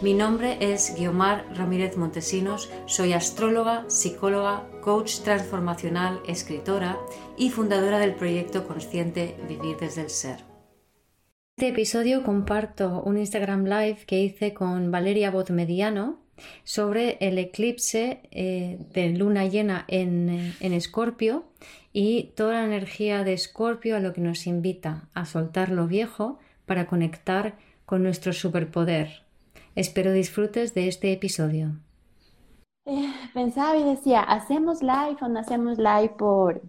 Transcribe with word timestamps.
Mi 0.00 0.14
nombre 0.14 0.58
es 0.60 0.94
Guiomar 0.96 1.44
Ramírez 1.56 1.96
Montesinos, 1.96 2.70
soy 2.86 3.14
astróloga, 3.14 3.84
psicóloga, 3.88 4.64
coach 4.80 5.22
transformacional, 5.24 6.20
escritora 6.28 6.96
y 7.36 7.50
fundadora 7.50 7.98
del 7.98 8.14
proyecto 8.14 8.64
consciente 8.64 9.34
Vivir 9.48 9.76
desde 9.76 10.02
el 10.02 10.10
Ser. 10.10 10.38
En 10.38 11.64
este 11.64 11.68
episodio 11.70 12.22
comparto 12.22 13.02
un 13.02 13.18
Instagram 13.18 13.64
Live 13.64 14.04
que 14.06 14.20
hice 14.20 14.54
con 14.54 14.92
Valeria 14.92 15.32
Botmediano 15.32 16.20
sobre 16.62 17.18
el 17.20 17.36
eclipse 17.36 18.20
eh, 18.30 18.78
de 18.94 19.08
luna 19.08 19.46
llena 19.46 19.84
en 19.88 20.52
Escorpio 20.60 21.48
y 21.92 22.34
toda 22.36 22.52
la 22.52 22.64
energía 22.64 23.24
de 23.24 23.32
Escorpio 23.32 23.96
a 23.96 24.00
lo 24.00 24.12
que 24.12 24.20
nos 24.20 24.46
invita 24.46 25.08
a 25.12 25.24
soltar 25.24 25.70
lo 25.70 25.88
viejo 25.88 26.38
para 26.66 26.86
conectar 26.86 27.58
con 27.84 28.04
nuestro 28.04 28.32
superpoder, 28.32 29.27
Espero 29.78 30.10
disfrutes 30.12 30.74
de 30.74 30.88
este 30.88 31.12
episodio. 31.12 31.76
Eh, 32.84 33.12
pensaba 33.32 33.76
y 33.76 33.84
decía, 33.84 34.22
¿hacemos 34.22 34.82
live 34.82 35.18
o 35.20 35.28
no 35.28 35.38
hacemos 35.38 35.78
live 35.78 36.16
por 36.18 36.62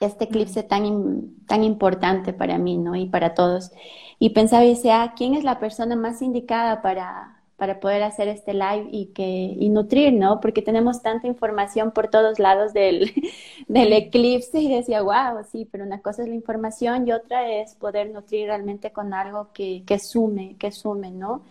este 0.00 0.24
eclipse 0.24 0.64
tan, 0.64 1.36
tan 1.46 1.62
importante 1.62 2.32
para 2.32 2.58
mí, 2.58 2.76
¿no? 2.76 2.96
Y 2.96 3.06
para 3.06 3.34
todos. 3.34 3.70
Y 4.18 4.30
pensaba 4.30 4.64
y 4.64 4.70
decía, 4.70 5.14
¿quién 5.16 5.34
es 5.34 5.44
la 5.44 5.60
persona 5.60 5.94
más 5.94 6.20
indicada 6.20 6.82
para, 6.82 7.37
para 7.58 7.80
poder 7.80 8.04
hacer 8.04 8.28
este 8.28 8.54
live 8.54 8.88
y, 8.92 9.06
que, 9.06 9.24
y 9.24 9.68
nutrir, 9.68 10.12
¿no? 10.12 10.38
Porque 10.40 10.62
tenemos 10.62 11.02
tanta 11.02 11.26
información 11.26 11.90
por 11.90 12.08
todos 12.08 12.38
lados 12.38 12.72
del, 12.72 13.12
del 13.68 13.92
eclipse 13.92 14.60
y 14.60 14.72
decía, 14.72 15.02
wow, 15.02 15.44
sí, 15.50 15.68
pero 15.70 15.84
una 15.84 16.00
cosa 16.00 16.22
es 16.22 16.28
la 16.28 16.36
información 16.36 17.06
y 17.08 17.12
otra 17.12 17.50
es 17.50 17.74
poder 17.74 18.10
nutrir 18.12 18.46
realmente 18.46 18.92
con 18.92 19.12
algo 19.12 19.52
que, 19.52 19.82
que 19.84 19.98
sume, 19.98 20.56
que 20.56 20.70
sume, 20.70 21.10
¿no? 21.10 21.42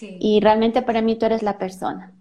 Y 0.00 0.40
realmente 0.40 0.82
para 0.82 1.02
mí 1.02 1.16
tú 1.16 1.26
eres 1.26 1.42
la 1.42 1.58
persona. 1.58 2.12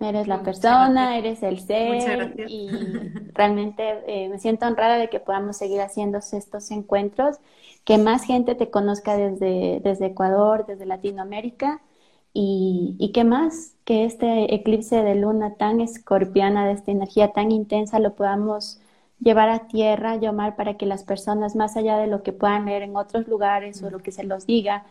Eres 0.00 0.28
la 0.28 0.42
persona, 0.44 1.18
eres 1.18 1.42
el 1.42 1.60
ser 1.60 2.34
y 2.46 2.68
realmente 3.34 4.02
eh, 4.06 4.28
me 4.28 4.38
siento 4.38 4.66
honrada 4.66 4.96
de 4.98 5.08
que 5.08 5.20
podamos 5.20 5.56
seguir 5.56 5.80
haciendo 5.80 6.18
estos 6.18 6.70
encuentros, 6.70 7.38
que 7.84 7.98
más 7.98 8.24
gente 8.24 8.54
te 8.54 8.70
conozca 8.70 9.16
desde, 9.16 9.80
desde 9.82 10.06
Ecuador, 10.06 10.66
desde 10.66 10.86
Latinoamérica 10.86 11.80
y, 12.32 12.96
y 12.98 13.12
qué 13.12 13.24
más 13.24 13.74
que 13.84 14.04
este 14.04 14.54
eclipse 14.54 15.02
de 15.02 15.14
luna 15.14 15.54
tan 15.54 15.80
escorpiana, 15.80 16.66
de 16.66 16.72
esta 16.72 16.90
energía 16.90 17.32
tan 17.32 17.50
intensa, 17.50 17.98
lo 17.98 18.14
podamos 18.14 18.80
llevar 19.22 19.48
a 19.48 19.66
tierra, 19.68 20.16
llamar 20.16 20.56
para 20.56 20.76
que 20.76 20.86
las 20.86 21.04
personas, 21.04 21.54
más 21.56 21.76
allá 21.76 21.96
de 21.98 22.06
lo 22.06 22.22
que 22.22 22.32
puedan 22.32 22.66
leer 22.66 22.82
en 22.82 22.96
otros 22.96 23.28
lugares 23.28 23.82
o 23.82 23.90
lo 23.90 24.00
que 24.00 24.12
se 24.12 24.24
los 24.24 24.46
diga, 24.46 24.84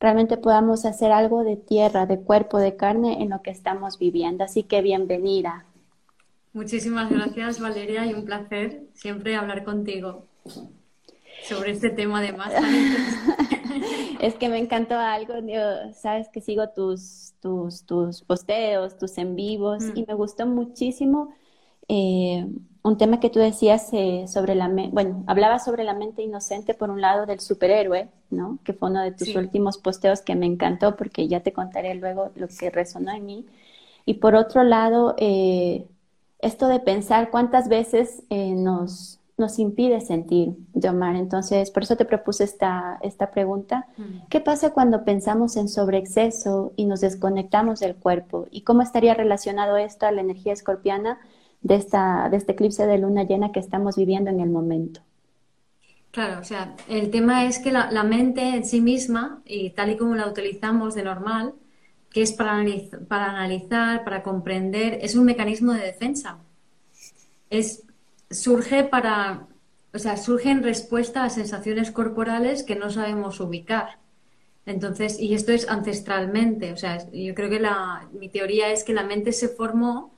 realmente 0.00 0.36
podamos 0.36 0.84
hacer 0.84 1.12
algo 1.12 1.44
de 1.44 1.56
tierra, 1.56 2.06
de 2.06 2.18
cuerpo, 2.18 2.58
de 2.58 2.76
carne 2.76 3.22
en 3.22 3.30
lo 3.30 3.42
que 3.42 3.50
estamos 3.50 3.98
viviendo. 3.98 4.44
Así 4.44 4.64
que 4.64 4.82
bienvenida. 4.82 5.64
Muchísimas 6.52 7.10
gracias, 7.10 7.60
Valeria, 7.60 8.06
y 8.06 8.14
un 8.14 8.24
placer 8.24 8.82
siempre 8.94 9.36
hablar 9.36 9.62
contigo 9.62 10.24
sobre 11.44 11.70
este 11.72 11.90
tema 11.90 12.18
además. 12.18 12.52
es 14.20 14.34
que 14.34 14.48
me 14.48 14.58
encantó 14.58 14.98
algo, 14.98 15.34
sabes 15.94 16.28
que 16.28 16.40
sigo 16.40 16.68
tus, 16.70 17.34
tus, 17.40 17.84
tus 17.84 18.22
posteos, 18.22 18.96
tus 18.98 19.18
en 19.18 19.36
vivos 19.36 19.82
mm. 19.82 19.92
y 19.96 20.04
me 20.06 20.14
gustó 20.14 20.46
muchísimo 20.46 21.34
eh, 21.88 22.46
un 22.82 22.96
tema 22.98 23.18
que 23.20 23.30
tú 23.30 23.38
decías 23.40 23.88
eh, 23.92 24.26
sobre 24.28 24.54
la, 24.54 24.68
bueno, 24.68 25.24
hablaba 25.26 25.58
sobre 25.58 25.84
la 25.84 25.94
mente 25.94 26.22
inocente 26.22 26.74
por 26.74 26.90
un 26.90 27.00
lado 27.00 27.26
del 27.26 27.40
superhéroe, 27.40 28.08
¿no? 28.30 28.58
Que 28.64 28.72
fue 28.72 28.90
uno 28.90 29.02
de 29.02 29.12
tus 29.12 29.34
últimos 29.34 29.78
posteos 29.78 30.20
que 30.20 30.36
me 30.36 30.46
encantó 30.46 30.96
porque 30.96 31.26
ya 31.26 31.40
te 31.40 31.52
contaré 31.52 31.94
luego 31.94 32.30
lo 32.36 32.46
que 32.48 32.70
resonó 32.70 33.12
en 33.12 33.26
mí. 33.26 33.46
Y 34.04 34.14
por 34.14 34.36
otro 34.36 34.62
lado, 34.62 35.16
eh, 35.18 35.86
esto 36.38 36.68
de 36.68 36.78
pensar 36.78 37.30
cuántas 37.30 37.68
veces 37.68 38.22
nos 38.30 39.18
nos 39.36 39.58
impide 39.58 40.00
sentir, 40.00 40.54
Yomar. 40.72 41.16
Entonces, 41.16 41.70
por 41.70 41.82
eso 41.82 41.96
te 41.96 42.06
propuse 42.06 42.44
esta, 42.44 42.98
esta 43.02 43.30
pregunta. 43.30 43.86
¿Qué 44.30 44.40
pasa 44.40 44.70
cuando 44.70 45.04
pensamos 45.04 45.56
en 45.56 45.68
sobreexceso 45.68 46.72
y 46.76 46.86
nos 46.86 47.02
desconectamos 47.02 47.80
del 47.80 47.96
cuerpo? 47.96 48.46
¿Y 48.50 48.62
cómo 48.62 48.82
estaría 48.82 49.14
relacionado 49.14 49.76
esto 49.76 50.06
a 50.06 50.12
la 50.12 50.22
energía 50.22 50.54
escorpiana 50.54 51.18
de, 51.60 51.74
esta, 51.74 52.28
de 52.30 52.38
este 52.38 52.52
eclipse 52.52 52.86
de 52.86 52.98
luna 52.98 53.24
llena 53.24 53.52
que 53.52 53.60
estamos 53.60 53.96
viviendo 53.96 54.30
en 54.30 54.40
el 54.40 54.48
momento? 54.48 55.00
Claro, 56.12 56.40
o 56.40 56.44
sea, 56.44 56.74
el 56.88 57.10
tema 57.10 57.44
es 57.44 57.58
que 57.58 57.70
la, 57.70 58.02
mente 58.02 58.40
en 58.40 58.64
sí 58.64 58.80
misma, 58.80 59.42
y 59.44 59.68
tal 59.70 59.90
y 59.90 59.98
como 59.98 60.14
la 60.14 60.26
utilizamos 60.26 60.94
de 60.94 61.02
normal, 61.02 61.52
que 62.08 62.22
es 62.22 62.32
para, 62.32 62.64
para 63.06 63.26
analizar, 63.26 64.02
para 64.02 64.22
comprender, 64.22 64.98
es 65.02 65.14
un 65.14 65.26
mecanismo 65.26 65.74
de 65.74 65.82
defensa. 65.82 66.38
Es 67.50 67.85
surge 68.30 68.84
para, 68.84 69.46
o 69.92 69.98
sea, 69.98 70.16
surge 70.16 70.50
en 70.50 70.62
respuesta 70.62 71.24
a 71.24 71.30
sensaciones 71.30 71.90
corporales 71.90 72.62
que 72.62 72.76
no 72.76 72.90
sabemos 72.90 73.40
ubicar. 73.40 73.98
Entonces, 74.66 75.20
y 75.20 75.34
esto 75.34 75.52
es 75.52 75.68
ancestralmente, 75.68 76.72
o 76.72 76.76
sea, 76.76 76.98
yo 77.12 77.34
creo 77.34 77.48
que 77.48 77.60
la, 77.60 78.08
mi 78.12 78.28
teoría 78.28 78.72
es 78.72 78.82
que 78.82 78.94
la 78.94 79.04
mente 79.04 79.32
se 79.32 79.48
formó 79.48 80.10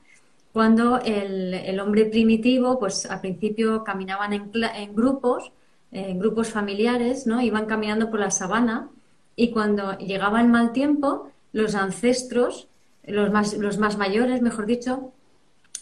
cuando 0.51 0.99
el, 0.99 1.53
el 1.53 1.79
hombre 1.79 2.05
primitivo, 2.05 2.79
pues 2.79 3.05
al 3.05 3.21
principio 3.21 3.83
caminaban 3.83 4.33
en, 4.33 4.51
en, 4.75 4.95
grupos, 4.95 5.51
en 5.91 6.19
grupos 6.19 6.49
familiares, 6.49 7.27
¿no? 7.27 7.41
Iban 7.41 7.67
caminando 7.67 8.09
por 8.09 8.19
la 8.19 8.31
sabana 8.31 8.89
y 9.35 9.51
cuando 9.51 9.97
llegaba 9.99 10.41
el 10.41 10.47
mal 10.47 10.71
tiempo, 10.73 11.29
los 11.53 11.75
ancestros, 11.75 12.67
los 13.05 13.31
más, 13.31 13.53
los 13.53 13.77
más 13.77 13.97
mayores, 13.97 14.41
mejor 14.41 14.65
dicho, 14.65 15.11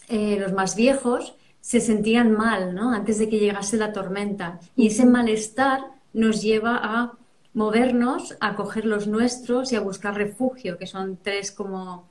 eh, 0.08 0.36
los 0.38 0.52
más 0.52 0.76
viejos, 0.76 1.34
se 1.68 1.80
sentían 1.80 2.32
mal, 2.32 2.74
¿no? 2.74 2.92
Antes 2.94 3.18
de 3.18 3.28
que 3.28 3.38
llegase 3.38 3.76
la 3.76 3.92
tormenta. 3.92 4.58
Y 4.74 4.86
ese 4.86 5.04
malestar 5.04 5.80
nos 6.14 6.40
lleva 6.40 6.80
a 6.82 7.12
movernos, 7.52 8.38
a 8.40 8.56
coger 8.56 8.86
los 8.86 9.06
nuestros 9.06 9.70
y 9.70 9.76
a 9.76 9.80
buscar 9.80 10.14
refugio, 10.14 10.78
que 10.78 10.86
son 10.86 11.18
tres 11.22 11.52
como 11.52 12.08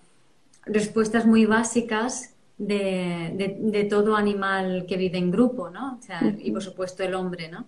respuestas 0.64 1.26
muy 1.26 1.48
básicas 1.48 2.36
de, 2.60 3.88
todo 3.90 4.16
animal 4.16 4.86
que 4.88 4.96
vive 4.96 5.18
en 5.18 5.32
grupo, 5.32 5.72
¿no? 5.72 6.00
y 6.38 6.52
por 6.52 6.62
supuesto 6.62 7.02
el 7.02 7.16
hombre, 7.16 7.50
¿no? 7.50 7.66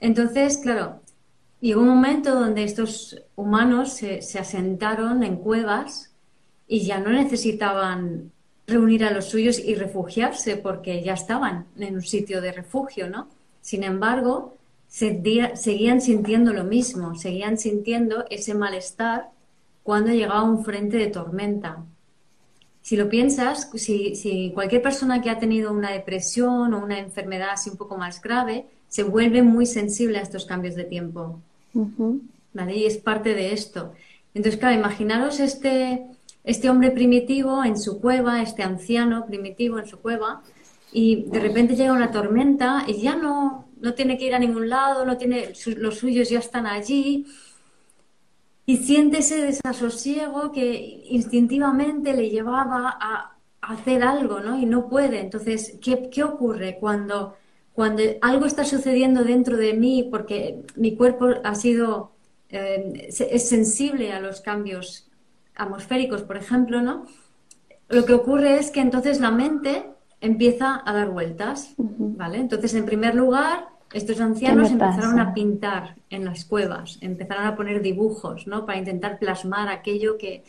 Entonces, 0.00 0.58
claro, 0.58 1.00
llegó 1.62 1.80
un 1.80 1.88
momento 1.88 2.34
donde 2.34 2.64
estos 2.64 3.18
humanos 3.34 3.94
se, 3.94 4.20
se 4.20 4.38
asentaron 4.38 5.22
en 5.22 5.36
cuevas 5.36 6.12
y 6.68 6.84
ya 6.84 7.00
no 7.00 7.08
necesitaban 7.08 8.30
reunir 8.66 9.04
a 9.04 9.10
los 9.10 9.26
suyos 9.26 9.58
y 9.58 9.74
refugiarse 9.74 10.56
porque 10.56 11.02
ya 11.02 11.14
estaban 11.14 11.66
en 11.78 11.94
un 11.94 12.02
sitio 12.02 12.40
de 12.40 12.52
refugio, 12.52 13.10
¿no? 13.10 13.28
Sin 13.60 13.82
embargo, 13.82 14.56
seguían 14.88 16.00
sintiendo 16.00 16.52
lo 16.52 16.64
mismo, 16.64 17.14
seguían 17.14 17.58
sintiendo 17.58 18.24
ese 18.30 18.54
malestar 18.54 19.30
cuando 19.82 20.12
llegaba 20.12 20.42
un 20.42 20.64
frente 20.64 20.96
de 20.96 21.08
tormenta. 21.08 21.84
Si 22.80 22.96
lo 22.96 23.08
piensas, 23.08 23.70
si, 23.74 24.50
cualquier 24.54 24.82
persona 24.82 25.22
que 25.22 25.30
ha 25.30 25.38
tenido 25.38 25.72
una 25.72 25.90
depresión 25.90 26.74
o 26.74 26.84
una 26.84 26.98
enfermedad 26.98 27.48
así 27.52 27.70
un 27.70 27.76
poco 27.76 27.96
más 27.96 28.20
grave, 28.20 28.66
se 28.88 29.02
vuelve 29.02 29.42
muy 29.42 29.66
sensible 29.66 30.18
a 30.18 30.22
estos 30.22 30.44
cambios 30.44 30.74
de 30.74 30.84
tiempo. 30.84 31.40
¿Vale? 32.52 32.76
Y 32.76 32.84
es 32.84 32.98
parte 32.98 33.34
de 33.34 33.52
esto. 33.52 33.94
Entonces, 34.34 34.60
claro, 34.60 34.76
imaginaros 34.76 35.40
este, 35.40 36.06
este 36.44 36.68
hombre 36.68 36.90
primitivo 36.90 37.64
en 37.64 37.78
su 37.78 38.00
cueva, 38.00 38.42
este 38.42 38.62
anciano 38.62 39.26
primitivo 39.26 39.78
en 39.78 39.86
su 39.86 39.98
cueva, 39.98 40.42
y 40.92 41.24
de 41.24 41.40
repente 41.40 41.74
llega 41.74 41.92
una 41.92 42.12
tormenta 42.12 42.84
y 42.86 43.00
ya 43.00 43.16
no, 43.16 43.68
no 43.80 43.94
tiene 43.94 44.16
que 44.16 44.26
ir 44.26 44.34
a 44.34 44.38
ningún 44.38 44.68
lado, 44.68 45.04
no 45.04 45.16
tiene, 45.16 45.52
los 45.76 45.98
suyos 45.98 46.28
ya 46.28 46.38
están 46.38 46.66
allí, 46.66 47.26
y 48.66 48.78
siente 48.78 49.18
ese 49.18 49.42
desasosiego 49.42 50.52
que 50.52 51.02
instintivamente 51.10 52.14
le 52.14 52.30
llevaba 52.30 52.96
a 53.00 53.34
hacer 53.60 54.02
algo, 54.02 54.40
¿no? 54.40 54.58
Y 54.58 54.66
no 54.66 54.88
puede. 54.88 55.20
Entonces, 55.20 55.78
¿qué, 55.82 56.08
qué 56.10 56.22
ocurre 56.22 56.78
cuando, 56.80 57.36
cuando 57.72 58.02
algo 58.22 58.46
está 58.46 58.64
sucediendo 58.64 59.24
dentro 59.24 59.56
de 59.56 59.74
mí 59.74 60.08
porque 60.10 60.62
mi 60.76 60.96
cuerpo 60.96 61.28
ha 61.42 61.54
sido, 61.54 62.12
eh, 62.48 63.08
es 63.08 63.48
sensible 63.48 64.12
a 64.12 64.20
los 64.20 64.40
cambios 64.40 65.10
atmosféricos, 65.54 66.22
por 66.22 66.36
ejemplo, 66.36 66.82
¿no? 66.82 67.06
lo 67.88 68.04
que 68.04 68.14
ocurre 68.14 68.58
es 68.58 68.70
que 68.70 68.80
entonces 68.80 69.20
la 69.20 69.30
mente 69.30 69.90
empieza 70.20 70.82
a 70.84 70.92
dar 70.92 71.10
vueltas, 71.10 71.74
¿vale? 71.76 72.38
Entonces, 72.38 72.74
en 72.74 72.86
primer 72.86 73.14
lugar, 73.14 73.68
estos 73.92 74.20
ancianos 74.20 74.70
empezaron 74.70 75.20
a 75.20 75.34
pintar 75.34 75.96
en 76.10 76.24
las 76.24 76.44
cuevas, 76.44 76.98
empezaron 77.00 77.46
a 77.46 77.54
poner 77.54 77.82
dibujos, 77.82 78.46
¿no? 78.46 78.64
Para 78.64 78.78
intentar 78.78 79.18
plasmar 79.18 79.68
aquello 79.68 80.16
que, 80.16 80.42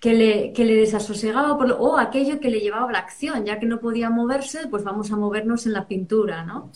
que 0.00 0.12
le, 0.12 0.52
que 0.52 0.64
le 0.64 0.74
desasosegaba 0.74 1.52
o 1.52 1.98
aquello 1.98 2.40
que 2.40 2.50
le 2.50 2.60
llevaba 2.60 2.88
a 2.88 2.92
la 2.92 2.98
acción, 2.98 3.44
ya 3.44 3.60
que 3.60 3.66
no 3.66 3.80
podía 3.80 4.10
moverse, 4.10 4.66
pues 4.66 4.82
vamos 4.82 5.12
a 5.12 5.16
movernos 5.16 5.66
en 5.66 5.72
la 5.72 5.86
pintura, 5.86 6.44
¿no? 6.44 6.70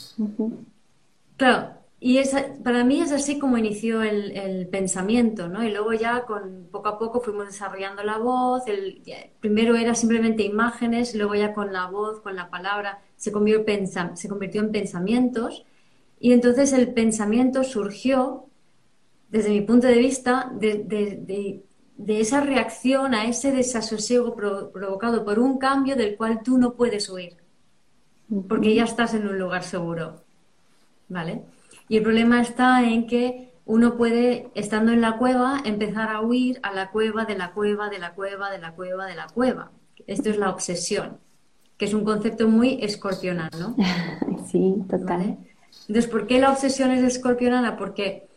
Claro, 1.37 1.70
y 2.06 2.20
para 2.62 2.84
mí 2.84 3.00
es 3.00 3.12
así 3.12 3.38
como 3.38 3.56
inició 3.56 4.02
el, 4.02 4.68
pensamiento, 4.70 5.48
¿no? 5.48 5.64
Y 5.64 5.70
luego 5.70 5.94
ya 5.94 6.26
con 6.26 6.68
poco 6.70 6.88
a 6.88 6.98
poco 6.98 7.22
fuimos 7.22 7.46
desarrollando 7.46 8.02
la 8.02 8.18
voz, 8.18 8.64
el, 8.66 9.00
primero 9.40 9.74
era 9.74 9.94
simplemente 9.94 10.42
imágenes, 10.42 11.14
luego 11.14 11.34
ya 11.34 11.54
con 11.54 11.72
la 11.72 11.86
voz, 11.86 12.20
con 12.20 12.36
la 12.36 12.50
palabra, 12.50 13.00
se 13.16 13.32
convirtió, 13.32 13.64
se 14.16 14.28
convirtió 14.28 14.60
en 14.60 14.70
pensamientos, 14.70 15.64
y 16.20 16.32
entonces 16.32 16.74
el 16.74 16.92
pensamiento 16.92 17.64
surgió, 17.64 18.50
desde 19.30 19.48
mi 19.48 19.62
punto 19.62 19.86
de 19.86 19.98
vista, 19.98 20.52
de 20.60 21.62
de 21.96 22.20
esa 22.20 22.42
reacción 22.42 23.14
a 23.14 23.24
ese 23.26 23.50
desasosiego 23.50 24.34
provocado 24.34 25.24
por 25.24 25.38
un 25.38 25.56
cambio 25.56 25.96
del 25.96 26.16
cual 26.16 26.42
tú 26.42 26.58
no 26.58 26.74
puedes 26.74 27.08
huir, 27.08 27.38
porque 28.46 28.74
ya 28.74 28.84
estás 28.84 29.14
en 29.14 29.26
un 29.26 29.38
lugar 29.38 29.62
seguro. 29.62 30.22
¿Vale? 31.08 31.42
Y 31.88 31.98
el 31.98 32.02
problema 32.02 32.40
está 32.40 32.82
en 32.82 33.06
que 33.06 33.52
uno 33.66 33.96
puede, 33.96 34.50
estando 34.54 34.92
en 34.92 35.00
la 35.00 35.16
cueva, 35.16 35.60
empezar 35.64 36.08
a 36.10 36.20
huir 36.20 36.60
a 36.62 36.72
la 36.72 36.90
cueva, 36.90 37.25
de 37.25 37.36
la 37.36 37.52
cueva, 37.52 37.88
de 37.88 37.98
la 37.98 38.12
cueva, 38.14 38.50
de 38.50 38.58
la 38.58 38.72
cueva, 38.72 39.06
de 39.06 39.14
la 39.14 39.26
cueva. 39.26 39.70
Esto 40.06 40.31
es 40.31 40.36
la 40.36 40.50
obsesión, 40.50 41.19
que 41.78 41.86
es 41.86 41.94
un 41.94 42.04
concepto 42.04 42.48
muy 42.48 42.78
escorpional, 42.82 43.50
Sí, 44.50 44.75
total. 44.88 45.38
Entonces, 45.88 46.10
¿por 46.10 46.26
qué 46.26 46.38
la 46.38 46.50
obsesión 46.50 46.90
es 46.90 47.02
escorpionana? 47.02 47.76
Porque 47.76 48.28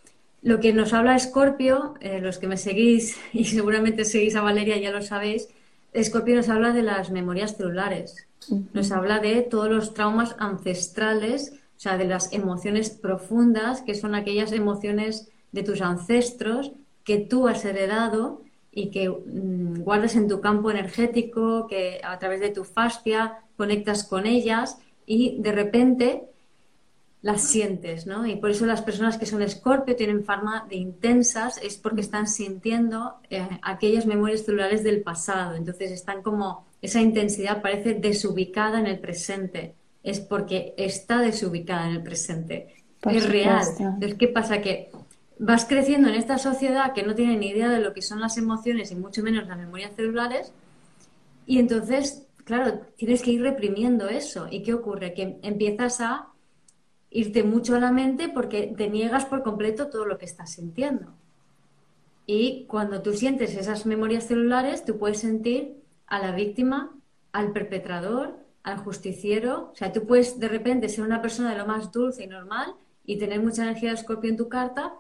lo 0.42 0.60
que 0.60 0.74
nos 0.74 0.94
habla 0.94 1.16
Escorpio, 1.16 1.96
eh, 2.00 2.20
los 2.22 2.38
que 2.38 2.48
me 2.48 2.58
seguís 2.58 3.18
y 3.34 3.46
seguramente 3.46 4.06
seguís 4.06 4.36
a 4.36 4.42
Valeria 4.42 4.78
ya 4.78 4.92
lo 4.92 5.02
sabéis, 5.02 5.50
Escorpio 5.94 6.36
nos 6.36 6.50
habla 6.50 6.74
de 6.74 6.84
las 6.84 7.12
memorias 7.12 7.58
celulares, 7.58 8.28
nos 8.74 8.92
habla 8.92 9.20
de 9.20 9.42
todos 9.42 9.70
los 9.70 9.94
traumas 9.94 10.36
ancestrales, 10.38 11.54
o 11.78 11.80
sea, 11.80 11.98
de 11.98 12.06
las 12.06 12.34
emociones 12.34 12.90
profundas, 12.90 13.82
que 13.82 13.94
son 13.94 14.16
aquellas 14.16 14.52
emociones 14.52 15.30
de 15.52 15.64
tus 15.64 15.82
ancestros 15.82 16.72
que 17.04 17.20
tú 17.20 17.48
has 17.48 17.64
heredado 17.66 18.42
y 18.72 18.90
que 18.90 19.10
mm, 19.10 19.84
guardas 19.84 20.16
en 20.16 20.28
tu 20.28 20.42
campo 20.42 20.72
energético, 20.72 21.68
que 21.68 22.02
a 22.04 22.18
través 22.18 22.42
de 22.42 22.50
tu 22.50 22.64
fascia 22.64 23.40
conectas 23.56 24.04
con 24.04 24.26
ellas 24.26 24.80
y 25.06 25.40
de 25.40 25.52
repente 25.52 26.24
las 27.22 27.42
sientes, 27.42 28.06
¿no? 28.06 28.26
Y 28.26 28.36
por 28.36 28.52
eso 28.52 28.66
las 28.66 28.82
personas 28.82 29.18
que 29.18 29.26
son 29.26 29.42
escorpio 29.42 29.96
tienen 29.96 30.24
forma 30.24 30.66
de 30.70 30.76
intensas, 30.76 31.60
es 31.64 31.78
porque 31.78 32.02
están 32.02 32.28
sintiendo 32.28 33.16
eh, 33.30 33.48
aquellas 33.62 34.06
memorias 34.06 34.46
celulares 34.46 34.84
del 34.84 35.02
pasado. 35.02 35.56
Entonces 35.56 35.92
están 35.92 36.22
como, 36.22 36.66
esa 36.82 37.02
intensidad 37.02 37.62
parece 37.62 37.96
desubicada 37.96 38.80
en 38.80 38.88
el 38.88 39.00
presente. 39.00 39.76
Es 40.08 40.22
porque 40.22 40.74
está 40.78 41.20
desubicada 41.20 41.88
en 41.88 41.96
el 41.96 42.04
presente. 42.04 42.76
es 43.04 43.28
real. 43.28 43.66
Entonces, 43.78 44.16
¿qué 44.16 44.30
pasa? 44.30 44.62
Que 44.62 44.90
vas 45.38 45.66
creciendo 45.66 46.08
en 46.08 46.16
esta 46.16 46.38
sociedad 46.38 46.94
que 46.94 47.04
no 47.04 47.14
tiene 47.14 47.36
ni 47.36 47.50
idea 47.50 47.70
de 47.70 47.82
lo 47.82 47.94
que 47.94 48.02
son 48.02 48.22
las 48.22 48.38
emociones 48.38 48.90
y 48.92 48.96
mucho 48.96 49.22
menos 49.22 49.48
las 49.48 49.58
memorias 49.58 49.92
celulares. 49.96 50.54
Y 51.46 51.60
entonces, 51.60 52.26
claro, 52.46 52.82
tienes 52.96 53.22
que 53.22 53.32
ir 53.32 53.42
reprimiendo 53.42 54.08
eso. 54.08 54.48
¿Y 54.50 54.64
qué 54.64 54.74
ocurre? 54.74 55.14
Que 55.14 55.40
empiezas 55.44 56.00
a 56.00 56.30
irte 57.10 57.44
mucho 57.44 57.76
a 57.76 57.80
la 57.80 57.92
mente 57.92 58.30
porque 58.30 58.74
te 58.78 58.90
niegas 58.90 59.26
por 59.26 59.44
completo 59.44 59.88
todo 59.88 60.06
lo 60.06 60.18
que 60.18 60.26
estás 60.26 60.54
sintiendo. 60.54 61.14
Y 62.26 62.66
cuando 62.68 63.02
tú 63.02 63.14
sientes 63.14 63.56
esas 63.56 63.86
memorias 63.86 64.28
celulares, 64.28 64.86
tú 64.86 64.98
puedes 64.98 65.20
sentir 65.20 65.82
a 66.08 66.20
la 66.20 66.32
víctima, 66.32 66.94
al 67.32 67.52
perpetrador, 67.52 68.47
al 68.68 68.78
justiciero. 68.78 69.72
O 69.72 69.76
sea, 69.76 69.92
tú 69.92 70.06
puedes 70.06 70.40
de 70.40 70.48
repente 70.48 70.90
ser 70.90 71.04
una 71.06 71.22
persona 71.22 71.52
de 71.52 71.58
lo 71.58 71.66
más 71.66 71.92
dulce 71.92 72.24
y 72.24 72.28
normal 72.28 72.76
y 73.06 73.18
tener 73.18 73.42
mucha 73.42 73.64
energía 73.64 73.90
de 73.90 73.96
escorpio 73.96 74.30
en 74.30 74.38
tu 74.38 74.50
carta 74.50 74.94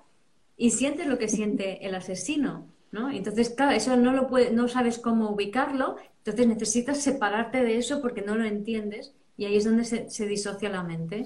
y 0.56 0.72
sientes 0.72 1.08
lo 1.08 1.18
que 1.18 1.28
siente 1.28 1.86
el 1.86 1.96
asesino. 1.96 2.66
¿no? 2.92 3.12
Entonces, 3.12 3.50
claro, 3.50 3.72
eso 3.72 3.96
no 3.98 4.14
lo 4.14 4.28
puede, 4.28 4.52
no 4.52 4.68
sabes 4.68 4.98
cómo 4.98 5.30
ubicarlo, 5.30 5.98
entonces 6.20 6.48
necesitas 6.48 7.00
separarte 7.00 7.62
de 7.64 7.78
eso 7.78 8.02
porque 8.02 8.22
no 8.22 8.36
lo 8.36 8.46
entiendes 8.46 9.14
y 9.38 9.46
ahí 9.46 9.58
es 9.58 9.66
donde 9.66 9.84
se, 9.84 10.10
se 10.10 10.26
disocia 10.26 10.70
la 10.70 10.84
mente. 10.84 11.26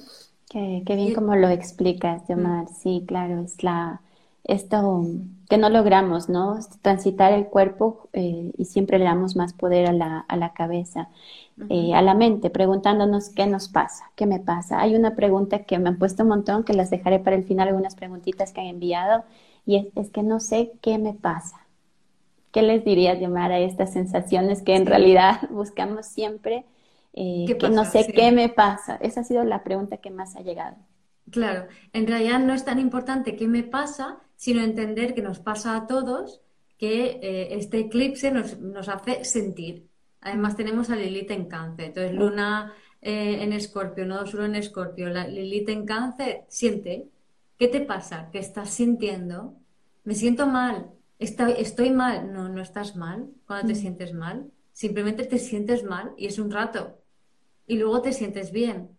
Qué, 0.50 0.84
bien 0.86 1.14
como 1.14 1.36
lo 1.36 1.48
explicas, 1.48 2.28
Yomar. 2.28 2.66
Mm. 2.66 2.74
Sí, 2.74 3.04
claro, 3.08 3.42
es 3.42 3.64
la 3.64 4.02
esto 4.44 5.06
que 5.52 5.58
no 5.58 5.70
logramos, 5.70 6.30
¿no? 6.30 6.58
Transitar 6.82 7.34
el 7.34 7.48
cuerpo 7.48 8.08
eh, 8.14 8.54
y 8.58 8.64
siempre 8.64 8.98
le 9.00 9.04
damos 9.04 9.36
más 9.36 9.52
poder 9.52 9.86
a 9.86 9.92
la, 9.92 10.20
a 10.22 10.38
la 10.38 10.54
cabeza, 10.54 11.10
eh, 11.68 11.94
a 11.94 12.02
la 12.02 12.14
mente, 12.14 12.50
preguntándonos 12.50 13.28
qué 13.32 13.48
nos 13.48 13.68
pasa, 13.68 14.06
qué 14.16 14.26
me 14.26 14.40
pasa. 14.40 14.80
Hay 14.80 14.96
una 14.96 15.14
pregunta 15.14 15.66
que 15.66 15.78
me 15.78 15.90
han 15.90 15.98
puesto 15.98 16.24
un 16.24 16.30
montón, 16.30 16.64
que 16.64 16.72
las 16.74 16.90
dejaré 16.90 17.20
para 17.20 17.36
el 17.36 17.44
final, 17.44 17.68
algunas 17.68 17.96
preguntitas 17.96 18.54
que 18.54 18.62
han 18.62 18.68
enviado, 18.68 19.26
y 19.66 19.76
es, 19.76 19.88
es 19.98 20.10
que 20.10 20.24
no 20.24 20.40
sé 20.40 20.72
qué 20.82 20.98
me 20.98 21.14
pasa. 21.14 21.68
¿Qué 22.54 22.62
les 22.62 22.86
dirías, 22.86 23.20
Yomar, 23.20 23.52
a 23.52 23.60
estas 23.60 23.92
sensaciones 23.92 24.62
que 24.62 24.78
en 24.78 24.86
realidad 24.86 25.42
buscamos 25.50 26.06
siempre? 26.06 26.64
Eh, 27.14 27.58
que 27.60 27.70
no 27.70 27.84
sé 27.84 28.08
qué 28.16 28.32
me 28.32 28.48
pasa. 28.48 28.96
Esa 29.02 29.20
ha 29.20 29.24
sido 29.26 29.44
la 29.44 29.66
pregunta 29.66 29.98
que 29.98 30.12
más 30.12 30.38
ha 30.38 30.42
llegado. 30.44 30.78
Claro, 31.32 31.68
en 31.94 32.08
realidad 32.08 32.40
no 32.40 32.54
es 32.54 32.66
tan 32.66 32.78
importante 32.80 33.36
qué 33.38 33.48
me 33.48 33.64
pasa, 33.64 34.20
sino 34.42 34.64
entender 34.64 35.14
que 35.14 35.22
nos 35.22 35.38
pasa 35.38 35.78
a 35.78 35.86
todos, 35.86 36.42
que 36.80 37.20
eh, 37.22 37.50
este 37.52 37.78
eclipse 37.78 38.32
nos, 38.32 38.60
nos, 38.60 38.90
hace 38.90 39.24
sentir. 39.24 39.86
Además 40.20 40.56
tenemos 40.56 40.90
a 40.90 40.96
Lilith 40.96 41.30
en 41.30 41.46
cáncer, 41.46 41.86
entonces 41.86 42.16
Luna 42.16 42.74
eh, 43.04 43.44
en 43.44 43.54
escorpio, 43.54 44.04
no 44.04 44.26
solo 44.26 44.46
en 44.46 44.56
escorpio, 44.56 45.10
la 45.10 45.28
Lilith 45.28 45.70
en 45.70 45.86
cáncer, 45.86 46.46
siente. 46.48 47.06
¿Qué 47.60 47.68
te 47.68 47.82
pasa? 47.82 48.30
¿Qué 48.32 48.40
estás 48.40 48.72
sintiendo? 48.72 49.54
Me 50.06 50.16
siento 50.16 50.48
mal, 50.48 50.90
estoy, 51.20 51.54
estoy 51.60 51.92
mal. 51.92 52.34
No, 52.34 52.50
no 52.50 52.64
estás 52.64 52.96
mal 52.96 53.30
cuando 53.46 53.68
te 53.68 53.74
mm. 53.74 53.82
sientes 53.84 54.12
mal. 54.12 54.50
Simplemente 54.74 55.26
te 55.26 55.38
sientes 55.38 55.84
mal 55.84 56.14
y 56.18 56.26
es 56.26 56.40
un 56.40 56.50
rato 56.50 56.98
y 57.68 57.78
luego 57.78 58.02
te 58.02 58.12
sientes 58.12 58.52
bien. 58.52 58.90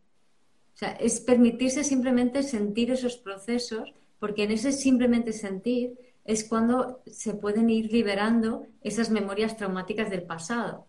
O 0.73 0.77
sea, 0.77 0.93
es 0.93 1.19
permitirse 1.19 1.83
simplemente 1.83 2.45
sentir 2.45 2.93
esos 2.93 3.17
procesos, 3.17 3.93
porque 4.23 4.45
en 4.45 4.53
ese 4.53 4.71
simplemente 4.71 5.33
sentir 5.33 5.99
es 6.25 6.45
cuando 6.45 7.03
se 7.07 7.35
pueden 7.35 7.69
ir 7.71 7.91
liberando 7.91 8.69
esas 8.81 9.11
memorias 9.11 9.57
traumáticas 9.57 10.11
del 10.11 10.23
pasado. 10.23 10.87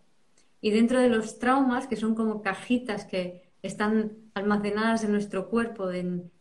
Y 0.60 0.70
dentro 0.70 1.00
de 1.00 1.08
los 1.08 1.40
traumas, 1.40 1.88
que 1.88 1.96
son 1.96 2.14
como 2.14 2.42
cajitas 2.42 3.06
que 3.06 3.42
están 3.60 4.12
almacenadas 4.34 5.02
en 5.02 5.10
nuestro 5.10 5.50
cuerpo 5.50 5.88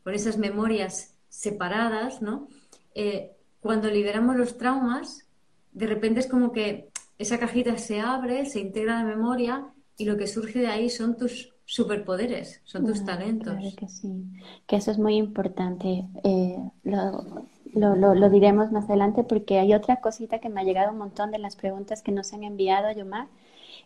con 0.03 0.13
esas 0.13 0.37
memorias 0.37 1.15
separadas, 1.29 2.21
¿no? 2.21 2.47
Eh, 2.93 3.31
cuando 3.59 3.89
liberamos 3.89 4.35
los 4.35 4.59
traumas, 4.59 5.27
de 5.71 5.87
repente 5.87 6.19
es 6.19 6.27
como 6.27 6.51
que 6.51 6.89
esa 7.17 7.39
cajita 7.39 7.75
se 7.79 8.01
abre, 8.01 8.45
se 8.45 8.59
integra 8.59 8.99
la 8.99 9.15
memoria 9.15 9.65
y 9.97 10.05
lo 10.05 10.15
que 10.15 10.27
surge 10.27 10.59
de 10.59 10.67
ahí 10.67 10.91
son 10.91 11.17
tus 11.17 11.52
superpoderes, 11.65 12.61
son 12.63 12.85
tus 12.85 13.05
talentos. 13.05 13.53
Claro 13.53 13.75
que 13.75 13.87
sí, 13.87 14.25
que 14.67 14.75
eso 14.75 14.91
es 14.91 14.99
muy 14.99 15.15
importante. 15.15 16.05
Eh, 16.23 16.57
lo, 16.83 17.95
lo, 17.95 18.29
diremos 18.29 18.71
más 18.71 18.85
adelante 18.85 19.23
porque 19.23 19.59
hay 19.59 19.73
otra 19.73 20.01
cosita 20.01 20.39
que 20.39 20.49
me 20.49 20.61
ha 20.61 20.63
llegado 20.63 20.91
un 20.91 20.97
montón 20.97 21.31
de 21.31 21.39
las 21.39 21.55
preguntas 21.55 22.01
que 22.01 22.11
nos 22.11 22.33
han 22.33 22.43
enviado, 22.43 22.91
Yomar, 22.91 23.27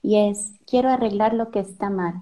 y 0.01 0.17
es, 0.29 0.53
quiero 0.65 0.89
arreglar 0.89 1.33
lo 1.33 1.51
que 1.51 1.59
está 1.59 1.89
mal. 1.89 2.21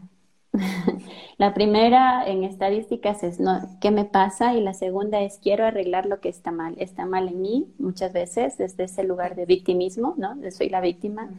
la 1.38 1.54
primera 1.54 2.26
en 2.26 2.44
estadísticas 2.44 3.24
es 3.24 3.40
no, 3.40 3.78
¿qué 3.82 3.92
me 3.92 4.06
pasa? 4.06 4.54
Y 4.54 4.62
la 4.62 4.74
segunda 4.74 5.22
es 5.22 5.38
quiero 5.42 5.66
arreglar 5.66 6.06
lo 6.06 6.22
que 6.22 6.30
está 6.30 6.52
mal. 6.52 6.76
Está 6.78 7.06
mal 7.06 7.28
en 7.28 7.42
mí 7.42 7.68
muchas 7.78 8.14
veces 8.14 8.58
desde 8.58 8.86
ese 8.86 9.04
lugar 9.04 9.36
de 9.36 9.46
victimismo, 9.46 10.14
¿no? 10.18 10.36
soy 10.52 10.70
la 10.70 10.82
víctima 10.82 11.30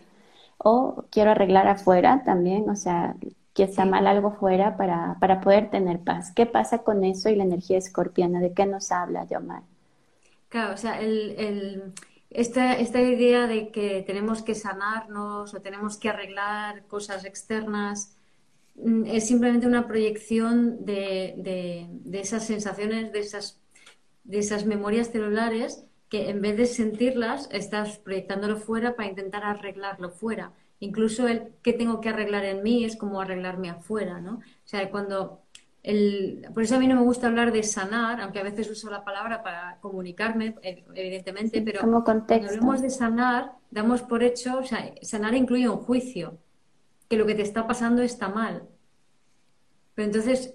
o 0.58 1.04
quiero 1.10 1.32
arreglar 1.32 1.66
afuera 1.68 2.22
también, 2.24 2.68
o 2.70 2.76
sea, 2.76 3.16
que 3.56 3.62
está 3.62 3.86
mal 3.86 4.06
algo 4.06 4.32
fuera 4.32 4.76
para, 4.76 5.16
para 5.18 5.40
poder 5.40 5.70
tener 5.70 6.00
paz. 6.00 6.30
¿Qué 6.30 6.44
pasa 6.44 6.80
con 6.80 7.04
eso 7.04 7.30
y 7.30 7.36
la 7.36 7.44
energía 7.44 7.78
escorpiana? 7.78 8.38
¿De 8.38 8.52
qué 8.52 8.66
nos 8.66 8.92
habla, 8.92 9.26
Yomar? 9.26 9.62
Claro, 10.50 10.74
o 10.74 10.76
sea, 10.76 11.00
el, 11.00 11.94
esta, 12.28 12.74
esta 12.74 13.00
idea 13.00 13.46
de 13.46 13.70
que 13.70 14.04
tenemos 14.06 14.42
que 14.42 14.54
sanarnos 14.54 15.54
o 15.54 15.62
tenemos 15.62 15.96
que 15.96 16.10
arreglar 16.10 16.84
cosas 16.86 17.24
externas 17.24 18.14
mm, 18.74 19.06
es 19.06 19.26
simplemente 19.26 19.66
una 19.66 19.86
proyección 19.86 20.84
de, 20.84 21.34
de, 21.38 21.86
de 21.90 22.20
esas 22.20 22.46
sensaciones, 22.46 23.10
de 23.10 23.20
esas, 23.20 23.58
de 24.24 24.38
esas 24.38 24.66
memorias 24.66 25.10
celulares 25.10 25.86
que 26.10 26.28
en 26.28 26.42
vez 26.42 26.58
de 26.58 26.66
sentirlas, 26.66 27.48
estás 27.50 27.98
proyectándolo 27.98 28.58
fuera 28.58 28.94
para 28.96 29.08
intentar 29.08 29.44
arreglarlo 29.44 30.10
fuera. 30.10 30.52
Incluso 30.80 31.26
el 31.26 31.54
qué 31.62 31.72
tengo 31.72 32.00
que 32.00 32.10
arreglar 32.10 32.44
en 32.44 32.62
mí 32.62 32.84
es 32.84 32.96
como 32.96 33.20
arreglarme 33.20 33.70
afuera, 33.70 34.20
¿no? 34.20 34.34
O 34.34 34.68
sea, 34.68 34.90
cuando 34.90 35.42
el, 35.82 36.44
por 36.52 36.64
eso 36.64 36.74
a 36.74 36.78
mí 36.78 36.88
no 36.88 36.96
me 36.96 37.02
gusta 37.02 37.28
hablar 37.28 37.52
de 37.52 37.62
sanar, 37.62 38.20
aunque 38.20 38.40
a 38.40 38.42
veces 38.42 38.68
uso 38.68 38.90
la 38.90 39.04
palabra 39.04 39.42
para 39.42 39.78
comunicarme, 39.80 40.56
eh, 40.62 40.84
evidentemente, 40.94 41.62
pero 41.62 41.80
como 41.80 42.02
cuando 42.02 42.26
hablamos 42.34 42.82
de 42.82 42.90
sanar, 42.90 43.52
damos 43.70 44.02
por 44.02 44.22
hecho, 44.22 44.58
o 44.58 44.64
sea, 44.64 44.92
sanar 45.02 45.34
incluye 45.34 45.68
un 45.68 45.78
juicio, 45.78 46.38
que 47.08 47.16
lo 47.16 47.24
que 47.24 47.36
te 47.36 47.42
está 47.42 47.66
pasando 47.66 48.02
está 48.02 48.28
mal. 48.28 48.64
Pero 49.94 50.06
entonces, 50.06 50.54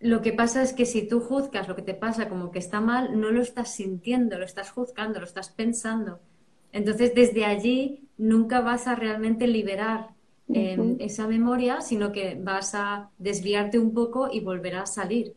lo 0.00 0.20
que 0.22 0.32
pasa 0.32 0.62
es 0.62 0.72
que 0.72 0.86
si 0.86 1.06
tú 1.06 1.20
juzgas 1.20 1.68
lo 1.68 1.76
que 1.76 1.82
te 1.82 1.94
pasa 1.94 2.28
como 2.28 2.50
que 2.50 2.58
está 2.58 2.80
mal, 2.80 3.20
no 3.20 3.30
lo 3.30 3.40
estás 3.40 3.72
sintiendo, 3.72 4.38
lo 4.38 4.44
estás 4.44 4.72
juzgando, 4.72 5.20
lo 5.20 5.26
estás 5.26 5.50
pensando. 5.50 6.18
Entonces, 6.72 7.14
desde 7.14 7.44
allí 7.44 8.01
nunca 8.18 8.60
vas 8.60 8.86
a 8.86 8.94
realmente 8.94 9.46
liberar 9.46 10.10
em, 10.48 10.96
esa 11.00 11.26
memoria, 11.26 11.80
sino 11.80 12.12
que 12.12 12.38
vas 12.40 12.74
a 12.74 13.10
desviarte 13.18 13.78
un 13.78 13.94
poco 13.94 14.28
y 14.30 14.40
volverá 14.40 14.82
a 14.82 14.86
salir. 14.86 15.34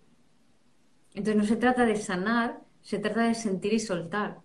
Entonces, 1.13 1.35
no 1.35 1.45
se 1.45 1.55
trata 1.55 1.85
de 1.85 1.95
sanar, 1.95 2.59
se 2.81 2.99
trata 2.99 3.23
de 3.23 3.35
sentir 3.35 3.73
y 3.73 3.79
soltar. 3.79 4.39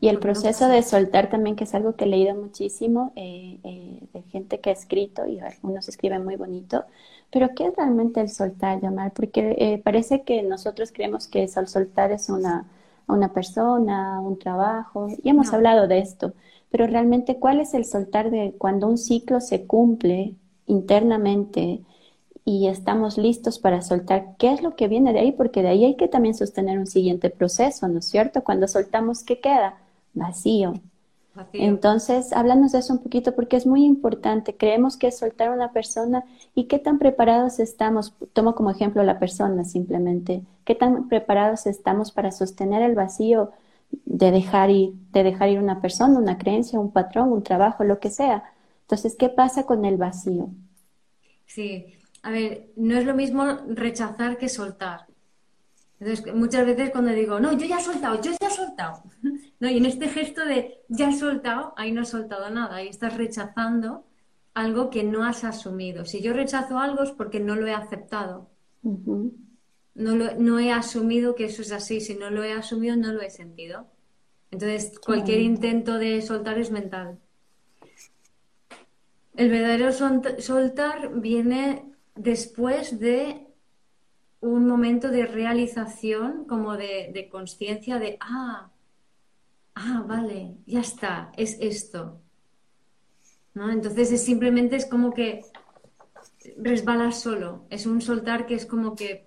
Y 0.00 0.08
el 0.08 0.18
proceso 0.20 0.68
de 0.68 0.82
soltar 0.82 1.28
también, 1.28 1.56
que 1.56 1.64
es 1.64 1.74
algo 1.74 1.96
que 1.96 2.04
he 2.04 2.08
leído 2.08 2.36
muchísimo 2.36 3.12
eh, 3.16 3.58
eh, 3.64 4.00
de 4.12 4.22
gente 4.22 4.60
que 4.60 4.70
ha 4.70 4.72
escrito, 4.72 5.26
y 5.26 5.40
algunos 5.40 5.88
escriben 5.88 6.24
muy 6.24 6.36
bonito, 6.36 6.84
pero 7.30 7.54
¿qué 7.54 7.66
es 7.66 7.76
realmente 7.76 8.20
el 8.20 8.28
soltar, 8.28 8.80
llamar? 8.80 9.12
Porque 9.12 9.56
eh, 9.58 9.78
parece 9.82 10.22
que 10.22 10.42
nosotros 10.42 10.92
creemos 10.92 11.26
que 11.26 11.42
el 11.42 11.48
soltar 11.48 12.12
es 12.12 12.28
una, 12.28 12.66
una 13.08 13.32
persona, 13.32 14.20
un 14.20 14.38
trabajo, 14.38 15.08
y 15.22 15.28
hemos 15.30 15.52
hablado 15.52 15.88
de 15.88 15.98
esto, 15.98 16.34
pero 16.72 16.88
realmente 16.88 17.38
¿cuál 17.38 17.60
es 17.60 17.74
el 17.74 17.84
soltar 17.84 18.32
de 18.32 18.54
cuando 18.58 18.88
un 18.88 18.98
ciclo 18.98 19.40
se 19.40 19.66
cumple 19.66 20.34
internamente? 20.66 21.82
y 22.44 22.66
estamos 22.66 23.18
listos 23.18 23.58
para 23.58 23.82
soltar 23.82 24.34
qué 24.36 24.52
es 24.52 24.62
lo 24.62 24.74
que 24.74 24.88
viene 24.88 25.12
de 25.12 25.20
ahí, 25.20 25.32
porque 25.32 25.62
de 25.62 25.68
ahí 25.68 25.84
hay 25.84 25.96
que 25.96 26.08
también 26.08 26.34
sostener 26.34 26.78
un 26.78 26.86
siguiente 26.86 27.30
proceso, 27.30 27.86
¿no 27.88 28.00
es 28.00 28.06
cierto? 28.06 28.42
Cuando 28.42 28.66
soltamos, 28.66 29.22
¿qué 29.22 29.40
queda? 29.40 29.76
Vacío. 30.14 30.74
Entonces, 31.54 32.32
háblanos 32.34 32.72
de 32.72 32.80
eso 32.80 32.92
un 32.92 32.98
poquito 32.98 33.34
porque 33.34 33.56
es 33.56 33.66
muy 33.66 33.84
importante. 33.84 34.54
Creemos 34.54 34.98
que 34.98 35.06
es 35.06 35.18
soltar 35.18 35.48
a 35.48 35.54
una 35.54 35.72
persona 35.72 36.24
y 36.54 36.64
qué 36.64 36.78
tan 36.78 36.98
preparados 36.98 37.58
estamos, 37.58 38.14
tomo 38.34 38.54
como 38.54 38.70
ejemplo 38.70 39.02
la 39.02 39.18
persona 39.18 39.64
simplemente, 39.64 40.42
qué 40.64 40.74
tan 40.74 41.08
preparados 41.08 41.66
estamos 41.66 42.12
para 42.12 42.32
sostener 42.32 42.82
el 42.82 42.94
vacío 42.94 43.50
de 44.04 44.30
dejar 44.30 44.70
ir, 44.70 44.94
de 45.12 45.22
dejar 45.22 45.48
ir 45.48 45.58
una 45.58 45.80
persona, 45.80 46.18
una 46.18 46.38
creencia, 46.38 46.80
un 46.80 46.92
patrón, 46.92 47.32
un 47.32 47.42
trabajo, 47.42 47.84
lo 47.84 47.98
que 47.98 48.10
sea. 48.10 48.44
Entonces, 48.82 49.16
¿qué 49.18 49.28
pasa 49.28 49.64
con 49.64 49.84
el 49.84 49.96
vacío? 49.96 50.50
Sí, 51.46 51.94
a 52.22 52.30
ver, 52.30 52.70
no 52.76 52.96
es 52.96 53.04
lo 53.04 53.14
mismo 53.14 53.44
rechazar 53.68 54.38
que 54.38 54.48
soltar. 54.48 55.06
Entonces, 55.98 56.34
muchas 56.34 56.66
veces 56.66 56.90
cuando 56.90 57.12
digo, 57.12 57.38
no, 57.38 57.52
yo 57.52 57.66
ya 57.66 57.78
he 57.78 57.82
soltado, 57.82 58.20
yo 58.20 58.32
ya 58.40 58.48
he 58.48 58.50
soltado. 58.50 59.02
No, 59.60 59.70
y 59.70 59.76
en 59.76 59.86
este 59.86 60.08
gesto 60.08 60.44
de 60.44 60.80
ya 60.88 61.10
he 61.10 61.16
soltado, 61.16 61.72
ahí 61.76 61.92
no 61.92 62.02
he 62.02 62.04
soltado 62.04 62.50
nada, 62.50 62.74
ahí 62.74 62.88
estás 62.88 63.16
rechazando 63.16 64.04
algo 64.54 64.90
que 64.90 65.04
no 65.04 65.24
has 65.24 65.44
asumido. 65.44 66.04
Si 66.04 66.20
yo 66.20 66.32
rechazo 66.32 66.80
algo 66.80 67.04
es 67.04 67.12
porque 67.12 67.38
no 67.38 67.54
lo 67.54 67.68
he 67.68 67.72
aceptado. 67.72 68.50
No, 69.94 70.14
no 70.14 70.58
he 70.58 70.72
asumido 70.72 71.34
que 71.34 71.46
eso 71.46 71.62
es 71.62 71.72
así. 71.72 72.00
Si 72.00 72.14
no 72.14 72.30
lo 72.30 72.42
he 72.44 72.52
asumido, 72.52 72.96
no 72.96 73.12
lo 73.12 73.20
he 73.20 73.30
sentido. 73.30 73.86
Entonces, 74.50 74.98
cualquier 74.98 75.40
intento 75.40 75.98
de 75.98 76.20
soltar 76.22 76.58
es 76.58 76.70
mental. 76.70 77.18
El 79.34 79.48
verdadero 79.48 79.92
soltar 79.92 81.20
viene 81.20 81.84
después 82.14 83.00
de 83.00 83.46
un 84.40 84.66
momento 84.66 85.08
de 85.08 85.24
realización, 85.24 86.44
como 86.44 86.76
de, 86.76 87.10
de 87.14 87.28
conciencia 87.28 87.98
de, 87.98 88.18
ah, 88.20 88.70
ah, 89.74 90.04
vale, 90.06 90.56
ya 90.66 90.80
está, 90.80 91.32
es 91.36 91.56
esto. 91.60 92.20
¿No? 93.54 93.70
Entonces 93.70 94.12
es 94.12 94.24
simplemente 94.24 94.76
es 94.76 94.86
como 94.86 95.14
que 95.14 95.42
resbalas 96.56 97.20
solo, 97.20 97.66
es 97.70 97.86
un 97.86 98.00
soltar 98.00 98.46
que 98.46 98.54
es 98.54 98.66
como 98.66 98.96
que 98.96 99.26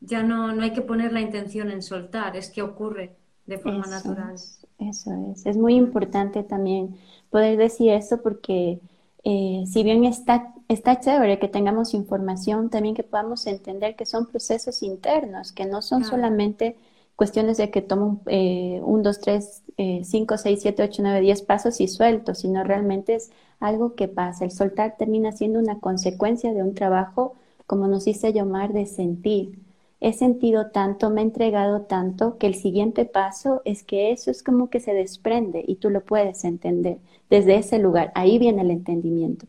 ya 0.00 0.22
no, 0.22 0.52
no 0.54 0.62
hay 0.62 0.72
que 0.72 0.82
poner 0.82 1.12
la 1.12 1.20
intención 1.20 1.70
en 1.70 1.82
soltar, 1.82 2.36
es 2.36 2.50
que 2.50 2.62
ocurre 2.62 3.16
de 3.46 3.58
forma 3.58 3.86
natural. 3.86 4.44
eso 4.78 5.10
es, 5.32 5.46
es 5.46 5.56
muy 5.56 5.74
importante 5.74 6.42
también 6.42 6.96
poder 7.30 7.56
decir 7.58 7.90
eso 7.92 8.22
porque 8.22 8.80
eh, 9.24 9.64
si 9.66 9.82
bien 9.82 10.04
está, 10.04 10.54
está 10.68 11.00
chévere 11.00 11.38
que 11.38 11.48
tengamos 11.48 11.94
información, 11.94 12.70
también 12.70 12.94
que 12.94 13.02
podamos 13.02 13.46
entender 13.46 13.96
que 13.96 14.06
son 14.06 14.26
procesos 14.26 14.82
internos, 14.82 15.52
que 15.52 15.66
no 15.66 15.82
son 15.82 16.04
solamente 16.04 16.76
cuestiones 17.16 17.56
de 17.56 17.70
que 17.70 17.82
tomo 17.82 18.20
eh, 18.26 18.80
un, 18.84 19.02
dos, 19.02 19.20
tres, 19.20 19.62
eh, 19.78 20.02
cinco, 20.04 20.36
seis, 20.38 20.60
siete, 20.62 20.82
ocho, 20.82 21.02
nueve, 21.02 21.20
diez 21.20 21.42
pasos 21.42 21.80
y 21.80 21.88
suelto, 21.88 22.34
sino 22.34 22.62
realmente 22.62 23.14
es 23.16 23.30
algo 23.58 23.94
que 23.94 24.06
pasa. 24.08 24.44
El 24.44 24.50
soltar 24.52 24.96
termina 24.98 25.32
siendo 25.32 25.58
una 25.58 25.80
consecuencia 25.80 26.52
de 26.52 26.62
un 26.62 26.74
trabajo, 26.74 27.34
como 27.66 27.88
nos 27.88 28.04
dice 28.04 28.32
Yomar, 28.32 28.72
de 28.72 28.86
sentir 28.86 29.58
he 30.06 30.12
sentido 30.12 30.70
tanto, 30.70 31.10
me 31.10 31.20
he 31.20 31.24
entregado 31.24 31.82
tanto, 31.82 32.38
que 32.38 32.46
el 32.46 32.54
siguiente 32.54 33.06
paso 33.06 33.60
es 33.64 33.82
que 33.82 34.12
eso 34.12 34.30
es 34.30 34.44
como 34.44 34.70
que 34.70 34.78
se 34.78 34.94
desprende 34.94 35.64
y 35.66 35.76
tú 35.76 35.90
lo 35.90 36.04
puedes 36.04 36.44
entender 36.44 36.98
desde 37.28 37.56
ese 37.56 37.80
lugar. 37.80 38.12
Ahí 38.14 38.38
viene 38.38 38.62
el 38.62 38.70
entendimiento. 38.70 39.46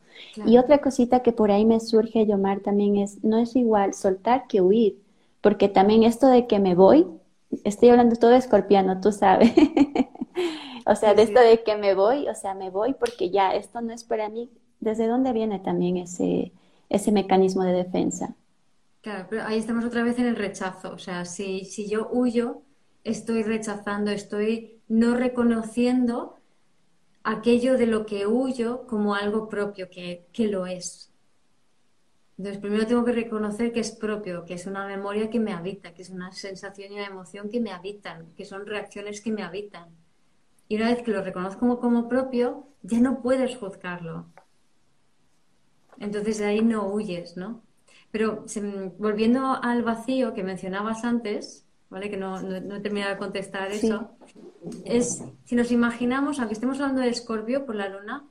Y 0.47 0.57
otra 0.57 0.79
cosita 0.79 1.21
que 1.21 1.31
por 1.31 1.51
ahí 1.51 1.63
me 1.63 1.79
surge, 1.79 2.25
Yomar, 2.25 2.61
también 2.61 2.97
es, 2.97 3.23
no 3.23 3.37
es 3.37 3.55
igual 3.55 3.93
soltar 3.93 4.47
que 4.47 4.61
huir, 4.61 4.97
porque 5.41 5.69
también 5.69 6.01
esto 6.01 6.27
de 6.27 6.47
que 6.47 6.57
me 6.57 6.73
voy, 6.73 7.05
estoy 7.63 7.89
hablando 7.89 8.15
todo 8.15 8.31
de 8.31 8.37
escorpiano, 8.37 8.99
tú 8.99 9.11
sabes. 9.11 9.53
o 10.87 10.95
sea, 10.95 11.13
de 11.13 11.21
esto 11.21 11.39
de 11.39 11.61
que 11.61 11.77
me 11.77 11.93
voy, 11.93 12.27
o 12.29 12.33
sea, 12.33 12.55
me 12.55 12.71
voy 12.71 12.95
porque 12.95 13.29
ya 13.29 13.53
esto 13.53 13.79
no 13.81 13.93
es 13.93 14.03
para 14.03 14.27
mí. 14.29 14.49
¿Desde 14.79 15.05
dónde 15.05 15.33
viene 15.33 15.59
también 15.59 15.97
ese, 15.97 16.51
ese 16.89 17.11
mecanismo 17.11 17.63
de 17.63 17.73
defensa? 17.73 18.35
Claro, 19.07 19.25
pero 19.29 19.43
ahí 19.45 19.57
estamos 19.57 19.85
otra 19.85 20.03
vez 20.03 20.19
en 20.19 20.25
el 20.25 20.35
rechazo. 20.35 20.91
O 20.91 20.97
sea, 20.97 21.23
si, 21.23 21.63
si 21.63 21.87
yo 21.87 22.09
huyo, 22.11 22.63
estoy 23.05 23.41
rechazando, 23.41 24.11
estoy 24.11 24.81
no 24.89 25.15
reconociendo 25.15 26.35
aquello 27.23 27.77
de 27.77 27.87
lo 27.87 28.05
que 28.05 28.27
huyo 28.27 28.85
como 28.85 29.15
algo 29.15 29.47
propio, 29.47 29.89
que, 29.89 30.27
que 30.33 30.47
lo 30.47 30.67
es. 30.67 31.13
Entonces, 32.37 32.59
primero 32.61 32.85
tengo 32.85 33.05
que 33.05 33.13
reconocer 33.13 33.71
que 33.71 33.79
es 33.79 33.91
propio, 33.91 34.43
que 34.43 34.55
es 34.55 34.65
una 34.65 34.85
memoria 34.85 35.29
que 35.29 35.39
me 35.39 35.53
habita, 35.53 35.93
que 35.93 36.01
es 36.01 36.09
una 36.09 36.33
sensación 36.33 36.91
y 36.91 36.95
una 36.95 37.07
emoción 37.07 37.49
que 37.49 37.61
me 37.61 37.71
habitan, 37.71 38.33
que 38.35 38.43
son 38.43 38.65
reacciones 38.65 39.21
que 39.21 39.31
me 39.31 39.41
habitan. 39.41 39.87
Y 40.67 40.75
una 40.75 40.89
vez 40.89 41.01
que 41.01 41.11
lo 41.11 41.23
reconozco 41.23 41.61
como, 41.61 41.79
como 41.79 42.09
propio, 42.09 42.67
ya 42.81 42.99
no 42.99 43.21
puedes 43.21 43.55
juzgarlo. 43.55 44.25
Entonces 45.97 46.39
de 46.39 46.45
ahí 46.45 46.61
no 46.61 46.87
huyes, 46.89 47.37
¿no? 47.37 47.66
Pero 48.17 48.45
volviendo 48.97 49.59
al 49.61 49.83
vacío 49.83 50.33
que 50.33 50.41
mencionabas 50.41 51.03
antes, 51.03 51.67
¿vale? 51.87 52.09
que 52.09 52.17
no, 52.17 52.39
he 52.39 52.79
terminado 52.79 53.13
de 53.13 53.19
contestar 53.19 53.71
eso, 53.71 54.09
es 54.85 55.23
si 55.45 55.55
nos 55.55 55.71
imaginamos, 55.71 56.39
aunque 56.39 56.55
estemos 56.55 56.79
hablando 56.79 57.01
de 57.01 57.09
Escorpio 57.09 57.63
por 57.63 57.75
la 57.75 57.89
luna, 57.89 58.25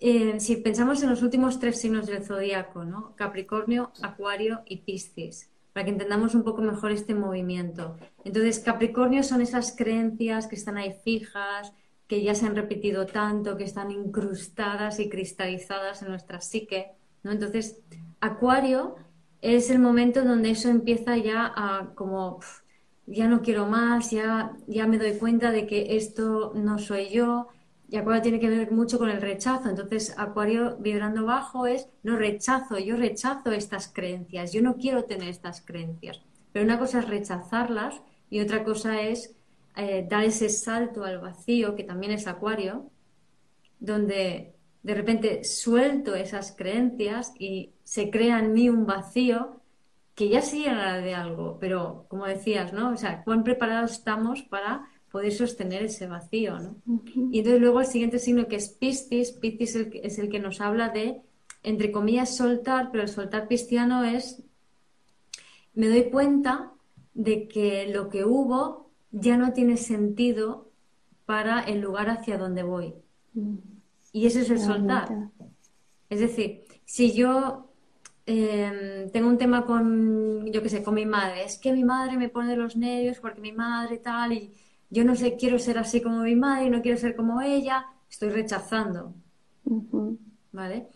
eh, 0.00 0.40
si 0.40 0.56
pensamos 0.56 1.04
en 1.04 1.10
los 1.10 1.22
últimos 1.22 1.60
tres 1.60 1.80
signos 1.80 2.08
del 2.08 2.24
zodíaco, 2.24 2.84
¿no? 2.84 3.14
Capricornio, 3.14 3.92
Acuario 4.02 4.62
y 4.66 4.78
Piscis, 4.78 5.48
para 5.72 5.84
que 5.84 5.92
entendamos 5.92 6.34
un 6.34 6.42
poco 6.42 6.60
mejor 6.60 6.90
este 6.90 7.14
movimiento. 7.14 7.96
Entonces, 8.24 8.58
Capricornio 8.58 9.22
son 9.22 9.40
esas 9.40 9.76
creencias 9.76 10.48
que 10.48 10.56
están 10.56 10.78
ahí 10.78 10.96
fijas, 11.04 11.72
que 12.08 12.24
ya 12.24 12.34
se 12.34 12.46
han 12.46 12.56
repetido 12.56 13.06
tanto, 13.06 13.56
que 13.56 13.62
están 13.62 13.92
incrustadas 13.92 14.98
y 14.98 15.08
cristalizadas 15.08 16.02
en 16.02 16.08
nuestra 16.08 16.40
psique. 16.40 16.90
¿no? 17.22 17.30
Entonces, 17.30 17.78
Acuario 18.20 18.96
es 19.42 19.70
el 19.70 19.80
momento 19.80 20.24
donde 20.24 20.50
eso 20.52 20.68
empieza 20.70 21.16
ya 21.18 21.52
a 21.54 21.94
como 21.94 22.40
ya 23.06 23.28
no 23.28 23.42
quiero 23.42 23.66
más, 23.66 24.10
ya, 24.10 24.56
ya 24.66 24.86
me 24.86 24.98
doy 24.98 25.18
cuenta 25.18 25.50
de 25.50 25.66
que 25.66 25.96
esto 25.96 26.52
no 26.54 26.78
soy 26.78 27.10
yo. 27.10 27.48
Y 27.90 27.96
Acuario 27.96 28.22
tiene 28.22 28.40
que 28.40 28.48
ver 28.48 28.70
mucho 28.72 28.98
con 28.98 29.10
el 29.10 29.20
rechazo. 29.20 29.68
Entonces, 29.68 30.14
Acuario 30.16 30.76
vibrando 30.78 31.26
bajo 31.26 31.66
es 31.66 31.88
no 32.02 32.16
rechazo, 32.16 32.78
yo 32.78 32.96
rechazo 32.96 33.52
estas 33.52 33.88
creencias, 33.88 34.52
yo 34.52 34.62
no 34.62 34.76
quiero 34.76 35.04
tener 35.04 35.28
estas 35.28 35.60
creencias. 35.60 36.22
Pero 36.52 36.64
una 36.64 36.78
cosa 36.78 37.00
es 37.00 37.08
rechazarlas 37.08 38.00
y 38.30 38.40
otra 38.40 38.64
cosa 38.64 39.02
es 39.02 39.34
eh, 39.76 40.06
dar 40.08 40.24
ese 40.24 40.48
salto 40.48 41.04
al 41.04 41.18
vacío, 41.18 41.74
que 41.76 41.84
también 41.84 42.12
es 42.12 42.26
Acuario, 42.26 42.90
donde 43.80 44.51
de 44.82 44.94
repente 44.94 45.44
suelto 45.44 46.14
esas 46.14 46.52
creencias 46.56 47.32
y 47.38 47.70
se 47.84 48.10
crea 48.10 48.38
en 48.40 48.52
mí 48.52 48.68
un 48.68 48.86
vacío 48.86 49.60
que 50.14 50.28
ya 50.28 50.42
sí 50.42 50.64
era 50.64 50.98
de 50.98 51.14
algo, 51.14 51.58
pero 51.58 52.06
como 52.08 52.26
decías, 52.26 52.72
¿no? 52.72 52.90
O 52.90 52.96
sea, 52.96 53.22
cuán 53.24 53.44
preparados 53.44 53.92
estamos 53.92 54.42
para 54.42 54.88
poder 55.10 55.32
sostener 55.32 55.84
ese 55.84 56.06
vacío, 56.06 56.58
¿no? 56.58 56.76
Y 57.30 57.38
entonces 57.38 57.60
luego 57.60 57.80
el 57.80 57.86
siguiente 57.86 58.18
signo 58.18 58.48
que 58.48 58.56
es 58.56 58.68
Piscis, 58.70 59.32
Piscis 59.32 59.76
es 59.76 60.18
el, 60.18 60.28
que 60.28 60.40
nos 60.40 60.60
habla 60.60 60.88
de, 60.88 61.22
entre 61.62 61.92
comillas, 61.92 62.36
soltar, 62.36 62.90
pero 62.90 63.02
el 63.02 63.08
soltar 63.08 63.48
pistiano 63.48 64.04
es, 64.04 64.42
me 65.74 65.88
doy 65.88 66.10
cuenta 66.10 66.72
de 67.14 67.46
que 67.48 67.86
lo 67.92 68.08
que 68.08 68.24
hubo 68.24 68.90
ya 69.10 69.36
no 69.36 69.52
tiene 69.52 69.76
sentido 69.76 70.70
para 71.26 71.60
el 71.60 71.80
lugar 71.80 72.10
hacia 72.10 72.38
donde 72.38 72.62
voy. 72.62 72.94
Mm. 73.34 73.71
Y 74.12 74.26
ese 74.26 74.42
es 74.42 74.50
el 74.50 74.60
soltar. 74.60 75.30
Es 76.10 76.20
decir, 76.20 76.64
si 76.84 77.12
yo 77.12 77.70
em, 78.26 79.10
tengo 79.10 79.28
un 79.28 79.38
tema 79.38 79.64
con, 79.64 80.46
yo 80.52 80.62
qué 80.62 80.68
sé, 80.68 80.82
con 80.82 80.94
mi 80.94 81.06
madre, 81.06 81.44
es 81.44 81.58
que 81.58 81.72
mi 81.72 81.84
madre 81.84 82.18
me 82.18 82.28
pone 82.28 82.54
los 82.56 82.76
nervios 82.76 83.18
porque 83.18 83.40
mi 83.40 83.52
madre 83.52 83.98
tal, 83.98 84.32
y 84.32 84.52
yo 84.90 85.04
no 85.04 85.16
sé, 85.16 85.36
quiero 85.36 85.58
ser 85.58 85.78
así 85.78 86.02
como 86.02 86.22
mi 86.22 86.36
madre 86.36 86.68
no 86.68 86.82
quiero 86.82 86.98
ser 86.98 87.16
como 87.16 87.40
ella, 87.40 87.86
estoy 88.10 88.28
rechazando. 88.28 89.14
¿Vale? 90.52 90.88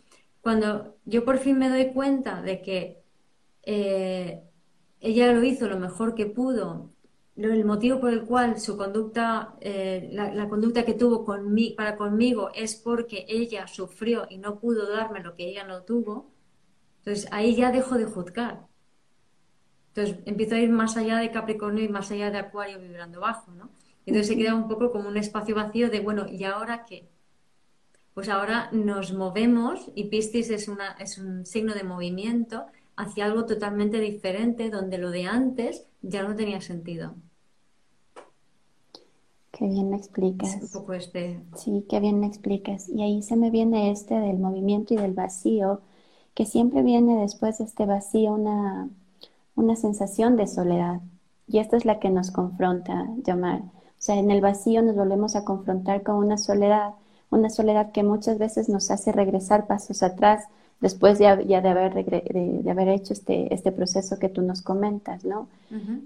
Cuando 0.42 0.96
yo 1.06 1.24
por 1.24 1.38
fin 1.38 1.58
me 1.58 1.70
doy 1.70 1.92
cuenta 1.92 2.42
de 2.42 2.60
que 2.60 3.02
eh, 3.62 4.42
ella 5.00 5.32
lo 5.32 5.42
hizo 5.42 5.66
lo 5.66 5.78
mejor 5.78 6.14
que 6.14 6.26
pudo 6.26 6.90
el 7.36 7.64
motivo 7.64 8.00
por 8.00 8.12
el 8.12 8.24
cual 8.24 8.58
su 8.58 8.76
conducta, 8.76 9.56
eh, 9.60 10.08
la, 10.12 10.48
conducta 10.48 10.84
que 10.84 10.94
tuvo 10.94 11.24
para 11.76 11.96
conmigo 11.96 12.50
es 12.54 12.76
porque 12.76 13.26
ella 13.28 13.66
sufrió 13.66 14.26
y 14.30 14.38
no 14.38 14.58
pudo 14.58 14.90
darme 14.90 15.20
lo 15.20 15.34
que 15.34 15.48
ella 15.48 15.64
no 15.64 15.82
tuvo, 15.82 16.32
entonces 16.98 17.28
ahí 17.32 17.54
ya 17.54 17.70
dejo 17.70 17.98
de 17.98 18.06
juzgar. 18.06 18.66
Entonces 19.88 20.22
empiezo 20.26 20.54
a 20.54 20.58
ir 20.58 20.70
más 20.70 20.96
allá 20.96 21.18
de 21.18 21.30
Capricornio 21.30 21.84
y 21.84 21.88
más 21.88 22.10
allá 22.10 22.30
de 22.30 22.38
Acuario 22.38 22.78
vibrando 22.78 23.20
bajo, 23.20 23.50
¿no? 23.52 23.70
Entonces 24.06 24.28
se 24.28 24.36
queda 24.36 24.54
un 24.54 24.68
poco 24.68 24.90
como 24.90 25.08
un 25.08 25.16
espacio 25.16 25.54
vacío 25.54 25.90
de, 25.90 26.00
bueno, 26.00 26.26
¿y 26.28 26.44
ahora 26.44 26.84
qué? 26.84 27.08
Pues 28.14 28.28
ahora 28.28 28.70
nos 28.72 29.12
movemos 29.12 29.90
y 29.94 30.04
Piscis 30.04 30.50
es, 30.50 30.68
una, 30.68 30.92
es 30.92 31.18
un 31.18 31.44
signo 31.44 31.74
de 31.74 31.84
movimiento 31.84 32.66
hacia 32.96 33.26
algo 33.26 33.44
totalmente 33.46 34.00
diferente 34.00 34.70
donde 34.70 34.98
lo 34.98 35.10
de 35.10 35.26
antes 35.26 35.86
ya 36.02 36.22
no 36.22 36.34
tenía 36.34 36.60
sentido. 36.60 37.14
Qué 39.56 39.66
bien 39.66 39.88
me 39.88 39.96
explicas. 39.96 40.58
un 40.60 40.68
poco 40.68 40.92
este. 40.92 41.40
Sí, 41.56 41.86
qué 41.88 41.98
bien 41.98 42.20
me 42.20 42.26
explicas. 42.26 42.90
Y 42.90 43.02
ahí 43.02 43.22
se 43.22 43.36
me 43.36 43.50
viene 43.50 43.90
este 43.90 44.14
del 44.14 44.36
movimiento 44.38 44.92
y 44.92 44.98
del 44.98 45.14
vacío, 45.14 45.80
que 46.34 46.44
siempre 46.44 46.82
viene 46.82 47.18
después 47.18 47.56
de 47.56 47.64
este 47.64 47.86
vacío 47.86 48.34
una, 48.34 48.90
una 49.54 49.74
sensación 49.76 50.36
de 50.36 50.46
soledad. 50.46 51.00
Y 51.48 51.58
esta 51.58 51.78
es 51.78 51.86
la 51.86 52.00
que 52.00 52.10
nos 52.10 52.30
confronta, 52.30 53.08
Yomar. 53.24 53.60
O 53.62 53.98
sea, 53.98 54.16
en 54.16 54.30
el 54.30 54.42
vacío 54.42 54.82
nos 54.82 54.94
volvemos 54.94 55.36
a 55.36 55.44
confrontar 55.44 56.02
con 56.02 56.16
una 56.16 56.36
soledad, 56.36 56.90
una 57.30 57.48
soledad 57.48 57.92
que 57.92 58.02
muchas 58.02 58.36
veces 58.36 58.68
nos 58.68 58.90
hace 58.90 59.10
regresar 59.10 59.66
pasos 59.66 60.02
atrás 60.02 60.44
después 60.80 61.18
ya, 61.18 61.36
de, 61.36 61.56
haber, 61.56 61.94
de, 61.94 62.70
haber 62.70 62.88
hecho 62.88 63.12
este, 63.12 63.52
este 63.52 63.72
proceso 63.72 64.18
que 64.18 64.28
tú 64.28 64.42
nos 64.42 64.62
comentas, 64.62 65.24
¿no? 65.24 65.48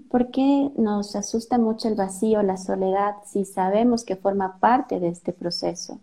¿Por 0.09 0.31
qué 0.31 0.69
nos 0.77 1.15
asusta 1.15 1.57
mucho 1.57 1.87
el 1.87 1.95
vacío, 1.95 2.41
la 2.41 2.57
soledad, 2.57 3.15
si 3.25 3.45
sabemos 3.45 4.03
que 4.03 4.15
forma 4.15 4.59
parte 4.59 4.99
de 4.99 5.09
este 5.09 5.33
proceso? 5.33 5.99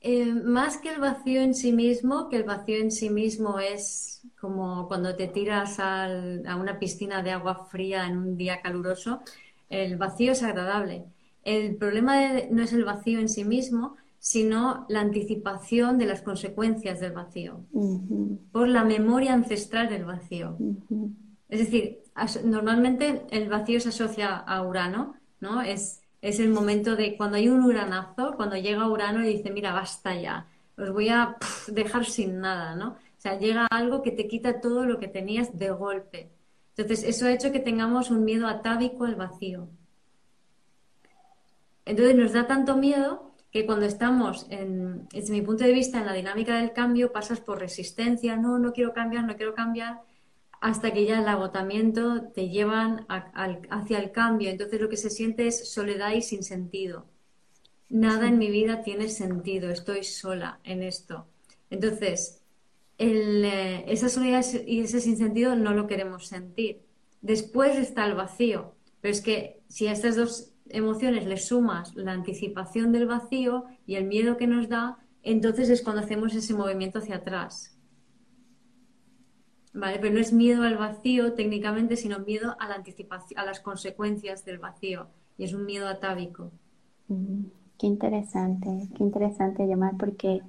Eh, 0.00 0.26
más 0.26 0.76
que 0.76 0.90
el 0.90 1.00
vacío 1.00 1.40
en 1.40 1.54
sí 1.54 1.72
mismo, 1.72 2.28
que 2.28 2.36
el 2.36 2.44
vacío 2.44 2.76
en 2.76 2.92
sí 2.92 3.10
mismo 3.10 3.58
es 3.58 4.22
como 4.40 4.86
cuando 4.86 5.16
te 5.16 5.26
tiras 5.26 5.80
a 5.80 6.08
una 6.58 6.78
piscina 6.78 7.22
de 7.22 7.32
agua 7.32 7.66
fría 7.70 8.06
en 8.06 8.18
un 8.18 8.36
día 8.36 8.60
caluroso, 8.60 9.20
el 9.68 9.96
vacío 9.96 10.32
es 10.32 10.42
agradable. 10.42 11.04
El 11.42 11.76
problema 11.76 12.16
no 12.50 12.62
es 12.62 12.72
el 12.72 12.84
vacío 12.84 13.18
en 13.18 13.28
sí 13.28 13.44
mismo, 13.44 13.96
sino 14.18 14.86
la 14.88 15.00
anticipación 15.00 15.98
de 15.98 16.06
las 16.06 16.22
consecuencias 16.22 17.00
del 17.00 17.12
vacío, 17.12 17.64
por 18.52 18.68
la 18.68 18.84
memoria 18.84 19.34
ancestral 19.34 19.88
del 19.88 20.04
vacío. 20.04 20.56
Es 21.48 21.60
decir, 21.60 22.02
normalmente 22.44 23.24
el 23.30 23.48
vacío 23.48 23.80
se 23.80 23.90
asocia 23.90 24.34
a 24.36 24.62
Urano, 24.62 25.14
¿no? 25.40 25.62
Es, 25.62 26.00
es 26.20 26.40
el 26.40 26.50
momento 26.50 26.96
de 26.96 27.16
cuando 27.16 27.36
hay 27.36 27.48
un 27.48 27.62
uranazo, 27.62 28.34
cuando 28.36 28.56
llega 28.56 28.88
Urano 28.88 29.24
y 29.24 29.36
dice, 29.36 29.50
mira, 29.50 29.72
basta 29.72 30.14
ya, 30.20 30.48
os 30.76 30.92
voy 30.92 31.08
a 31.08 31.36
dejar 31.68 32.04
sin 32.04 32.40
nada, 32.40 32.74
¿no? 32.74 32.88
O 32.88 33.20
sea, 33.20 33.38
llega 33.38 33.66
algo 33.70 34.02
que 34.02 34.10
te 34.10 34.28
quita 34.28 34.60
todo 34.60 34.84
lo 34.84 34.98
que 34.98 35.08
tenías 35.08 35.56
de 35.56 35.70
golpe. 35.70 36.30
Entonces, 36.76 37.04
eso 37.04 37.26
ha 37.26 37.32
hecho 37.32 37.52
que 37.52 37.60
tengamos 37.60 38.10
un 38.10 38.24
miedo 38.24 38.46
atávico 38.46 39.04
al 39.04 39.14
vacío. 39.14 39.68
Entonces, 41.84 42.16
nos 42.16 42.32
da 42.32 42.46
tanto 42.46 42.76
miedo 42.76 43.32
que 43.56 43.64
cuando 43.64 43.86
estamos, 43.86 44.46
en, 44.50 45.08
desde 45.08 45.32
mi 45.32 45.40
punto 45.40 45.64
de 45.64 45.72
vista, 45.72 45.98
en 45.98 46.04
la 46.04 46.12
dinámica 46.12 46.58
del 46.58 46.74
cambio, 46.74 47.10
pasas 47.10 47.40
por 47.40 47.58
resistencia, 47.58 48.36
no, 48.36 48.58
no 48.58 48.74
quiero 48.74 48.92
cambiar, 48.92 49.24
no 49.24 49.36
quiero 49.36 49.54
cambiar, 49.54 50.02
hasta 50.60 50.92
que 50.92 51.06
ya 51.06 51.20
el 51.20 51.28
agotamiento 51.28 52.28
te 52.34 52.50
llevan 52.50 53.06
hacia 53.08 53.98
el 53.98 54.12
cambio. 54.12 54.50
Entonces 54.50 54.78
lo 54.78 54.90
que 54.90 54.98
se 54.98 55.08
siente 55.08 55.46
es 55.46 55.70
soledad 55.72 56.12
y 56.12 56.20
sin 56.20 56.42
sentido. 56.42 57.06
Nada 57.88 58.28
en 58.28 58.36
mi 58.36 58.50
vida 58.50 58.82
tiene 58.82 59.08
sentido, 59.08 59.70
estoy 59.70 60.04
sola 60.04 60.60
en 60.62 60.82
esto. 60.82 61.26
Entonces, 61.70 62.42
eh, 62.98 63.84
esa 63.86 64.10
soledad 64.10 64.44
y 64.66 64.80
ese 64.80 65.00
sinsentido 65.00 65.56
no 65.56 65.72
lo 65.72 65.86
queremos 65.86 66.26
sentir. 66.26 66.82
Después 67.22 67.78
está 67.78 68.04
el 68.04 68.14
vacío, 68.14 68.74
pero 69.00 69.12
es 69.12 69.22
que 69.22 69.62
si 69.68 69.86
a 69.86 69.92
estas 69.92 70.16
dos 70.16 70.52
emociones 70.70 71.26
le 71.26 71.36
sumas 71.36 71.94
la 71.94 72.12
anticipación 72.12 72.92
del 72.92 73.06
vacío 73.06 73.64
y 73.86 73.96
el 73.96 74.04
miedo 74.04 74.36
que 74.36 74.46
nos 74.46 74.68
da, 74.68 74.98
entonces 75.22 75.68
es 75.70 75.82
cuando 75.82 76.02
hacemos 76.02 76.34
ese 76.34 76.54
movimiento 76.54 76.98
hacia 76.98 77.16
atrás. 77.16 77.78
¿Vale? 79.72 79.98
Pero 80.00 80.14
no 80.14 80.20
es 80.20 80.32
miedo 80.32 80.62
al 80.62 80.76
vacío 80.76 81.34
técnicamente, 81.34 81.96
sino 81.96 82.20
miedo 82.20 82.56
a 82.58 82.68
la 82.68 82.76
anticipación, 82.76 83.38
a 83.38 83.44
las 83.44 83.60
consecuencias 83.60 84.44
del 84.44 84.58
vacío. 84.58 85.08
Y 85.36 85.44
es 85.44 85.52
un 85.52 85.66
miedo 85.66 85.86
atávico. 85.86 86.50
Mm, 87.08 87.44
qué 87.76 87.86
interesante, 87.86 88.88
qué 88.96 89.02
interesante 89.02 89.66
llamar, 89.66 89.96
porque 89.98 90.40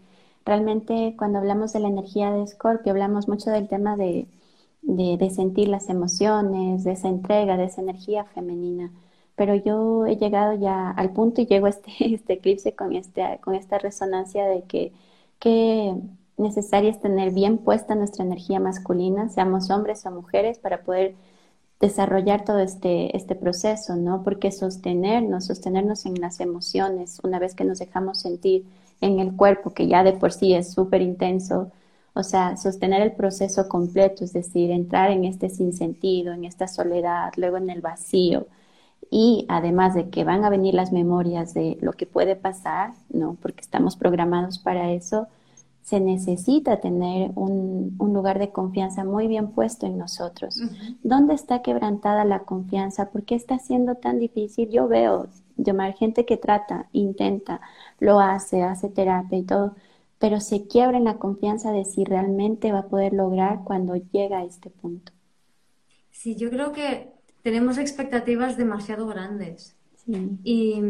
realmente 0.46 1.16
cuando 1.18 1.40
hablamos 1.40 1.74
de 1.74 1.82
la 1.82 1.90
energía 1.90 2.32
de 2.32 2.48
Scorpio, 2.48 2.94
hablamos 2.94 3.28
mucho 3.28 3.50
del 3.50 3.68
tema 3.68 3.98
de, 3.98 4.30
de 4.82 5.30
sentir 5.30 5.68
las 5.68 5.90
emociones, 5.90 6.86
de 6.86 6.94
esa 6.94 7.10
entrega, 7.10 7.58
de 7.58 7.66
esa 7.66 7.82
energía 7.82 8.24
femenina 8.24 8.94
pero 9.38 9.56
yo 9.56 10.06
he 10.08 10.18
llegado 10.18 10.56
ya 10.56 10.92
al 10.92 11.12
punto 11.12 11.42
y 11.42 11.46
llego 11.46 11.68
a 11.68 11.70
este, 11.70 11.92
este 12.16 12.34
eclipse 12.34 12.76
con, 12.76 12.96
este, 12.96 13.40
con 13.42 13.56
esta 13.56 13.78
resonancia 13.80 14.46
de 14.48 14.64
que, 14.64 14.94
que 15.40 15.96
necesaria 16.38 16.90
es 16.90 17.00
tener 17.00 17.32
bien 17.34 17.60
puesta 17.60 17.96
nuestra 17.96 18.26
energía 18.26 18.60
masculina, 18.60 19.30
seamos 19.30 19.70
hombres 19.70 20.06
o 20.06 20.12
mujeres, 20.12 20.60
para 20.60 20.82
poder 20.84 21.16
desarrollar 21.80 22.44
todo 22.46 22.60
este, 22.60 23.16
este 23.16 23.36
proceso, 23.36 23.96
¿no? 23.96 24.24
Porque 24.24 24.52
sostenernos, 24.52 25.46
sostenernos 25.46 26.06
en 26.08 26.20
las 26.20 26.40
emociones, 26.40 27.20
una 27.24 27.40
vez 27.40 27.54
que 27.56 27.64
nos 27.64 27.80
dejamos 27.80 28.20
sentir 28.22 28.66
en 29.02 29.20
el 29.20 29.36
cuerpo, 29.36 29.74
que 29.74 29.88
ya 29.88 30.04
de 30.04 30.14
por 30.14 30.34
sí 30.34 30.54
es 30.54 30.72
súper 30.74 31.02
intenso, 31.04 31.72
o 32.14 32.24
sea, 32.24 32.58
sostener 32.58 33.02
el 33.04 33.12
proceso 33.12 33.70
completo, 33.70 34.24
es 34.24 34.34
decir, 34.34 34.72
entrar 34.72 35.12
en 35.12 35.26
este 35.26 35.50
sinsentido, 35.50 36.34
en 36.34 36.46
esta 36.46 36.68
soledad, 36.68 37.32
luego 37.38 37.58
en 37.58 37.70
el 37.70 37.82
vacío, 37.82 38.48
y 39.10 39.46
además 39.50 39.94
de 39.94 40.10
que 40.10 40.24
van 40.24 40.44
a 40.44 40.50
venir 40.50 40.74
las 40.74 40.92
memorias 40.92 41.54
de 41.54 41.78
lo 41.82 41.94
que 41.94 42.06
puede 42.06 42.36
pasar, 42.36 42.94
¿no? 43.10 43.38
Porque 43.42 43.62
estamos 43.62 43.96
programados 43.96 44.60
para 44.60 44.92
eso, 44.92 45.28
se 45.82 46.02
necesita 46.02 46.82
tener 46.82 47.32
un, 47.36 47.96
lugar 47.98 48.40
de 48.40 48.52
confianza 48.52 49.06
muy 49.06 49.28
bien 49.28 49.52
puesto 49.52 49.86
en 49.86 49.98
nosotros. 49.98 50.60
¿Dónde 51.04 51.34
está 51.34 51.62
quebrantada 51.62 52.26
la 52.26 52.40
confianza? 52.40 53.10
¿Por 53.10 53.24
qué 53.24 53.36
está 53.36 53.58
siendo 53.60 53.96
tan 53.96 54.20
difícil? 54.20 54.70
Yo 54.70 54.90
veo, 54.90 55.28
llamar 55.56 55.94
gente 55.94 56.26
que 56.26 56.36
trata, 56.36 56.90
intenta, 56.92 57.62
lo 58.00 58.20
hace, 58.20 58.64
hace 58.64 58.90
terapia 58.90 59.38
y 59.38 59.44
todo, 59.44 59.76
pero 60.20 60.42
se 60.42 60.68
quiebra 60.68 60.98
en 60.98 61.06
la 61.06 61.20
confianza 61.20 61.72
de 61.72 61.86
si 61.86 62.04
realmente 62.04 62.74
va 62.74 62.80
a 62.80 62.88
poder 62.88 63.14
lograr 63.14 63.64
cuando 63.64 63.96
llega 63.96 64.40
a 64.40 64.44
este 64.44 64.70
punto. 64.70 65.14
Sí, 66.12 66.36
yo 66.36 66.50
creo 66.50 66.74
que 66.74 67.17
tenemos 67.48 67.78
expectativas 67.78 68.58
demasiado 68.58 69.08
grandes. 69.08 69.78
Y, 70.44 70.82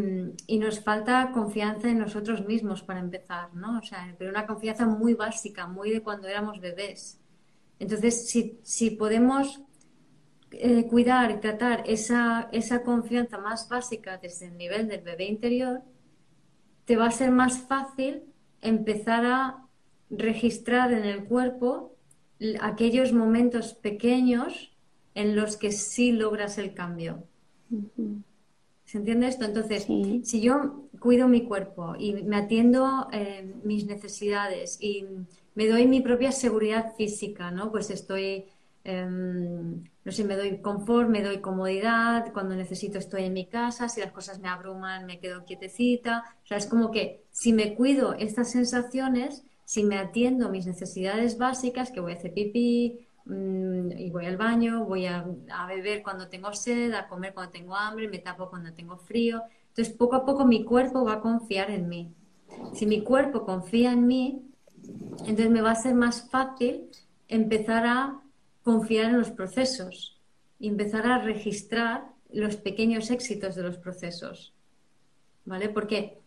nos 0.58 0.80
falta 0.80 1.30
confianza 1.32 1.88
en 1.88 2.00
nosotros 2.00 2.44
mismos 2.48 2.82
para 2.82 2.98
empezar, 2.98 3.54
¿no? 3.54 3.78
O 3.78 3.82
sea, 3.82 4.12
pero 4.18 4.30
una 4.30 4.44
confianza 4.44 4.84
muy 4.84 5.14
básica, 5.14 5.68
muy 5.68 5.90
de 5.92 6.02
cuando 6.02 6.26
éramos 6.26 6.60
bebés. 6.60 7.20
Entonces, 7.78 8.28
si, 8.64 8.90
podemos 8.90 9.60
eh, 10.50 10.88
cuidar 10.88 11.30
y 11.30 11.38
tratar 11.38 11.84
esa, 11.86 12.48
esa 12.50 12.82
confianza 12.82 13.38
más 13.38 13.68
básica 13.68 14.18
desde 14.18 14.46
el 14.46 14.56
nivel 14.56 14.88
del 14.88 15.02
bebé 15.02 15.26
interior, 15.26 15.82
te 16.86 16.96
va 16.96 17.06
a 17.06 17.12
ser 17.12 17.30
más 17.30 17.60
fácil 17.68 18.24
empezar 18.62 19.24
a 19.26 19.64
registrar 20.10 20.92
en 20.92 21.04
el 21.04 21.22
cuerpo 21.24 21.94
aquellos 22.60 23.12
momentos 23.12 23.74
pequeños 23.74 24.72
en 25.18 25.34
los 25.34 25.56
que 25.56 25.72
sí 25.72 26.12
logras 26.12 26.58
el 26.58 26.74
cambio. 26.74 27.24
¿Se 28.84 28.98
entiende 28.98 29.26
esto? 29.26 29.44
Entonces, 29.46 29.84
si 30.22 30.40
yo 30.40 30.84
cuido 31.00 31.26
mi 31.26 31.42
cuerpo 31.42 31.96
y 31.98 32.22
me 32.22 32.36
atiendo 32.36 33.08
eh, 33.12 33.52
mis 33.64 33.84
necesidades 33.84 34.78
y 34.80 35.04
me 35.56 35.66
doy 35.66 35.88
mi 35.88 36.00
propia 36.02 36.30
seguridad 36.30 36.94
física, 36.96 37.50
¿no? 37.50 37.72
Pues 37.72 37.90
estoy, 37.90 38.44
em, 38.84 39.82
no 40.04 40.12
sé, 40.12 40.22
me 40.22 40.36
doy 40.36 40.60
confort, 40.60 41.08
me 41.10 41.24
doy 41.24 41.38
comodidad, 41.40 42.32
cuando 42.32 42.54
necesito 42.54 42.98
estoy 42.98 43.24
en 43.24 43.32
mi 43.32 43.46
casa, 43.46 43.88
si 43.88 44.00
las 44.00 44.12
cosas 44.12 44.38
me 44.38 44.48
abruman 44.48 45.04
me 45.04 45.18
quedo 45.18 45.44
quietecita. 45.44 46.22
O 46.44 46.46
sea, 46.46 46.58
es 46.58 46.66
como 46.66 46.92
que 46.92 47.24
si 47.32 47.52
me 47.52 47.74
cuido 47.74 48.14
estas 48.14 48.52
sensaciones, 48.52 49.42
si 49.64 49.82
me 49.82 49.98
atiendo 49.98 50.48
mis 50.48 50.66
necesidades 50.66 51.38
básicas, 51.38 51.90
que 51.90 51.98
voy 51.98 52.12
a 52.12 52.16
hacer 52.16 52.34
pipí, 52.34 53.07
mm, 53.28 53.92
y 53.96 54.10
voy 54.10 54.26
al 54.26 54.36
baño, 54.36 54.84
voy 54.84 55.06
a, 55.06 55.24
beber 55.68 56.02
cuando 56.02 56.28
tengo 56.28 56.52
sed, 56.52 56.92
a 56.94 57.08
comer 57.08 57.32
cuando 57.34 57.52
tengo 57.52 57.76
hambre, 57.76 58.08
me 58.08 58.18
tapo 58.18 58.50
cuando 58.50 58.72
tengo 58.72 58.96
frío. 58.96 59.42
Entonces, 59.68 59.94
poco 59.94 60.16
a 60.16 60.26
poco 60.26 60.44
mi 60.44 60.64
cuerpo 60.64 61.04
va 61.04 61.14
a 61.14 61.20
confiar 61.20 61.70
en 61.70 61.88
mí. 61.88 62.12
Si 62.74 62.86
mi 62.86 63.02
cuerpo 63.02 63.44
confía 63.44 63.92
en 63.92 64.06
mí, 64.06 64.42
entonces 65.20 65.50
me 65.50 65.60
va 65.60 65.72
a 65.72 65.76
ser 65.76 65.94
más 65.94 66.28
fácil 66.30 66.88
empezar 67.28 67.86
a 67.86 68.20
confiar 68.62 69.06
en 69.06 69.18
los 69.18 69.30
procesos 69.30 70.20
y 70.58 70.68
empezar 70.68 71.06
a 71.06 71.18
registrar 71.18 72.08
los 72.30 72.56
pequeños 72.56 73.10
éxitos 73.10 73.54
de 73.54 73.62
los 73.62 73.78
procesos. 73.78 74.54
¿Vale? 75.44 75.68
Porque 75.68 76.18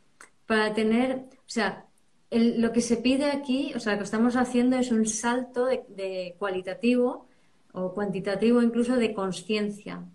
para 0.46 0.74
tener, 0.74 1.26
o 1.38 1.50
sea, 1.50 1.86
lo 2.32 2.72
que 2.72 2.82
se 2.82 2.98
pide 2.98 3.26
aquí, 3.30 3.74
o 3.76 3.80
sea, 3.80 3.94
lo 3.94 4.00
que 4.00 4.06
estamos 4.06 4.38
haciendo 4.38 4.78
es 4.78 4.92
un 4.92 5.06
salto 5.06 5.66
de, 5.66 6.36
cualitativo 6.40 7.28
o 7.74 7.94
cuantitativo 7.94 8.62
incluso 8.62 8.96
de 8.96 9.14
conciencia, 9.14 10.06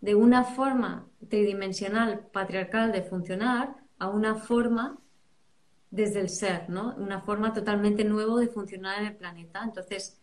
de 0.00 0.14
una 0.16 0.42
forma 0.42 1.06
tridimensional 1.28 2.26
patriarcal 2.32 2.92
de 2.92 3.02
funcionar 3.02 3.76
a 3.98 4.08
una 4.08 4.34
forma 4.34 4.98
desde 5.90 6.20
el 6.20 6.28
ser, 6.28 6.68
¿no? 6.68 6.94
Una 6.96 7.20
forma 7.20 7.52
totalmente 7.52 8.04
nueva 8.04 8.40
de 8.40 8.48
funcionar 8.48 9.00
en 9.00 9.06
el 9.06 9.16
planeta. 9.16 9.62
Entonces, 9.62 10.20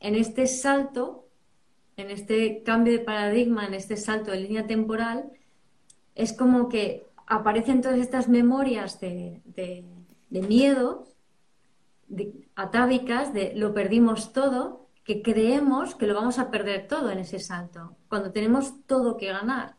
en 0.00 0.14
este 0.14 0.46
salto, 0.46 1.28
en 1.96 2.10
este 2.10 2.62
cambio 2.62 2.92
de 2.92 2.98
paradigma, 2.98 3.66
en 3.66 3.74
este 3.74 3.96
salto 3.96 4.30
de 4.30 4.40
línea 4.40 4.66
temporal, 4.66 5.30
es 6.14 6.34
como 6.34 6.68
que 6.68 7.06
aparecen 7.26 7.80
todas 7.80 7.98
estas 7.98 8.28
memorias 8.28 9.00
de 9.00 9.40
de 9.44 9.84
miedo, 10.42 11.08
de, 12.08 12.48
atávicas, 12.54 13.32
de 13.32 13.54
lo 13.54 13.74
perdimos 13.74 14.32
todo, 14.32 14.88
que 15.04 15.22
creemos 15.22 15.94
que 15.94 16.06
lo 16.06 16.14
vamos 16.14 16.38
a 16.38 16.50
perder 16.50 16.88
todo 16.88 17.10
en 17.10 17.18
ese 17.18 17.38
salto, 17.38 17.96
cuando 18.08 18.32
tenemos 18.32 18.84
todo 18.86 19.16
que 19.16 19.28
ganar. 19.28 19.76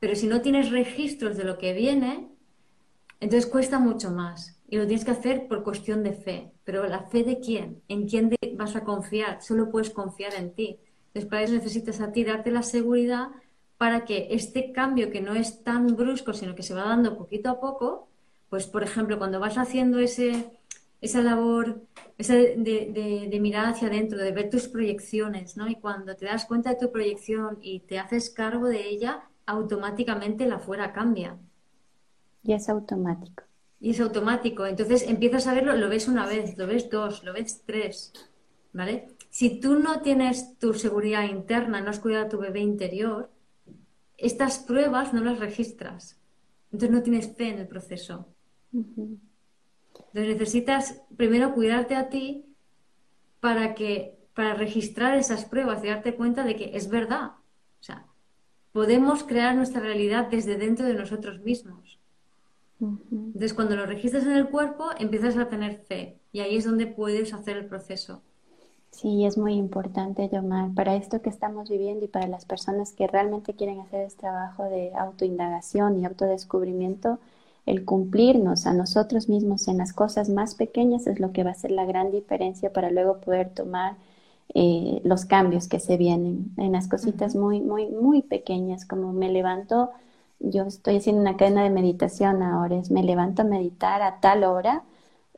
Pero 0.00 0.14
si 0.14 0.26
no 0.26 0.40
tienes 0.40 0.70
registros 0.70 1.36
de 1.36 1.44
lo 1.44 1.58
que 1.58 1.72
viene, 1.72 2.30
entonces 3.20 3.50
cuesta 3.50 3.78
mucho 3.78 4.10
más. 4.10 4.58
Y 4.68 4.76
lo 4.76 4.86
tienes 4.86 5.04
que 5.04 5.10
hacer 5.10 5.46
por 5.46 5.62
cuestión 5.62 6.02
de 6.02 6.12
fe. 6.12 6.52
Pero 6.64 6.86
¿la 6.86 7.02
fe 7.02 7.24
de 7.24 7.40
quién? 7.40 7.82
¿En 7.88 8.08
quién 8.08 8.30
vas 8.56 8.76
a 8.76 8.84
confiar? 8.84 9.42
Solo 9.42 9.70
puedes 9.70 9.90
confiar 9.90 10.34
en 10.34 10.54
ti. 10.54 10.80
Entonces 11.08 11.28
para 11.28 11.42
eso 11.42 11.54
necesitas 11.54 12.00
a 12.00 12.12
ti 12.12 12.24
darte 12.24 12.50
la 12.50 12.62
seguridad 12.62 13.28
para 13.76 14.04
que 14.04 14.28
este 14.30 14.72
cambio 14.72 15.10
que 15.10 15.20
no 15.20 15.34
es 15.34 15.64
tan 15.64 15.96
brusco, 15.96 16.32
sino 16.34 16.54
que 16.54 16.62
se 16.62 16.74
va 16.74 16.84
dando 16.84 17.16
poquito 17.16 17.50
a 17.50 17.60
poco, 17.60 18.09
pues, 18.50 18.66
por 18.66 18.82
ejemplo, 18.82 19.16
cuando 19.16 19.40
vas 19.40 19.56
haciendo 19.56 20.00
ese, 20.00 20.50
esa 21.00 21.22
labor 21.22 21.82
de, 22.18 23.38
mirar 23.40 23.66
hacia 23.66 23.88
adentro, 23.88 24.18
de 24.18 24.32
ver 24.32 24.50
tus 24.50 24.68
proyecciones, 24.68 25.56
¿no? 25.56 25.68
Y 25.68 25.76
cuando 25.76 26.16
te 26.16 26.26
das 26.26 26.44
cuenta 26.44 26.70
de 26.70 26.76
tu 26.76 26.90
proyección 26.92 27.58
y 27.62 27.80
te 27.80 27.98
haces 27.98 28.28
cargo 28.28 28.66
de 28.66 28.88
ella, 28.88 29.22
automáticamente 29.46 30.46
la 30.46 30.58
fuera 30.58 30.92
cambia. 30.92 31.38
Y 32.42 32.52
es 32.52 32.68
automático. 32.68 33.44
Y 33.80 33.90
es 33.90 34.00
automático. 34.00 34.66
Entonces 34.66 35.04
empiezas 35.08 35.46
a 35.46 35.54
verlo, 35.54 35.76
lo 35.76 35.88
ves 35.88 36.08
una 36.08 36.26
vez, 36.26 36.58
lo 36.58 36.66
ves 36.66 36.90
dos, 36.90 37.22
lo 37.22 37.32
ves 37.32 37.62
tres, 37.64 38.12
¿vale? 38.72 39.08
Si 39.30 39.60
tú 39.60 39.78
no 39.78 40.00
tienes 40.00 40.58
tu 40.58 40.74
seguridad 40.74 41.22
interna, 41.22 41.80
no 41.80 41.90
has 41.90 42.00
cuidado 42.00 42.28
tu 42.28 42.38
bebé 42.38 42.60
interior, 42.60 43.30
estas 44.18 44.58
pruebas 44.58 45.14
no 45.14 45.22
las 45.22 45.38
registras. 45.38 46.18
Entonces 46.72 46.90
no 46.90 47.02
tienes 47.02 47.34
fe 47.34 47.48
en 47.48 47.58
el 47.60 47.68
proceso. 47.68 48.26
Entonces 48.72 49.18
necesitas 50.14 51.02
primero 51.16 51.54
cuidarte 51.54 51.96
a 51.96 52.08
ti 52.08 52.44
para 53.40 53.74
que 53.74 54.18
para 54.34 54.54
registrar 54.54 55.18
esas 55.18 55.44
pruebas 55.44 55.84
y 55.84 55.88
darte 55.88 56.14
cuenta 56.14 56.44
de 56.44 56.56
que 56.56 56.76
es 56.76 56.88
verdad. 56.88 57.32
O 57.80 57.82
sea, 57.82 58.06
podemos 58.72 59.24
crear 59.24 59.54
nuestra 59.54 59.80
realidad 59.80 60.28
desde 60.30 60.56
dentro 60.56 60.86
de 60.86 60.94
nosotros 60.94 61.40
mismos. 61.40 61.98
Entonces, 62.80 63.52
cuando 63.52 63.76
lo 63.76 63.84
registras 63.84 64.24
en 64.24 64.32
el 64.32 64.48
cuerpo, 64.48 64.88
empiezas 64.98 65.36
a 65.36 65.48
tener 65.48 65.82
fe 65.84 66.18
y 66.32 66.40
ahí 66.40 66.56
es 66.56 66.64
donde 66.64 66.86
puedes 66.86 67.34
hacer 67.34 67.58
el 67.58 67.66
proceso. 67.66 68.22
Sí, 68.90 69.24
es 69.24 69.38
muy 69.38 69.54
importante, 69.54 70.28
Yomar, 70.32 70.74
para 70.74 70.96
esto 70.96 71.22
que 71.22 71.28
estamos 71.28 71.68
viviendo 71.68 72.04
y 72.04 72.08
para 72.08 72.26
las 72.26 72.44
personas 72.44 72.92
que 72.92 73.06
realmente 73.06 73.54
quieren 73.54 73.80
hacer 73.80 74.06
este 74.06 74.22
trabajo 74.22 74.64
de 74.64 74.92
autoindagación 74.94 75.98
y 75.98 76.04
autodescubrimiento, 76.06 77.18
el 77.70 77.84
cumplirnos 77.84 78.66
a 78.66 78.74
nosotros 78.74 79.28
mismos 79.28 79.68
en 79.68 79.78
las 79.78 79.92
cosas 79.92 80.28
más 80.28 80.56
pequeñas 80.56 81.06
es 81.06 81.20
lo 81.20 81.32
que 81.32 81.44
va 81.44 81.50
a 81.50 81.52
hacer 81.52 81.70
la 81.70 81.84
gran 81.84 82.10
diferencia 82.10 82.72
para 82.72 82.90
luego 82.90 83.18
poder 83.18 83.50
tomar 83.50 83.94
eh, 84.54 85.00
los 85.04 85.24
cambios 85.24 85.68
que 85.68 85.78
se 85.78 85.96
vienen 85.96 86.50
en 86.56 86.72
las 86.72 86.88
cositas 86.88 87.36
muy, 87.36 87.60
muy, 87.60 87.86
muy 87.86 88.22
pequeñas, 88.22 88.84
como 88.84 89.12
me 89.12 89.30
levanto, 89.30 89.90
yo 90.40 90.64
estoy 90.64 90.96
haciendo 90.96 91.22
una 91.22 91.36
cadena 91.36 91.62
de 91.62 91.70
meditación 91.70 92.42
ahora, 92.42 92.76
es 92.76 92.90
me 92.90 93.04
levanto 93.04 93.42
a 93.42 93.44
meditar 93.44 94.02
a 94.02 94.18
tal 94.18 94.42
hora, 94.42 94.82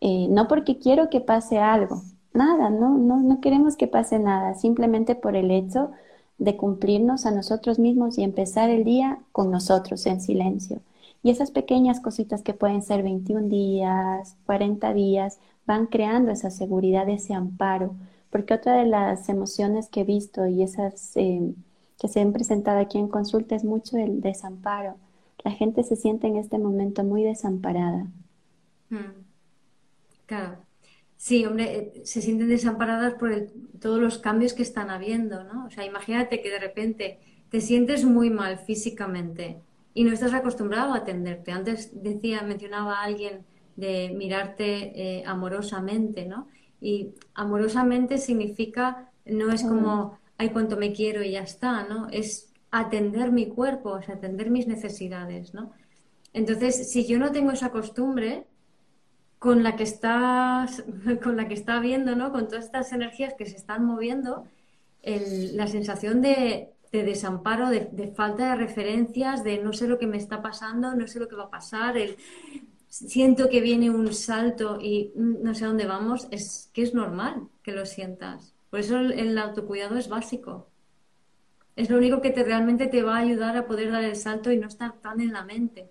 eh, 0.01 0.27
no 0.31 0.49
porque 0.49 0.79
quiero 0.79 1.11
que 1.11 1.21
pase 1.21 1.59
algo, 1.59 2.03
nada, 2.33 2.71
no, 2.71 2.97
no, 2.97 3.21
no 3.21 3.41
queremos 3.43 3.77
que 3.77 3.89
pase 3.89 4.19
nada, 4.19 4.55
simplemente 4.55 5.15
por 5.15 5.37
el 5.37 5.51
hecho 5.51 5.91
de 6.39 6.57
cumplirnos 6.57 7.27
a 7.27 7.31
nosotros 7.31 7.79
mismos 7.79 8.17
y 8.17 8.23
empezar 8.23 8.71
el 8.71 8.85
día 8.85 9.19
con 9.33 9.51
nosotros 9.51 10.07
en 10.07 10.23
silencio. 10.23 10.81
Y 11.23 11.31
esas 11.31 11.51
pequeñas 11.51 12.01
cositas 12.01 12.43
que 12.43 12.55
pueden 12.55 12.83
ser 12.83 13.03
21 13.03 13.49
días, 13.49 14.37
40 14.47 14.93
días, 14.93 15.39
van 15.67 15.87
creando 15.87 16.33
esa 16.33 16.51
seguridad, 16.51 17.09
ese 17.09 17.35
amparo. 17.35 17.95
Porque 18.31 18.55
otra 18.55 18.77
de 18.77 18.87
las 18.87 19.29
emociones 19.29 19.89
que 19.89 20.01
he 20.01 20.05
visto 20.05 20.47
y 20.47 20.63
esas 20.63 21.17
eh, 21.17 21.55
que 22.01 22.09
se 22.09 22.21
han 22.21 22.33
presentado 22.33 22.81
aquí 22.81 22.99
en 22.99 23.09
consulta 23.09 23.55
es 23.55 23.63
mucho 23.65 23.97
el 23.97 24.21
desamparo. 24.21 24.97
La 25.45 25.53
gente 25.53 25.85
se 25.85 25.97
siente 25.97 26.27
en 26.27 26.37
este 26.37 26.59
momento 26.59 27.05
muy 27.05 27.23
desamparada. 27.23 28.07
Mm. 28.91 29.23
Claro. 30.27 30.57
Sí, 31.17 31.45
hombre, 31.47 31.77
eh, 31.77 32.03
se 32.05 32.21
sienten 32.21 32.49
desamparadas 32.49 33.15
por 33.15 33.33
todos 33.81 34.01
los 34.01 34.19
cambios 34.19 34.55
que 34.55 34.63
están 34.63 34.91
habiendo, 34.91 35.45
¿no? 35.45 35.67
O 35.67 35.71
sea, 35.71 35.85
imagínate 35.85 36.43
que 36.43 36.51
de 36.51 36.59
repente 36.59 37.21
te 37.51 37.61
sientes 37.61 38.05
muy 38.05 38.31
mal 38.31 38.59
físicamente 38.59 39.61
y 39.95 40.05
no 40.05 40.13
estás 40.13 40.33
acostumbrado 40.33 40.93
a 40.93 40.99
atenderte. 40.99 41.53
Antes 41.53 41.91
decía, 42.03 42.43
mencionaba 42.43 43.01
a 43.01 43.05
alguien 43.05 43.45
de 43.77 44.13
mirarte 44.17 45.19
eh, 45.19 45.25
amorosamente, 45.27 46.27
¿no? 46.27 46.49
Y 46.81 47.15
amorosamente 47.35 48.19
significa, 48.19 49.11
no 49.25 49.53
es 49.53 49.63
como, 49.63 50.19
ay, 50.39 50.51
cuánto 50.51 50.77
me 50.77 50.93
quiero 50.93 51.23
y 51.23 51.33
ya 51.33 51.43
está, 51.43 51.85
¿no? 51.85 52.09
Es 52.11 52.53
atender 52.71 53.31
mi 53.31 53.49
cuerpo, 53.49 53.99
es 53.99 54.09
atender 54.09 54.51
mis 54.51 54.67
necesidades, 54.67 55.55
¿no? 55.55 55.73
Entonces, 56.33 56.91
si 56.91 57.07
yo 57.07 57.19
no 57.19 57.31
tengo 57.31 57.53
esa 57.53 57.71
costumbre 57.71 58.47
con 59.39 59.63
la 59.63 59.77
que 59.77 59.83
estás, 59.83 60.85
con 61.23 61.37
la 61.37 61.49
que 61.49 61.55
está 61.55 61.81
viendo, 61.81 62.17
¿no? 62.17 62.33
Con 62.33 62.49
todas 62.49 62.65
estas 62.65 62.93
energías 62.93 63.35
que 63.35 63.47
se 63.47 63.57
están 63.57 63.85
moviendo, 63.85 64.45
la 65.05 65.67
sensación 65.67 66.23
de, 66.23 66.72
de 66.93 67.03
desamparo, 67.03 67.71
de, 67.71 68.13
falta 68.15 68.51
de 68.51 68.57
referencias, 68.57 69.43
de 69.43 69.59
no 69.59 69.73
sé 69.73 69.89
lo 69.89 69.99
que 69.99 70.07
me 70.07 70.19
está 70.19 70.43
pasando, 70.43 70.95
no 70.95 71.09
sé 71.09 71.19
lo 71.19 71.27
que 71.27 71.37
va 71.37 71.45
a 71.45 71.51
pasar, 71.51 71.97
el, 71.97 72.17
siento 72.89 73.49
que 73.49 73.63
viene 73.63 73.89
un 73.89 74.13
salto 74.13 74.79
y 74.81 75.11
no 75.17 75.55
sé 75.55 75.65
a 75.65 75.69
dónde 75.69 75.87
vamos, 75.87 76.29
es 76.31 76.71
que 76.75 76.83
es 76.83 76.93
normal 76.93 77.49
que 77.63 77.73
lo 77.73 77.87
sientas. 77.87 78.55
Por 78.69 78.81
eso 78.81 78.99
el, 78.99 79.39
autocuidado 79.39 79.97
es 79.97 80.09
básico. 80.09 80.69
Es 81.75 81.89
lo 81.89 81.97
único 81.97 82.21
que 82.21 82.31
te, 82.31 82.45
realmente 82.45 82.87
te 82.87 83.03
va 83.03 83.17
a 83.17 83.21
ayudar 83.21 83.57
a 83.57 83.67
poder 83.67 83.91
dar 83.91 84.05
el 84.05 84.17
salto 84.17 84.53
y 84.53 84.59
no 84.59 84.69
estar 84.69 84.93
tan 85.01 85.23
en 85.23 85.33
la 85.33 85.43
mente. 85.43 85.91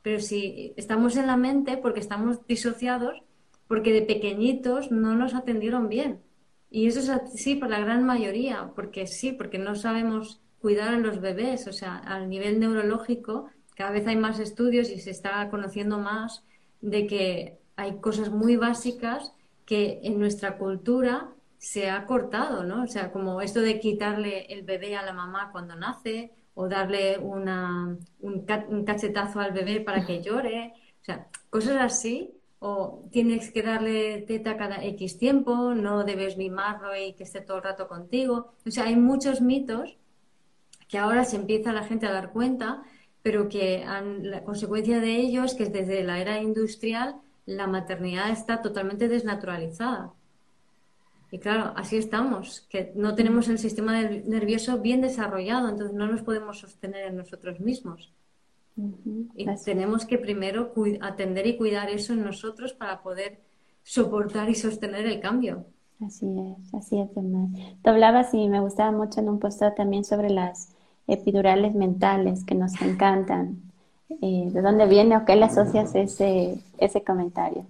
Pero 0.00 0.20
si 0.20 0.72
estamos 0.76 1.16
en 1.16 1.26
la 1.26 1.36
mente 1.36 1.76
porque 1.76 2.00
estamos 2.00 2.46
disociados, 2.46 3.22
porque 3.66 3.92
de 3.92 4.02
pequeñitos 4.02 4.90
no 4.90 5.14
nos 5.14 5.34
atendieron 5.34 5.90
bien. 5.90 6.20
Y 6.70 6.86
eso 6.86 7.00
es 7.00 7.08
así 7.08 7.54
por 7.56 7.70
la 7.70 7.80
gran 7.80 8.04
mayoría, 8.04 8.72
porque 8.74 9.06
sí, 9.06 9.32
porque 9.32 9.58
no 9.58 9.74
sabemos 9.74 10.40
cuidar 10.60 10.94
a 10.94 10.98
los 10.98 11.20
bebés, 11.20 11.66
o 11.66 11.72
sea, 11.72 11.96
al 11.98 12.28
nivel 12.28 12.60
neurológico 12.60 13.48
cada 13.78 13.92
vez 13.92 14.06
hay 14.08 14.16
más 14.16 14.40
estudios 14.40 14.90
y 14.90 14.98
se 14.98 15.10
está 15.10 15.48
conociendo 15.50 15.98
más 16.00 16.42
de 16.80 17.06
que 17.06 17.58
hay 17.76 18.00
cosas 18.00 18.28
muy 18.30 18.56
básicas 18.56 19.32
que 19.64 20.00
en 20.02 20.18
nuestra 20.18 20.58
cultura 20.58 21.30
se 21.58 21.88
ha 21.88 22.04
cortado, 22.04 22.64
¿no? 22.64 22.82
O 22.82 22.86
sea, 22.88 23.12
como 23.12 23.40
esto 23.40 23.60
de 23.60 23.78
quitarle 23.78 24.46
el 24.52 24.64
bebé 24.64 24.96
a 24.96 25.04
la 25.04 25.12
mamá 25.12 25.50
cuando 25.52 25.76
nace 25.76 26.32
o 26.54 26.68
darle 26.68 27.18
una, 27.18 27.96
un, 28.18 28.46
un 28.68 28.84
cachetazo 28.84 29.38
al 29.38 29.52
bebé 29.52 29.80
para 29.80 30.04
que 30.04 30.22
llore, 30.22 30.72
o 31.00 31.04
sea, 31.04 31.28
cosas 31.48 31.76
así 31.80 32.34
o 32.60 33.04
tienes 33.12 33.50
que 33.52 33.62
darle 33.62 34.22
teta 34.22 34.56
cada 34.56 34.84
X 34.84 35.18
tiempo, 35.18 35.74
no 35.74 36.04
debes 36.04 36.36
mimarlo 36.36 36.96
y 36.96 37.12
que 37.12 37.24
esté 37.24 37.40
todo 37.40 37.58
el 37.58 37.62
rato 37.62 37.88
contigo. 37.88 38.54
O 38.66 38.70
sea, 38.70 38.84
hay 38.84 38.96
muchos 38.96 39.40
mitos 39.40 39.96
que 40.88 40.98
ahora 40.98 41.24
se 41.24 41.36
empieza 41.36 41.72
la 41.72 41.84
gente 41.84 42.06
a 42.06 42.12
dar 42.12 42.32
cuenta, 42.32 42.82
pero 43.22 43.48
que 43.48 43.84
la 44.22 44.42
consecuencia 44.42 45.00
de 45.00 45.16
ello 45.16 45.44
es 45.44 45.54
que 45.54 45.66
desde 45.66 46.02
la 46.02 46.18
era 46.18 46.40
industrial 46.40 47.16
la 47.46 47.66
maternidad 47.66 48.30
está 48.30 48.62
totalmente 48.62 49.08
desnaturalizada. 49.08 50.12
Y 51.30 51.38
claro, 51.38 51.74
así 51.76 51.98
estamos, 51.98 52.66
que 52.70 52.92
no 52.94 53.14
tenemos 53.14 53.48
el 53.48 53.58
sistema 53.58 54.00
nervioso 54.02 54.78
bien 54.78 55.02
desarrollado, 55.02 55.68
entonces 55.68 55.94
no 55.94 56.06
nos 56.06 56.22
podemos 56.22 56.58
sostener 56.58 57.06
en 57.06 57.16
nosotros 57.16 57.60
mismos. 57.60 58.12
Y 59.34 59.46
tenemos 59.64 60.04
que 60.04 60.18
primero 60.18 60.72
atender 61.00 61.46
y 61.46 61.56
cuidar 61.56 61.90
eso 61.90 62.12
en 62.12 62.22
nosotros 62.22 62.72
para 62.72 63.02
poder 63.02 63.40
soportar 63.82 64.48
y 64.50 64.54
sostener 64.54 65.06
el 65.06 65.20
cambio. 65.20 65.64
Así 66.04 66.26
es, 66.26 66.74
así 66.74 67.00
es, 67.00 67.08
Te 67.82 67.90
hablabas 67.90 68.32
y 68.32 68.48
me 68.48 68.60
gustaba 68.60 68.92
mucho 68.92 69.20
en 69.20 69.28
un 69.28 69.40
posteo 69.40 69.72
también 69.72 70.04
sobre 70.04 70.30
las 70.30 70.68
epidurales 71.08 71.74
mentales 71.74 72.44
que 72.44 72.54
nos 72.54 72.80
encantan. 72.80 73.62
Eh, 74.22 74.48
¿De 74.52 74.62
dónde 74.62 74.86
viene 74.86 75.16
o 75.16 75.24
qué 75.24 75.36
le 75.36 75.46
asocias 75.46 75.94
ese, 75.94 76.60
ese 76.78 77.02
comentario? 77.02 77.66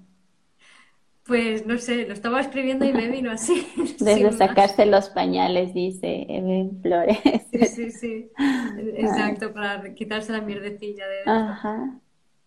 Pues 1.29 1.67
no 1.67 1.77
sé, 1.77 2.07
lo 2.07 2.15
estaba 2.15 2.41
escribiendo 2.41 2.87
y 2.87 2.93
me 2.95 3.07
vino 3.09 3.31
así. 3.31 3.67
Desde 4.01 4.33
sacarse 4.33 4.87
los 4.87 5.11
pañales, 5.11 5.75
dice 5.75 6.25
Eben 6.27 6.81
Flores. 6.81 7.19
Sí, 7.53 7.67
sí, 7.67 7.91
sí. 7.91 8.31
Exacto, 8.97 9.53
para 9.53 9.95
quitarse 9.95 10.33
la 10.33 10.41
mierdecilla 10.41 11.07
de. 11.07 11.31
Ajá. 11.31 12.01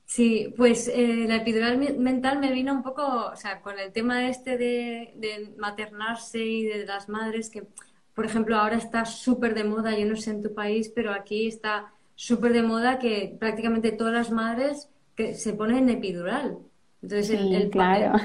Sí, 0.05 0.53
pues 0.57 0.89
eh, 0.89 1.25
la 1.27 1.37
epidural 1.37 1.77
mental 1.77 2.39
me 2.39 2.51
vino 2.51 2.73
un 2.73 2.83
poco, 2.83 3.27
o 3.31 3.35
sea, 3.35 3.61
con 3.61 3.79
el 3.79 3.93
tema 3.93 4.27
este 4.27 4.57
de, 4.57 5.13
de 5.15 5.53
maternarse 5.57 6.39
y 6.43 6.63
de 6.65 6.85
las 6.85 7.07
madres, 7.07 7.49
que 7.49 7.67
por 8.13 8.25
ejemplo 8.25 8.57
ahora 8.57 8.75
está 8.77 9.05
súper 9.05 9.53
de 9.53 9.63
moda, 9.63 9.97
yo 9.97 10.05
no 10.05 10.15
sé 10.17 10.31
en 10.31 10.41
tu 10.41 10.53
país, 10.53 10.91
pero 10.93 11.13
aquí 11.13 11.47
está 11.47 11.93
súper 12.15 12.51
de 12.51 12.63
moda 12.63 12.99
que 12.99 13.37
prácticamente 13.39 13.91
todas 13.91 14.13
las 14.13 14.31
madres 14.31 14.89
que 15.15 15.33
se 15.33 15.53
ponen 15.53 15.87
epidural. 15.87 16.57
Entonces, 17.01 17.39
el, 17.39 17.69
claro. 17.69 18.19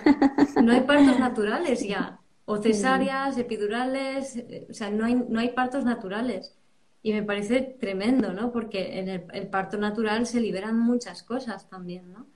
no 0.62 0.72
hay 0.72 0.82
partos 0.82 1.18
naturales 1.20 1.86
ya, 1.86 2.20
o 2.44 2.58
cesáreas, 2.58 3.38
epidurales, 3.38 4.36
eh, 4.36 4.66
o 4.70 4.74
sea, 4.74 4.90
no 4.90 5.04
hay, 5.04 5.14
no 5.14 5.40
hay 5.40 5.50
partos 5.50 5.84
naturales. 5.84 6.54
Y 7.02 7.12
me 7.12 7.22
parece 7.22 7.60
tremendo, 7.60 8.32
¿no? 8.32 8.52
Porque 8.52 8.98
en 8.98 9.08
el, 9.08 9.48
parto 9.48 9.78
natural 9.78 10.26
se 10.26 10.40
liberan 10.40 10.78
muchas 10.78 11.22
cosas 11.22 11.68
también, 11.68 12.12
¿no? 12.12 12.26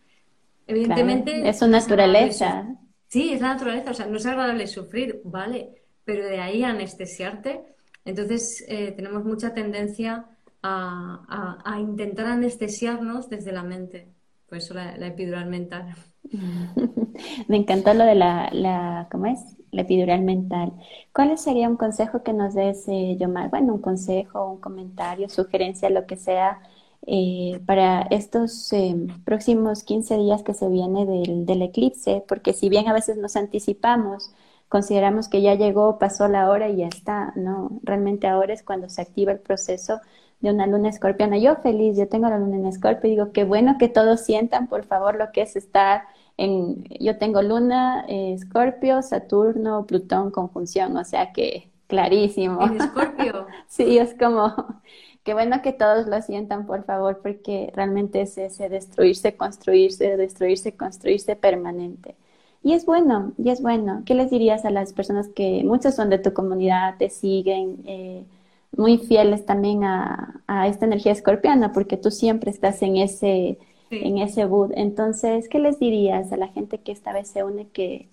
Evidentemente. 0.67 1.49
es 1.49 1.59
su 1.59 1.67
naturaleza. 1.67 2.77
sí, 3.09 3.33
es 3.33 3.41
la 3.41 3.55
naturaleza, 3.55 3.91
o 3.91 3.95
sea, 3.95 4.07
no 4.07 4.17
es 4.17 4.27
agradable 4.27 4.67
sufrir, 4.69 5.21
vale, 5.25 5.83
pero 6.05 6.25
de 6.25 6.41
ahí 6.41 6.63
anestesiarte. 6.63 7.63
Entonces, 8.05 8.65
eh, 8.69 8.93
tenemos 8.93 9.25
mucha 9.25 9.53
tendencia 9.53 10.27
a, 10.63 11.59
a, 11.65 11.81
intentar 11.81 12.27
anestesiarnos 12.27 13.29
desde 13.29 13.53
la 13.53 13.63
mente. 13.63 14.09
Por 14.51 14.59
eso 14.59 14.75
la 14.75 15.07
epidural 15.07 15.49
mental. 15.49 15.95
Me 17.49 17.57
encantó 17.57 17.95
lo 17.95 18.05
de 18.05 18.15
la, 18.15 18.51
la, 18.53 19.09
¿cómo 19.11 19.27
es? 19.27 19.41
La 19.73 19.83
epidural 19.83 20.23
mental. 20.23 20.73
¿Cuál 21.13 21.37
sería 21.39 21.69
un 21.69 21.77
consejo 21.77 22.23
que 22.23 22.33
nos 22.33 22.55
des, 22.55 22.87
eh, 22.89 23.17
Yomar? 23.19 23.51
Bueno, 23.51 23.75
un 23.75 23.81
consejo, 23.81 24.51
un 24.51 24.61
comentario, 24.61 25.29
sugerencia, 25.29 25.91
lo 25.91 26.07
que 26.07 26.17
sea, 26.17 26.61
eh, 27.07 27.61
para 27.67 28.03
estos 28.11 28.73
eh, 28.73 28.95
próximos 29.25 29.85
15 29.85 30.19
días 30.19 30.43
que 30.43 30.55
se 30.55 30.69
viene 30.69 31.07
del, 31.07 31.47
del 31.47 31.63
eclipse, 31.63 32.25
porque 32.29 32.53
si 32.53 32.69
bien 32.69 32.89
a 32.89 32.93
veces 32.93 33.17
nos 33.17 33.37
anticipamos, 33.37 34.33
consideramos 34.69 35.29
que 35.29 35.43
ya 35.43 35.55
llegó, 35.55 35.99
pasó 35.99 36.29
la 36.29 36.51
hora 36.51 36.69
y 36.69 36.77
ya 36.77 36.89
está, 36.89 37.33
no, 37.37 37.81
realmente 37.83 38.29
ahora 38.29 38.53
es 38.53 38.63
cuando 38.63 38.89
se 38.89 39.03
activa 39.03 39.33
el 39.33 39.41
proceso 39.41 40.01
de 40.41 40.51
una 40.51 40.67
luna 40.67 40.89
escorpiana. 40.89 41.39
Yo 41.39 41.57
feliz, 41.57 41.97
yo 41.97 42.09
tengo 42.09 42.29
la 42.29 42.39
luna 42.39 42.57
en 42.57 42.67
escorpio 42.67 43.09
y 43.09 43.15
digo, 43.15 43.33
qué 43.33 43.45
bueno 43.45 43.77
que 43.79 43.89
todos 43.89 44.21
sientan, 44.21 44.67
por 44.69 44.85
favor, 44.85 45.17
lo 45.17 45.33
que 45.33 45.43
es 45.43 45.57
estar 45.57 46.05
en, 46.37 46.85
yo 46.99 47.19
tengo 47.19 47.43
luna, 47.43 48.05
eh, 48.09 48.33
escorpio, 48.33 49.03
Saturno, 49.03 49.85
Plutón, 49.87 50.31
conjunción, 50.31 50.97
o 50.97 51.05
sea 51.05 51.33
que 51.33 51.69
clarísimo. 51.87 52.63
En 52.63 52.81
escorpio. 52.81 53.47
sí, 53.69 53.99
es 53.99 54.15
como, 54.15 54.55
qué 55.25 55.35
bueno 55.35 55.61
que 55.63 55.73
todos 55.73 56.07
lo 56.07 56.23
sientan, 56.23 56.67
por 56.67 56.85
favor, 56.85 57.21
porque 57.23 57.71
realmente 57.75 58.23
es 58.23 58.39
ese 58.39 58.71
destruirse, 58.71 59.37
construirse, 59.37 60.17
destruirse, 60.17 60.75
construirse 60.77 61.37
permanente. 61.37 62.17
Y 62.63 62.75
es 62.75 62.85
bueno, 62.87 63.33
y 63.39 63.51
es 63.51 63.63
bueno. 63.63 64.03
¿Qué 64.05 64.15
les 64.15 64.31
dirías 64.31 64.65
a 64.65 64.71
las 64.71 64.93
personas 64.93 65.29
que 65.29 65.63
muchos 65.65 65.95
son 65.95 66.11
de 66.11 66.19
tu 66.19 66.33
comunidad, 66.33 66.97
te 66.99 67.09
siguen? 67.09 67.83
Eh, 67.87 68.25
muy 68.73 68.99
fieles 68.99 69.45
también 69.47 69.85
a, 69.85 70.43
esta 70.67 70.87
energía 70.87 71.13
escorpiana, 71.13 71.73
porque 71.73 71.97
tú 71.97 72.11
siempre 72.11 72.51
estás 72.51 72.83
en 72.83 72.97
ese, 72.97 73.59
en 73.91 74.19
ese 74.19 74.45
boot. 74.45 74.73
Entonces, 74.75 75.49
¿qué 75.49 75.59
les 75.59 75.79
dirías 75.79 76.33
a 76.33 76.37
la 76.37 76.49
gente 76.49 76.79
que 76.79 76.93
esta 76.93 77.13
vez 77.13 77.29
se 77.29 77.45
une 77.45 77.69
que, 77.69 78.09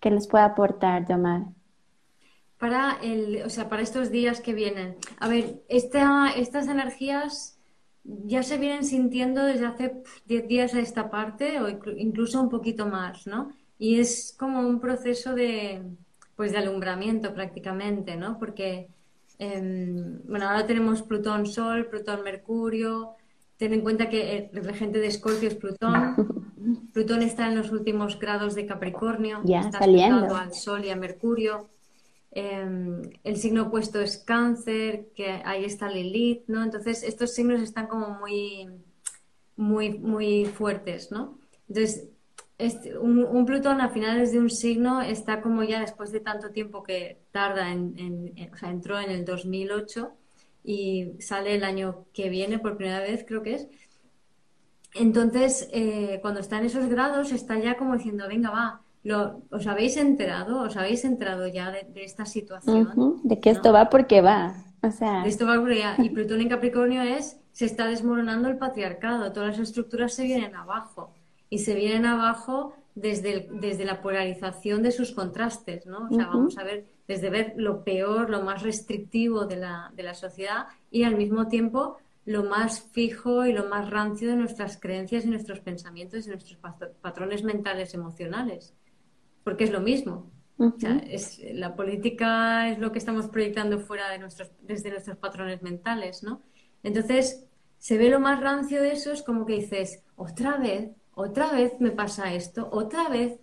que 0.00 0.10
les 0.10 0.26
pueda 0.26 0.44
aportar, 0.44 1.06
Yomar? 1.08 1.44
Para 2.58 2.98
el, 3.02 3.42
o 3.44 3.50
sea, 3.50 3.68
para 3.68 3.82
estos 3.82 4.10
días 4.10 4.40
que 4.40 4.54
vienen. 4.54 4.96
A 5.18 5.28
ver, 5.28 5.62
esta, 5.68 6.30
estas 6.36 6.68
energías 6.68 7.58
ya 8.04 8.42
se 8.42 8.56
vienen 8.56 8.84
sintiendo 8.84 9.44
desde 9.44 9.66
hace 9.66 10.02
10 10.26 10.48
días 10.48 10.74
a 10.74 10.80
esta 10.80 11.10
parte, 11.10 11.60
o 11.60 11.68
incluso 11.68 12.40
un 12.40 12.48
poquito 12.48 12.86
más, 12.86 13.26
¿no? 13.26 13.50
Y 13.78 14.00
es 14.00 14.34
como 14.38 14.60
un 14.60 14.80
proceso 14.80 15.34
de, 15.34 15.82
pues, 16.34 16.52
de 16.52 16.58
alumbramiento 16.58 17.34
prácticamente, 17.34 18.16
¿no? 18.16 18.38
Porque 18.38 18.88
Em, 19.38 20.20
bueno, 20.26 20.48
ahora 20.48 20.66
tenemos 20.66 21.02
Plutón 21.02 21.46
Sol, 21.46 21.86
Plutón 21.86 22.22
Mercurio. 22.22 23.14
Ten 23.56 23.72
en 23.72 23.80
cuenta 23.80 24.08
que 24.08 24.50
el 24.52 24.64
regente 24.64 24.98
de 24.98 25.06
Escorpio 25.06 25.48
es 25.48 25.54
Plutón. 25.54 26.46
Plutón 26.92 27.22
está 27.22 27.48
en 27.48 27.56
los 27.56 27.70
últimos 27.72 28.18
grados 28.18 28.54
de 28.54 28.66
Capricornio. 28.66 29.40
Ya, 29.44 29.60
está 29.60 29.78
saliendo. 29.80 30.34
al 30.36 30.52
Sol 30.54 30.84
y 30.84 30.90
a 30.90 30.96
Mercurio. 30.96 31.68
Em, 32.30 33.00
el 33.24 33.36
signo 33.36 33.64
opuesto 33.64 34.00
es 34.00 34.18
Cáncer, 34.18 35.08
que 35.14 35.40
ahí 35.44 35.64
está 35.64 35.88
Lilith, 35.88 36.44
¿no? 36.48 36.62
Entonces, 36.62 37.02
estos 37.02 37.32
signos 37.32 37.62
están 37.62 37.86
como 37.86 38.10
muy, 38.10 38.68
muy, 39.56 39.98
muy 39.98 40.44
fuertes, 40.44 41.10
¿no? 41.10 41.38
Entonces, 41.68 42.10
este, 42.58 42.96
un, 42.96 43.44
Plutón 43.44 43.80
a 43.80 43.90
finales 43.90 44.32
de 44.32 44.38
un 44.38 44.50
signo 44.50 45.02
está 45.02 45.42
como 45.42 45.62
ya 45.62 45.80
después 45.80 46.10
de 46.10 46.20
tanto 46.20 46.50
tiempo 46.50 46.82
que 46.82 47.20
tarda 47.30 47.70
en, 47.70 48.34
o 48.52 48.56
sea, 48.56 48.70
entró 48.70 48.98
en 48.98 49.10
el 49.10 49.24
2008 49.24 50.10
y 50.64 51.12
sale 51.20 51.54
el 51.54 51.64
año 51.64 52.06
que 52.14 52.30
viene 52.30 52.58
por 52.58 52.76
primera 52.76 53.00
vez, 53.00 53.24
creo 53.26 53.42
que 53.42 53.54
es. 53.54 53.68
Entonces, 54.94 55.68
eh, 55.72 56.18
cuando 56.22 56.40
está 56.40 56.58
en 56.58 56.64
esos 56.64 56.88
grados, 56.88 57.30
está 57.30 57.58
ya 57.58 57.76
como 57.76 57.94
diciendo, 57.94 58.26
venga, 58.26 58.50
va, 58.50 58.80
lo, 59.02 59.42
¿os 59.50 59.66
habéis 59.66 59.98
enterado? 59.98 60.62
¿Os 60.62 60.76
habéis 60.78 61.04
enterado 61.04 61.46
ya 61.46 61.70
de, 61.70 61.86
esta 61.96 62.24
situación? 62.24 63.20
De 63.22 63.38
que 63.38 63.50
esto 63.50 63.72
va 63.72 63.90
porque 63.90 64.22
va. 64.22 64.56
O 64.82 64.90
sea... 64.90 65.24
esto 65.26 65.46
va 65.46 65.56
porque 65.56 65.78
ya. 65.78 65.94
Y 65.98 66.08
Plutón 66.08 66.40
en 66.40 66.48
Capricornio 66.48 67.02
es, 67.02 67.38
se 67.52 67.66
está 67.66 67.86
desmoronando 67.86 68.48
el 68.48 68.56
patriarcado, 68.56 69.30
todas 69.32 69.58
las 69.58 69.68
estructuras 69.68 70.14
se 70.14 70.24
vienen 70.24 70.56
abajo 70.56 71.12
y 71.50 71.58
se 71.58 71.74
vienen 71.74 72.06
abajo 72.06 72.74
desde, 72.94 73.48
desde 73.52 73.84
la 73.84 74.00
polarización 74.00 74.82
de 74.82 74.90
sus 74.90 75.12
contrastes, 75.12 75.86
¿no? 75.86 76.08
O 76.10 76.14
sea, 76.14 76.26
vamos 76.26 76.56
a 76.58 76.64
ver, 76.64 76.86
desde 77.06 77.30
ver 77.30 77.54
lo 77.56 77.84
peor, 77.84 78.30
lo 78.30 78.42
más 78.42 78.62
restrictivo 78.62 79.44
de 79.46 79.56
la, 79.56 79.92
de 79.94 80.02
la 80.02 80.14
sociedad 80.14 80.66
y 80.90 81.04
al 81.04 81.16
mismo 81.16 81.46
tiempo 81.48 81.98
lo 82.24 82.42
más 82.42 82.80
fijo 82.92 83.46
y 83.46 83.52
lo 83.52 83.66
más 83.68 83.88
rancio 83.88 84.28
de 84.28 84.36
nuestras 84.36 84.78
creencias 84.80 85.24
y 85.24 85.28
nuestros 85.28 85.60
pensamientos 85.60 86.26
y 86.26 86.30
nuestros 86.30 86.58
patrones 87.00 87.44
mentales 87.44 87.94
emocionales. 87.94 88.74
Porque 89.44 89.64
es 89.64 89.70
lo 89.70 89.80
mismo. 89.80 90.28
o 90.58 90.74
sea, 90.76 90.96
es, 91.08 91.40
la 91.52 91.76
política 91.76 92.68
es 92.68 92.78
lo 92.78 92.90
que 92.90 92.98
estamos 92.98 93.28
proyectando 93.28 93.78
fuera 93.78 94.10
de 94.10 94.18
nuestros, 94.18 94.50
desde 94.62 94.90
nuestros 94.90 95.18
patrones 95.18 95.62
mentales, 95.62 96.24
¿no? 96.24 96.42
Entonces, 96.82 97.46
se 97.78 97.96
ve 97.96 98.10
lo 98.10 98.18
más 98.18 98.40
rancio 98.40 98.82
de 98.82 98.92
eso, 98.92 99.12
es 99.12 99.22
como 99.22 99.46
que 99.46 99.54
dices, 99.54 100.02
otra 100.16 100.56
vez, 100.56 100.90
otra 101.16 101.50
vez 101.50 101.80
me 101.80 101.92
pasa 101.92 102.34
esto, 102.34 102.68
otra 102.70 103.08
vez 103.08 103.40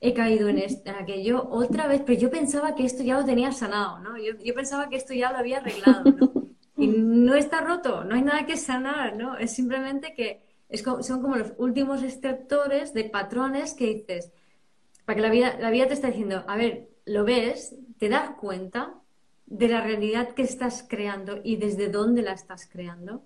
he 0.00 0.12
caído 0.12 0.48
en, 0.48 0.60
aquello, 0.98 1.48
otra 1.50 1.86
vez, 1.86 2.02
pero 2.04 2.18
yo 2.18 2.30
pensaba 2.30 2.74
que 2.74 2.84
esto 2.84 3.04
ya 3.04 3.18
lo 3.18 3.24
tenía 3.24 3.52
sanado, 3.52 4.00
¿no? 4.00 4.18
Yo, 4.18 4.54
pensaba 4.54 4.88
que 4.88 4.96
esto 4.96 5.14
ya 5.14 5.30
lo 5.30 5.38
había 5.38 5.58
arreglado. 5.58 6.04
Y 6.76 6.88
no 6.88 7.34
está 7.34 7.62
roto, 7.62 8.04
no 8.04 8.16
hay 8.16 8.20
nada 8.22 8.44
que 8.44 8.58
sanar, 8.58 9.16
¿no? 9.16 9.38
Es 9.38 9.52
simplemente 9.52 10.12
que 10.12 10.42
es 10.68 10.82
son 10.82 11.22
como 11.22 11.36
los 11.36 11.54
últimos 11.56 12.02
extractores 12.02 12.92
de 12.92 13.04
patrones 13.04 13.72
que 13.72 13.86
dices, 13.86 14.30
para 15.06 15.16
que 15.16 15.22
la 15.22 15.30
vida, 15.30 15.56
la 15.58 15.70
vida 15.70 15.86
te 15.86 15.94
está 15.94 16.08
diciendo, 16.08 16.44
a 16.46 16.56
ver, 16.56 16.90
lo 17.06 17.24
ves, 17.24 17.76
te 17.98 18.10
das 18.10 18.32
cuenta, 18.38 18.94
de 19.46 19.68
la 19.68 19.80
realidad 19.80 20.34
que 20.34 20.42
estás 20.42 20.84
creando 20.86 21.38
y 21.42 21.56
desde 21.56 21.88
dónde 21.88 22.22
la 22.22 22.32
estás 22.32 22.68
creando, 22.70 23.24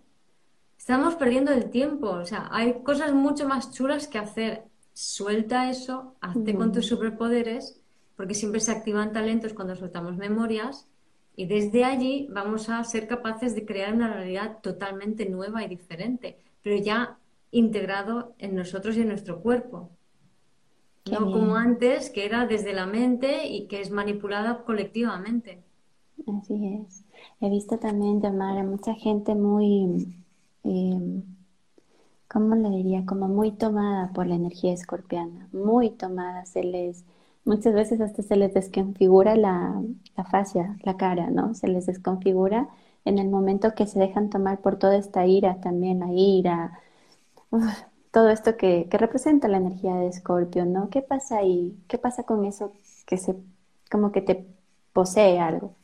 estamos 0.90 1.14
perdiendo 1.14 1.52
el 1.52 1.70
tiempo. 1.70 2.08
O 2.10 2.26
sea, 2.26 2.48
hay 2.50 2.82
cosas 2.82 3.12
mucho 3.12 3.46
más 3.46 3.70
chulas 3.70 4.08
que 4.08 4.18
hacer. 4.18 4.64
Suelta 4.92 5.70
eso, 5.70 6.16
hazte 6.20 6.54
con 6.56 6.72
tus 6.72 6.86
superpoderes, 6.86 7.80
porque 8.16 8.34
siempre 8.34 8.60
se 8.60 8.72
activan 8.72 9.12
talentos 9.12 9.54
cuando 9.54 9.76
soltamos 9.76 10.16
memorias 10.16 10.88
y 11.36 11.46
desde 11.46 11.84
allí 11.84 12.26
vamos 12.30 12.68
a 12.68 12.82
ser 12.82 13.06
capaces 13.06 13.54
de 13.54 13.64
crear 13.64 13.94
una 13.94 14.12
realidad 14.12 14.58
totalmente 14.62 15.28
nueva 15.28 15.62
y 15.64 15.68
diferente, 15.68 16.36
pero 16.60 16.76
ya 16.76 17.18
integrado 17.52 18.34
en 18.38 18.56
nosotros 18.56 18.96
y 18.96 19.02
en 19.02 19.08
nuestro 19.08 19.40
cuerpo. 19.40 19.90
no 21.10 21.30
como 21.30 21.54
antes, 21.54 22.10
que 22.10 22.26
era 22.26 22.46
desde 22.46 22.72
la 22.72 22.86
mente 22.86 23.46
y 23.46 23.68
que 23.68 23.80
es 23.80 23.92
manipulada 23.92 24.64
colectivamente. 24.64 25.62
Así 26.26 26.84
es. 26.84 27.04
He 27.40 27.48
visto 27.48 27.78
también 27.78 28.20
llamar 28.20 28.58
a 28.58 28.64
mucha 28.64 28.94
gente 28.94 29.34
muy, 29.34 30.20
eh, 30.64 31.22
¿cómo 32.28 32.54
le 32.54 32.70
diría? 32.70 33.04
Como 33.06 33.28
muy 33.28 33.52
tomada 33.52 34.12
por 34.12 34.26
la 34.26 34.34
energía 34.36 34.72
escorpiana, 34.72 35.48
muy 35.52 35.90
tomada, 35.90 36.46
se 36.46 36.62
les 36.64 37.04
Muchas 37.44 37.72
veces 37.74 38.00
hasta 38.00 38.22
se 38.22 38.36
les 38.36 38.52
desconfigura 38.52 39.34
la, 39.34 39.82
la 40.16 40.24
fascia, 40.24 40.76
la 40.82 40.96
cara, 40.96 41.30
¿no? 41.30 41.54
Se 41.54 41.68
les 41.68 41.86
desconfigura 41.86 42.68
en 43.04 43.18
el 43.18 43.28
momento 43.28 43.74
que 43.74 43.86
se 43.86 43.98
dejan 43.98 44.28
tomar 44.28 44.60
por 44.60 44.78
toda 44.78 44.96
esta 44.96 45.26
ira 45.26 45.60
también, 45.60 46.00
la 46.00 46.12
ira, 46.12 46.78
todo 48.12 48.28
esto 48.28 48.56
que, 48.56 48.88
que, 48.90 48.98
representa 48.98 49.48
la 49.48 49.56
energía 49.56 49.94
de 49.96 50.08
Escorpio, 50.08 50.66
¿no? 50.66 50.90
¿Qué 50.90 51.00
pasa 51.00 51.38
ahí? 51.38 51.76
¿Qué 51.88 51.96
pasa 51.98 52.24
con 52.24 52.44
eso 52.44 52.72
que 53.06 53.16
se, 53.16 53.36
como 53.90 54.12
que 54.12 54.20
te 54.20 54.46
posee 54.92 55.40
algo? 55.40 55.74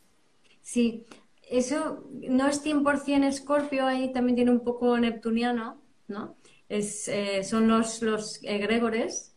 Sí, 0.62 1.06
eso 1.46 2.04
no 2.28 2.48
es 2.48 2.64
100% 2.64 3.24
Escorpio, 3.24 3.86
ahí 3.86 4.12
también 4.12 4.36
tiene 4.36 4.50
un 4.50 4.60
poco 4.60 4.98
neptuniano, 4.98 5.80
¿no? 6.08 6.36
Es, 6.68 7.08
eh, 7.08 7.44
son 7.44 7.68
los, 7.68 8.02
los 8.02 8.40
egregores, 8.42 9.34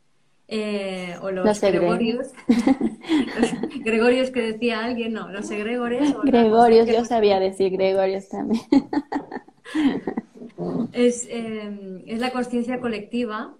eh, 0.48 1.16
o 1.22 1.30
los, 1.30 1.62
gregorios, 1.62 2.30
gregorios 3.84 4.32
que 4.32 4.54
decía 4.54 4.84
alguien, 4.84 5.14
no, 5.14 5.30
los 5.30 5.52
egregores. 5.52 6.16
Gregorios, 6.24 6.88
yo 6.88 7.06
sabía 7.06 7.40
decir 7.40 7.72
gregorios 7.72 8.30
también. 8.30 8.64
es, 10.94 11.28
eh, 11.30 12.04
es 12.08 12.20
la 12.20 12.32
conciencia 12.32 12.80
colectiva 12.80 13.56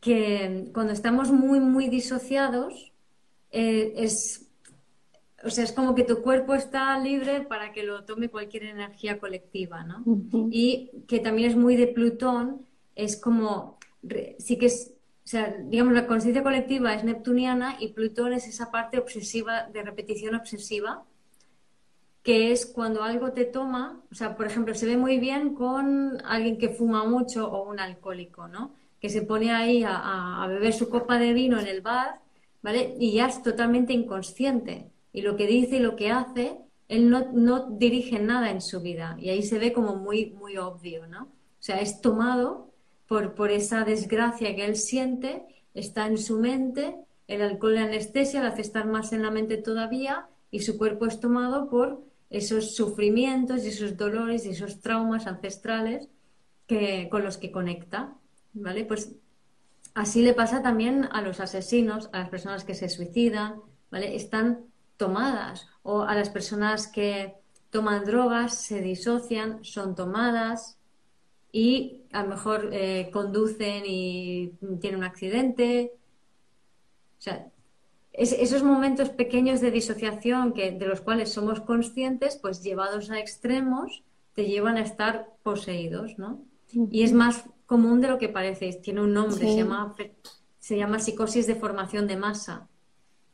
que 0.00 0.70
cuando 0.72 0.92
estamos 0.92 1.32
muy, 1.32 1.60
muy 1.60 1.88
disociados, 1.88 2.92
eh, 3.50 3.94
es, 3.96 4.46
o 5.44 5.50
sea, 5.50 5.64
es 5.64 5.72
como 5.72 5.94
que 5.94 6.04
tu 6.04 6.22
cuerpo 6.22 6.54
está 6.54 6.98
libre 6.98 7.42
para 7.42 7.72
que 7.72 7.82
lo 7.82 8.04
tome 8.04 8.28
cualquier 8.28 8.64
energía 8.64 9.18
colectiva, 9.18 9.84
¿no? 9.84 10.02
Y 10.50 10.90
que 11.06 11.20
también 11.20 11.50
es 11.50 11.56
muy 11.56 11.76
de 11.76 11.86
Plutón, 11.86 12.66
es 12.94 13.16
como, 13.16 13.78
sí 14.38 14.58
que 14.58 14.66
es 14.66 14.94
o 15.24 15.26
sea, 15.26 15.56
digamos, 15.58 15.94
la 15.94 16.06
conciencia 16.06 16.42
colectiva 16.42 16.92
es 16.92 17.02
neptuniana 17.02 17.76
y 17.80 17.88
Plutón 17.88 18.34
es 18.34 18.46
esa 18.46 18.70
parte 18.70 18.98
obsesiva, 18.98 19.62
de 19.72 19.82
repetición 19.82 20.34
obsesiva, 20.34 21.02
que 22.22 22.52
es 22.52 22.66
cuando 22.66 23.02
algo 23.02 23.32
te 23.32 23.46
toma, 23.46 24.02
o 24.10 24.14
sea, 24.14 24.36
por 24.36 24.46
ejemplo, 24.46 24.74
se 24.74 24.84
ve 24.84 24.98
muy 24.98 25.18
bien 25.18 25.54
con 25.54 26.22
alguien 26.26 26.58
que 26.58 26.68
fuma 26.68 27.04
mucho 27.04 27.50
o 27.50 27.68
un 27.70 27.80
alcohólico, 27.80 28.48
¿no? 28.48 28.74
Que 29.00 29.08
se 29.08 29.22
pone 29.22 29.50
ahí 29.50 29.82
a, 29.86 30.44
beber 30.46 30.74
su 30.74 30.90
copa 30.90 31.18
de 31.18 31.32
vino 31.32 31.58
en 31.58 31.68
el 31.68 31.80
bar, 31.80 32.20
¿vale? 32.62 32.94
Y 32.98 33.14
ya 33.14 33.26
es 33.26 33.42
totalmente 33.42 33.94
inconsciente. 33.94 34.90
Y 35.14 35.22
lo 35.22 35.36
que 35.36 35.46
dice 35.46 35.76
y 35.76 35.78
lo 35.78 35.96
que 35.96 36.10
hace, 36.10 36.58
él 36.88 37.08
no, 37.08 37.32
no 37.32 37.70
dirige 37.70 38.18
nada 38.18 38.50
en 38.50 38.60
su 38.60 38.80
vida. 38.82 39.16
Y 39.18 39.30
ahí 39.30 39.42
se 39.42 39.58
ve 39.58 39.72
como 39.72 39.94
muy, 39.94 40.32
muy 40.32 40.58
obvio, 40.58 41.06
¿no? 41.06 41.22
O 41.22 41.60
sea, 41.60 41.80
es 41.80 42.00
tomado 42.02 42.74
por, 43.06 43.34
por 43.34 43.50
esa 43.52 43.84
desgracia 43.84 44.54
que 44.56 44.64
él 44.66 44.76
siente, 44.76 45.46
está 45.72 46.06
en 46.06 46.18
su 46.18 46.40
mente, 46.40 46.96
el 47.28 47.42
alcohol 47.42 47.74
le 47.74 47.80
anestesia, 47.80 48.42
le 48.42 48.48
hace 48.48 48.62
estar 48.62 48.86
más 48.86 49.12
en 49.12 49.22
la 49.22 49.30
mente 49.30 49.56
todavía 49.56 50.26
y 50.50 50.60
su 50.60 50.76
cuerpo 50.76 51.06
es 51.06 51.20
tomado 51.20 51.70
por 51.70 52.02
esos 52.28 52.74
sufrimientos 52.74 53.64
y 53.64 53.68
esos 53.68 53.96
dolores 53.96 54.44
y 54.44 54.50
esos 54.50 54.80
traumas 54.80 55.28
ancestrales 55.28 56.08
que, 56.66 57.08
con 57.08 57.22
los 57.22 57.38
que 57.38 57.52
conecta. 57.52 58.16
¿Vale? 58.52 58.84
Pues 58.84 59.12
así 59.94 60.22
le 60.22 60.34
pasa 60.34 60.60
también 60.60 61.08
a 61.12 61.22
los 61.22 61.38
asesinos, 61.38 62.10
a 62.12 62.18
las 62.18 62.28
personas 62.30 62.64
que 62.64 62.74
se 62.74 62.88
suicidan, 62.88 63.60
¿vale? 63.90 64.16
Están 64.16 64.73
tomadas. 64.96 65.68
O 65.82 66.02
a 66.02 66.14
las 66.14 66.30
personas 66.30 66.86
que 66.88 67.34
toman 67.70 68.04
drogas, 68.04 68.54
se 68.54 68.80
disocian, 68.80 69.64
son 69.64 69.94
tomadas, 69.94 70.78
y 71.54 72.02
a 72.12 72.24
lo 72.24 72.30
mejor 72.30 72.70
eh, 72.72 73.10
conducen 73.12 73.84
y 73.86 74.52
tienen 74.80 74.98
un 74.98 75.04
accidente. 75.04 75.92
O 77.18 77.22
sea, 77.22 77.46
esos 78.12 78.62
momentos 78.62 79.10
pequeños 79.10 79.60
de 79.60 79.70
disociación 79.70 80.52
que, 80.52 80.72
de 80.72 80.86
los 80.86 81.00
cuales 81.00 81.32
somos 81.32 81.60
conscientes, 81.60 82.38
pues 82.42 82.62
llevados 82.62 83.10
a 83.10 83.18
extremos, 83.18 84.02
te 84.34 84.46
llevan 84.46 84.76
a 84.76 84.82
estar 84.82 85.28
poseídos, 85.42 86.18
¿no? 86.18 86.44
Y 86.72 87.04
es 87.04 87.12
más 87.12 87.44
común 87.66 88.00
de 88.00 88.08
lo 88.08 88.18
que 88.18 88.28
parece. 88.28 88.72
Tiene 88.82 89.02
un 89.02 89.12
nombre, 89.12 89.38
se, 89.38 89.56
llama, 89.56 89.94
se 90.58 90.76
llama 90.76 90.98
psicosis 90.98 91.46
de 91.46 91.54
formación 91.54 92.08
de 92.08 92.16
masa. 92.16 92.68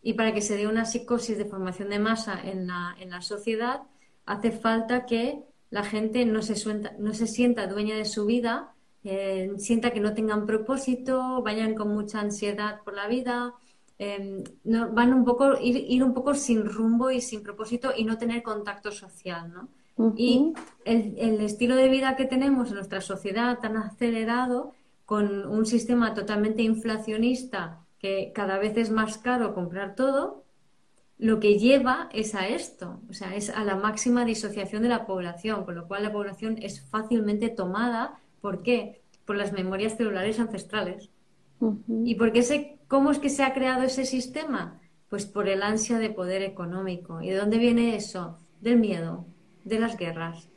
Y 0.03 0.15
para 0.15 0.33
que 0.33 0.41
se 0.41 0.57
dé 0.57 0.67
una 0.67 0.85
psicosis 0.85 1.37
de 1.37 1.45
formación 1.45 1.91
de 1.91 1.99
masa 1.99 2.41
en 2.43 2.67
la, 2.67 2.97
en 2.99 3.11
la 3.11 3.21
sociedad, 3.21 3.83
hace 4.27 4.51
falta 4.51 5.07
que 5.07 5.43
la 5.71 5.85
gente 5.85 6.25
no 6.25 6.43
se, 6.43 6.55
no 6.99 7.15
se 7.15 7.27
sienta 7.27 7.67
dueña 7.67 7.97
de 7.97 8.05
su 8.05 8.27
vida, 8.27 8.75
eh, 9.05 9.53
sienta 9.59 9.93
que 9.93 10.01
no 10.01 10.13
tengan 10.15 10.47
propósito, 10.47 11.43
vayan 11.43 11.75
con 11.75 11.95
mucha 11.95 12.21
ansiedad 12.21 12.81
por 12.85 12.95
la 12.95 13.09
vida, 13.09 13.55
em, 13.99 14.45
no, 14.65 14.91
van 14.93 15.15
un 15.15 15.25
poco, 15.25 15.55
ir, 15.61 16.03
un 16.03 16.13
poco 16.13 16.35
sin 16.35 16.67
rumbo 16.67 17.11
y 17.11 17.21
sin 17.21 17.43
propósito 17.43 17.93
y 17.97 18.05
no 18.05 18.19
tener 18.19 18.43
contacto 18.43 18.91
social, 18.91 19.53
¿no? 19.53 19.69
Y 20.17 20.55
el, 20.87 21.15
el, 21.19 21.41
estilo 21.43 21.77
de 21.77 21.91
vida 21.91 22.17
que 22.17 22.25
tenemos 22.25 22.69
en 22.69 22.77
nuestra 22.77 23.03
sociedad 23.03 23.59
tan 23.59 23.77
acelerado, 23.77 24.73
con 25.05 25.47
un 25.47 25.67
sistema 25.67 26.15
totalmente 26.15 26.63
inflacionista, 26.63 27.81
que 28.01 28.33
cada 28.35 28.59
vez 28.59 28.77
es 28.77 28.91
más 28.91 29.19
caro 29.19 29.55
comprar 29.55 29.95
todo, 29.95 30.45
lo 31.19 31.39
que 31.39 31.59
lleva 31.59 32.09
es 32.13 32.35
a 32.35 32.49
esto, 32.49 33.03
o 33.11 33.13
sea, 33.13 33.37
es 33.37 33.51
a 33.51 33.63
la 33.63 33.77
máxima 33.77 34.25
disociación 34.25 34.83
de 34.83 34.89
la 34.89 35.07
población, 35.07 35.67
con 35.67 35.75
lo 35.75 35.87
cual 35.87 36.03
la 36.03 36.13
población 36.13 36.57
es 36.63 36.81
fácilmente 36.81 37.51
tomada. 37.51 38.19
¿Por 38.41 38.63
qué? 38.63 39.03
Por 39.27 39.37
las 39.37 39.53
memorias 39.53 39.99
celulares 39.99 40.41
ancestrales. 40.41 41.11
¿Y 42.05 42.15
por 42.15 42.33
qué 42.33 42.43
se, 42.43 42.79
cómo 42.89 43.11
es 43.11 43.19
que 43.19 43.29
se 43.29 43.43
ha 43.43 43.53
creado 43.53 43.83
ese 43.83 44.07
sistema? 44.07 44.81
Pues 45.11 45.27
por 45.27 45.47
el 45.51 45.63
ansia 45.63 45.99
de 45.99 46.09
poder 46.09 46.41
económico. 46.41 47.21
¿Y 47.21 47.29
de 47.29 47.37
dónde 47.37 47.59
viene 47.59 47.97
eso? 47.97 48.39
Del 48.63 48.79
miedo, 48.79 49.27
de 49.65 49.79
las 49.79 49.99
guerras. 49.99 50.49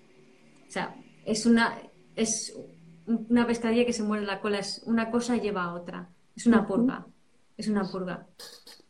O 0.65 0.71
sea, 0.71 0.95
es 1.25 1.45
una, 1.45 1.77
es 2.15 2.57
una 3.05 3.45
pescadilla 3.45 3.85
que 3.85 3.91
se 3.91 4.03
muere 4.03 4.25
la 4.25 4.39
cola, 4.39 4.59
es 4.59 4.81
una 4.85 5.11
cosa 5.11 5.35
lleva 5.35 5.65
a 5.65 5.73
otra. 5.73 6.09
Es 6.37 6.47
una 6.47 6.65
purga. 6.65 7.05
Es 7.57 7.67
una 7.67 7.83
purga. 7.89 8.25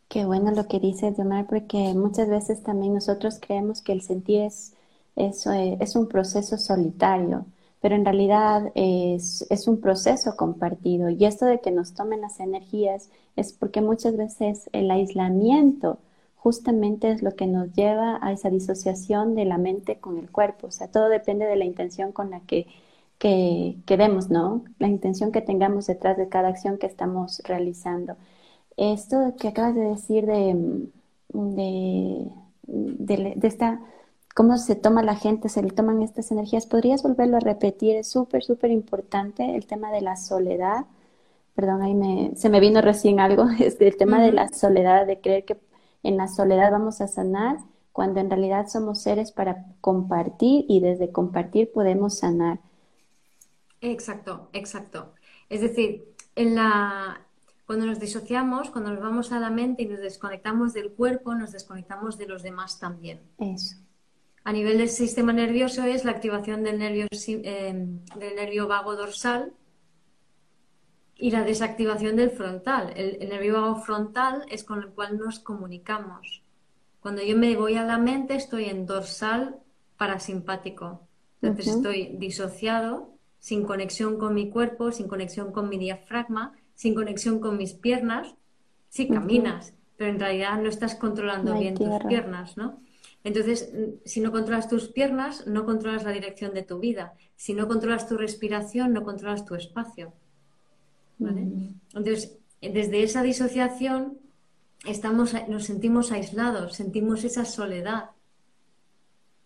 Qué 0.07 0.25
bueno 0.25 0.51
lo 0.51 0.67
que 0.67 0.79
dices, 0.79 1.17
Omar, 1.17 1.47
porque 1.47 1.93
muchas 1.95 2.29
veces 2.29 2.61
también 2.61 2.93
nosotros 2.93 3.39
creemos 3.41 3.81
que 3.81 3.93
el 3.93 4.01
sentir 4.01 4.41
es, 4.41 4.73
es, 5.15 5.47
eh, 5.47 5.77
es 5.79 5.95
un 5.95 6.07
proceso 6.07 6.57
solitario, 6.57 7.45
pero 7.81 7.95
en 7.95 8.05
realidad 8.05 8.71
es, 8.75 9.45
es, 9.49 9.67
un 9.67 9.81
proceso 9.81 10.35
compartido. 10.35 11.09
Y 11.09 11.25
esto 11.25 11.45
de 11.45 11.61
que 11.61 11.71
nos 11.71 11.93
tomen 11.93 12.21
las 12.21 12.39
energías 12.39 13.09
es 13.35 13.53
porque 13.53 13.81
muchas 13.81 14.15
veces 14.15 14.69
el 14.71 14.91
aislamiento 14.91 15.97
justamente 16.35 17.09
es 17.11 17.23
lo 17.23 17.35
que 17.35 17.47
nos 17.47 17.73
lleva 17.73 18.19
a 18.21 18.33
esa 18.33 18.49
disociación 18.49 19.33
de 19.33 19.45
la 19.45 19.57
mente 19.57 19.99
con 19.99 20.17
el 20.17 20.29
cuerpo. 20.29 20.67
O 20.67 20.71
sea, 20.71 20.89
todo 20.89 21.09
depende 21.09 21.45
de 21.45 21.55
la 21.55 21.65
intención 21.65 22.11
con 22.11 22.29
la 22.31 22.41
que, 22.41 22.67
que, 23.17 23.77
que 23.85 23.97
¿no? 23.97 24.63
La 24.77 24.87
intención 24.87 25.31
que 25.31 25.41
tengamos 25.41 25.87
detrás 25.87 26.17
de 26.17 26.29
cada 26.29 26.49
acción 26.49 26.77
que 26.77 26.85
estamos 26.87 27.41
realizando. 27.45 28.15
Esto 28.77 29.35
que 29.39 29.49
acabas 29.49 29.75
de 29.75 29.81
decir 29.81 30.25
de, 30.25 30.87
de, 31.33 32.31
de, 32.63 33.47
esta, 33.47 33.79
cómo 34.33 34.57
se 34.57 34.75
toma 34.75 35.03
la 35.03 35.15
gente, 35.15 35.49
se 35.49 35.61
le 35.61 35.71
toman 35.71 36.01
estas 36.01 36.31
energías, 36.31 36.65
¿podrías 36.65 37.03
volverlo 37.03 37.37
a 37.37 37.41
repetir? 37.41 37.95
Es 37.95 38.09
súper, 38.09 38.43
súper 38.43 38.71
importante 38.71 39.55
el 39.55 39.65
tema 39.67 39.91
de 39.91 40.01
la 40.01 40.15
soledad. 40.15 40.85
Perdón, 41.55 41.83
ahí 41.83 41.93
me, 41.93 42.31
se 42.35 42.49
me 42.49 42.59
vino 42.59 42.81
recién 42.81 43.19
algo, 43.19 43.45
es 43.59 43.79
el 43.79 43.97
tema 43.97 44.21
de 44.21 44.31
la 44.31 44.49
soledad, 44.49 45.05
de 45.05 45.19
creer 45.21 45.45
que 45.45 45.57
en 46.03 46.17
la 46.17 46.27
soledad 46.27 46.71
vamos 46.71 47.01
a 47.01 47.07
sanar, 47.07 47.57
cuando 47.91 48.19
en 48.19 48.29
realidad 48.29 48.67
somos 48.67 49.01
seres 49.01 49.31
para 49.31 49.65
compartir 49.79 50.65
y 50.67 50.79
desde 50.79 51.11
compartir 51.11 51.71
podemos 51.71 52.17
sanar. 52.17 52.59
Exacto, 53.81 54.49
exacto. 54.53 55.13
Es 55.49 55.61
decir, 55.61 56.03
en 56.35 56.55
la, 56.55 57.21
cuando 57.65 57.85
nos 57.85 57.99
disociamos, 57.99 58.69
cuando 58.69 58.91
nos 58.91 58.99
vamos 58.99 59.31
a 59.31 59.39
la 59.39 59.49
mente 59.49 59.83
y 59.83 59.85
nos 59.87 59.99
desconectamos 59.99 60.73
del 60.73 60.91
cuerpo, 60.91 61.33
nos 61.33 61.51
desconectamos 61.51 62.17
de 62.17 62.27
los 62.27 62.43
demás 62.43 62.79
también. 62.79 63.21
Eso. 63.37 63.77
a 64.43 64.51
nivel 64.51 64.77
del 64.77 64.89
sistema 64.89 65.31
nervioso 65.31 65.83
es 65.83 66.03
la 66.03 66.11
activación 66.11 66.63
del 66.63 66.79
nervio, 66.79 67.07
eh, 67.11 67.73
del 68.17 68.35
nervio 68.35 68.67
vago 68.67 68.95
dorsal 68.95 69.53
y 71.15 71.31
la 71.31 71.43
desactivación 71.43 72.17
del 72.17 72.31
frontal. 72.31 72.91
El, 72.97 73.29
nervio 73.29 73.53
vago 73.53 73.75
frontal 73.77 74.45
es 74.49 74.65
con 74.65 74.79
el 74.83 74.89
cual 74.89 75.17
nos 75.17 75.39
comunicamos. 75.39 76.43
Cuando 76.99 77.21
yo 77.21 77.37
me 77.37 77.55
voy 77.55 77.75
a 77.75 77.85
la 77.85 77.97
mente 77.97 78.35
estoy 78.35 78.65
en 78.65 78.85
dorsal 78.85 79.59
parasimpático. 79.97 81.07
Entonces 81.41 81.75
estoy 81.75 82.15
disociado, 82.17 83.13
sin 83.39 83.63
conexión 83.63 84.17
con 84.17 84.33
mi 84.33 84.49
cuerpo, 84.49 84.91
sin 84.91 85.07
conexión 85.07 85.51
con 85.51 85.69
mi 85.69 85.77
diafragma, 85.77 86.53
sin 86.75 86.95
conexión 86.95 87.39
con 87.39 87.57
mis 87.57 87.73
piernas. 87.73 88.35
Sí, 88.89 89.07
caminas, 89.07 89.73
pero 89.97 90.11
en 90.11 90.19
realidad 90.19 90.61
no 90.61 90.69
estás 90.69 90.95
controlando 90.95 91.57
bien 91.57 91.75
tus 91.75 92.03
piernas, 92.07 92.57
¿no? 92.57 92.79
Entonces, 93.23 93.71
mm, 93.73 94.05
si 94.05 94.21
no 94.21 94.31
controlas 94.31 94.69
tus 94.69 94.89
piernas, 94.89 95.47
no 95.47 95.65
controlas 95.65 96.03
la 96.03 96.11
dirección 96.11 96.53
de 96.53 96.63
tu 96.63 96.79
vida. 96.79 97.13
Si 97.35 97.53
no 97.53 97.67
controlas 97.67 98.07
tu 98.07 98.17
respiración, 98.17 98.93
no 98.93 99.03
controlas 99.03 99.45
tu 99.45 99.55
espacio. 99.55 100.13
Entonces, 101.19 102.37
desde 102.61 103.03
esa 103.03 103.23
disociación 103.23 104.17
estamos, 104.85 105.33
nos 105.47 105.65
sentimos 105.65 106.11
aislados, 106.11 106.75
sentimos 106.75 107.23
esa 107.23 107.45
soledad. 107.45 108.09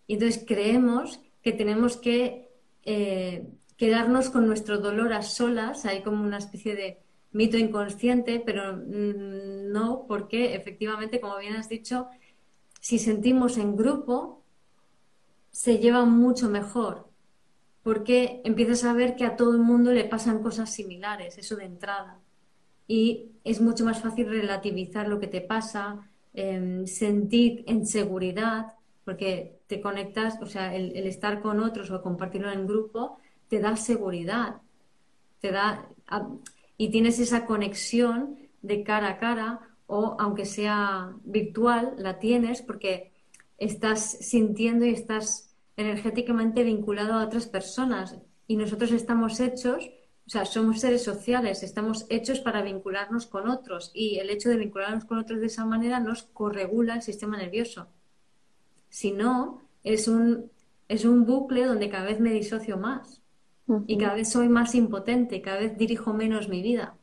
Y 0.06 0.14
entonces 0.14 0.44
creemos 0.46 1.20
que 1.42 1.52
tenemos 1.52 1.96
que 1.96 2.48
eh, 2.84 3.48
quedarnos 3.76 4.30
con 4.30 4.46
nuestro 4.46 4.78
dolor 4.78 5.12
a 5.12 5.22
solas, 5.22 5.84
hay 5.84 6.02
como 6.02 6.24
una 6.24 6.38
especie 6.38 6.74
de 6.74 6.98
mito 7.32 7.56
inconsciente, 7.56 8.42
pero 8.44 8.74
mm, 8.76 9.70
no, 9.70 10.04
porque 10.08 10.54
efectivamente, 10.54 11.20
como 11.20 11.38
bien 11.38 11.56
has 11.56 11.68
dicho, 11.68 12.08
si 12.80 12.98
sentimos 12.98 13.58
en 13.58 13.76
grupo, 13.76 14.42
se 15.50 15.78
lleva 15.78 16.04
mucho 16.04 16.48
mejor, 16.48 17.08
porque 17.82 18.40
empiezas 18.44 18.84
a 18.84 18.92
ver 18.92 19.16
que 19.16 19.24
a 19.24 19.36
todo 19.36 19.52
el 19.52 19.60
mundo 19.60 19.92
le 19.92 20.04
pasan 20.04 20.42
cosas 20.42 20.72
similares, 20.72 21.38
eso 21.38 21.56
de 21.56 21.64
entrada. 21.64 22.20
Y 22.86 23.32
es 23.44 23.60
mucho 23.60 23.84
más 23.84 24.00
fácil 24.00 24.28
relativizar 24.28 25.08
lo 25.08 25.20
que 25.20 25.26
te 25.26 25.40
pasa, 25.40 26.08
em, 26.34 26.86
sentir 26.86 27.64
en 27.66 27.86
seguridad, 27.86 28.74
porque 29.04 29.58
te 29.66 29.80
conectas, 29.80 30.38
o 30.42 30.46
sea, 30.46 30.74
el, 30.74 30.94
estar 31.06 31.40
con 31.40 31.60
otros 31.60 31.90
o 31.90 32.02
compartirlo 32.02 32.50
en 32.50 32.66
grupo 32.66 33.18
te 33.48 33.60
da 33.60 33.76
seguridad, 33.76 34.60
te 35.40 35.50
da 35.50 35.88
y 36.78 36.90
tienes 36.90 37.18
esa 37.18 37.44
conexión 37.44 38.38
de 38.62 38.84
cara 38.84 39.08
a 39.08 39.18
cara 39.18 39.60
o 39.86 40.16
aunque 40.18 40.46
sea 40.46 41.12
virtual, 41.24 41.94
la 41.98 42.18
tienes 42.18 42.62
porque 42.62 43.12
estás 43.58 44.18
sintiendo 44.20 44.86
y 44.86 44.90
estás 44.90 45.56
energéticamente 45.76 46.62
vinculado 46.62 47.14
a 47.14 47.24
otras 47.24 47.46
personas. 47.48 48.16
Y 48.46 48.56
nosotros 48.56 48.92
estamos 48.92 49.40
hechos, 49.40 49.90
o 50.26 50.30
sea, 50.30 50.44
somos 50.44 50.80
seres 50.80 51.02
sociales, 51.02 51.62
estamos 51.62 52.06
hechos 52.10 52.40
para 52.40 52.62
vincularnos 52.62 53.26
con 53.26 53.48
otros. 53.48 53.90
Y 53.92 54.18
el 54.18 54.30
hecho 54.30 54.48
de 54.48 54.56
vincularnos 54.56 55.04
con 55.04 55.18
otros 55.18 55.40
de 55.40 55.46
esa 55.46 55.64
manera 55.64 56.00
nos 56.00 56.22
corregula 56.22 56.94
el 56.94 57.02
sistema 57.02 57.36
nervioso. 57.36 57.88
Si 58.88 59.10
no, 59.10 59.62
es 59.82 60.06
un, 60.06 60.50
es 60.86 61.04
un 61.04 61.26
bucle 61.26 61.64
donde 61.64 61.88
cada 61.88 62.04
vez 62.04 62.20
me 62.20 62.32
disocio 62.32 62.76
más 62.76 63.22
y 63.86 63.98
cada 63.98 64.14
vez 64.14 64.30
soy 64.30 64.48
más 64.48 64.74
impotente, 64.74 65.42
cada 65.42 65.60
vez 65.60 65.76
dirijo 65.76 66.12
menos 66.12 66.48
mi 66.48 66.62
vida. 66.62 66.94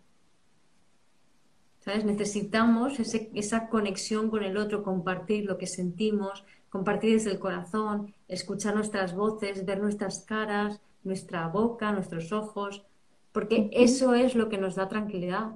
Necesitamos 1.86 3.00
esa 3.00 3.70
conexión 3.70 4.32
con 4.32 4.44
el 4.44 4.58
otro, 4.58 4.84
compartir 4.84 5.46
lo 5.46 5.60
que 5.60 5.68
sentimos, 5.68 6.44
compartir 6.70 7.14
desde 7.14 7.32
el 7.32 7.40
corazón, 7.40 8.14
escuchar 8.28 8.74
nuestras 8.74 9.16
voces, 9.16 9.66
ver 9.66 9.80
nuestras 9.80 10.22
caras, 10.22 10.82
nuestra 11.04 11.48
boca, 11.48 11.92
nuestros 11.92 12.32
ojos, 12.32 12.84
porque 13.32 13.70
eso 13.72 14.16
es 14.16 14.34
lo 14.34 14.50
que 14.50 14.58
nos 14.58 14.76
da 14.76 14.88
tranquilidad. 14.88 15.52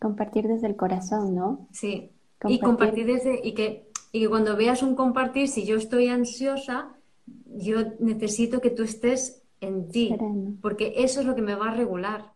Compartir 0.00 0.48
desde 0.48 0.68
el 0.68 0.76
corazón, 0.76 1.34
¿no? 1.34 1.68
Sí. 1.70 2.10
Y 2.48 2.58
compartir 2.58 3.06
desde 3.06 3.40
y 3.46 3.52
que 3.52 3.86
y 4.12 4.20
que 4.20 4.28
cuando 4.28 4.56
veas 4.56 4.82
un 4.82 4.94
compartir, 4.94 5.48
si 5.48 5.66
yo 5.66 5.76
estoy 5.76 6.08
ansiosa, 6.08 6.94
yo 7.46 7.80
necesito 7.98 8.62
que 8.62 8.70
tú 8.70 8.82
estés 8.82 9.42
en 9.60 9.88
ti, 9.88 10.14
porque 10.60 10.94
eso 10.96 11.20
es 11.20 11.26
lo 11.26 11.34
que 11.34 11.42
me 11.42 11.54
va 11.54 11.70
a 11.70 11.74
regular. 11.74 12.32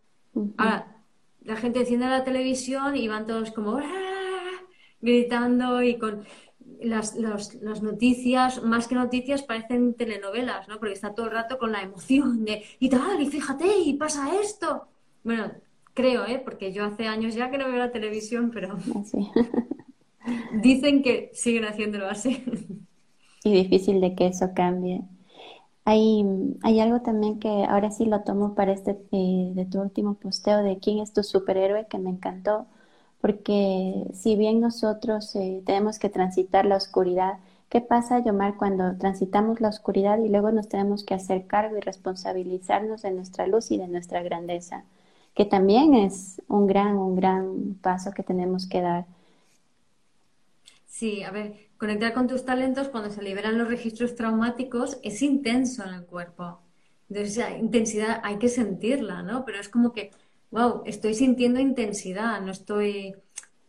Ahora, 0.57 1.03
la 1.43 1.57
gente 1.57 1.81
enciende 1.81 2.07
la 2.07 2.25
televisión 2.25 2.97
y 2.97 3.09
van 3.09 3.27
todos 3.27 3.51
como 3.51 3.79
¡Ah! 3.79 4.11
gritando 5.01 5.83
y 5.83 5.97
con 5.97 6.25
las, 6.83 7.17
las, 7.17 7.83
noticias, 7.83 8.63
más 8.63 8.87
que 8.87 8.95
noticias, 8.95 9.43
parecen 9.43 9.95
telenovelas, 9.95 10.69
¿no? 10.69 10.79
Porque 10.79 10.95
está 10.95 11.15
todo 11.15 11.27
el 11.27 11.33
rato 11.33 11.59
con 11.59 11.73
la 11.73 11.83
emoción 11.83 12.45
de 12.45 12.63
y 12.79 12.89
tal, 12.89 13.21
y 13.21 13.27
fíjate, 13.27 13.67
y 13.85 13.95
pasa 13.95 14.29
esto. 14.41 14.87
Bueno, 15.25 15.51
creo, 15.95 16.27
¿eh? 16.27 16.41
Porque 16.43 16.73
yo 16.73 16.85
hace 16.85 17.07
años 17.07 17.35
ya 17.35 17.51
que 17.51 17.59
no 17.59 17.67
veo 17.67 17.77
la 17.77 17.93
televisión, 17.93 18.51
pero 18.53 18.77
dicen 20.63 21.03
que 21.03 21.31
siguen 21.35 21.65
haciéndolo 21.65 22.09
así. 22.09 22.45
Y 23.45 23.53
difícil 23.53 24.01
de 24.01 24.15
que 24.15 24.27
eso 24.27 24.53
cambie. 24.55 25.03
Hay, 25.85 26.25
hay 26.63 26.81
algo 26.81 27.01
también 27.03 27.39
que 27.41 27.65
ahora 27.65 27.91
sí 27.91 28.05
lo 28.07 28.21
tomo 28.23 28.55
para 28.55 28.73
este 28.73 28.93
eh, 29.13 29.53
de 29.55 29.67
tu 29.67 29.81
último 29.81 30.15
posteo 30.15 30.63
de 30.63 30.79
quién 30.79 30.99
es 31.01 31.13
tu 31.13 31.23
superhéroe 31.23 31.87
que 31.89 31.99
me 31.99 32.11
encantó, 32.11 32.67
porque 33.21 34.07
si 34.15 34.37
bien 34.37 34.61
nosotros 34.61 35.35
eh, 35.37 35.63
tenemos 35.67 35.99
que 35.99 36.09
transitar 36.11 36.67
la 36.67 36.77
oscuridad, 36.77 37.35
¿qué 37.69 37.81
pasa, 37.81 38.21
Yomar, 38.25 38.57
cuando 38.57 38.97
transitamos 38.99 39.61
la 39.61 39.69
oscuridad 39.69 40.19
y 40.19 40.29
luego 40.29 40.53
nos 40.53 40.69
tenemos 40.69 41.05
que 41.05 41.15
hacer 41.15 41.47
cargo 41.47 41.77
y 41.77 41.81
responsabilizarnos 41.81 43.03
de 43.03 43.11
nuestra 43.13 43.47
luz 43.47 43.71
y 43.71 43.79
de 43.79 43.89
nuestra 43.89 44.23
grandeza? 44.23 44.85
Que 45.35 45.45
también 45.45 45.95
es 45.95 46.43
un 46.49 46.67
gran, 46.67 46.97
un 46.99 47.17
gran 47.17 47.75
paso 47.83 48.13
que 48.13 48.23
tenemos 48.23 48.67
que 48.67 48.81
dar. 48.83 49.07
Sí, 50.87 51.23
a 51.23 51.31
ver, 51.31 51.70
conectar 51.81 52.13
con 52.13 52.27
tus 52.29 52.45
talentos 52.45 52.91
cuando 52.91 53.09
se 53.09 53.23
liberan 53.23 53.57
los 53.57 53.67
registros 53.67 54.15
traumáticos 54.15 54.99
es 55.03 55.23
intenso 55.23 55.83
en 55.83 55.95
el 55.95 56.05
cuerpo. 56.05 56.61
Entonces, 57.09 57.39
esa 57.39 57.57
intensidad 57.57 58.21
hay 58.23 58.39
que 58.39 58.49
sentirla, 58.51 59.23
¿no? 59.23 59.47
Pero 59.47 59.59
es 59.59 59.71
como 59.71 59.95
que, 59.95 60.11
wow, 60.51 60.83
estoy 60.85 61.15
sintiendo 61.15 61.59
intensidad, 61.59 62.43
no 62.43 62.53
estoy, 62.53 63.15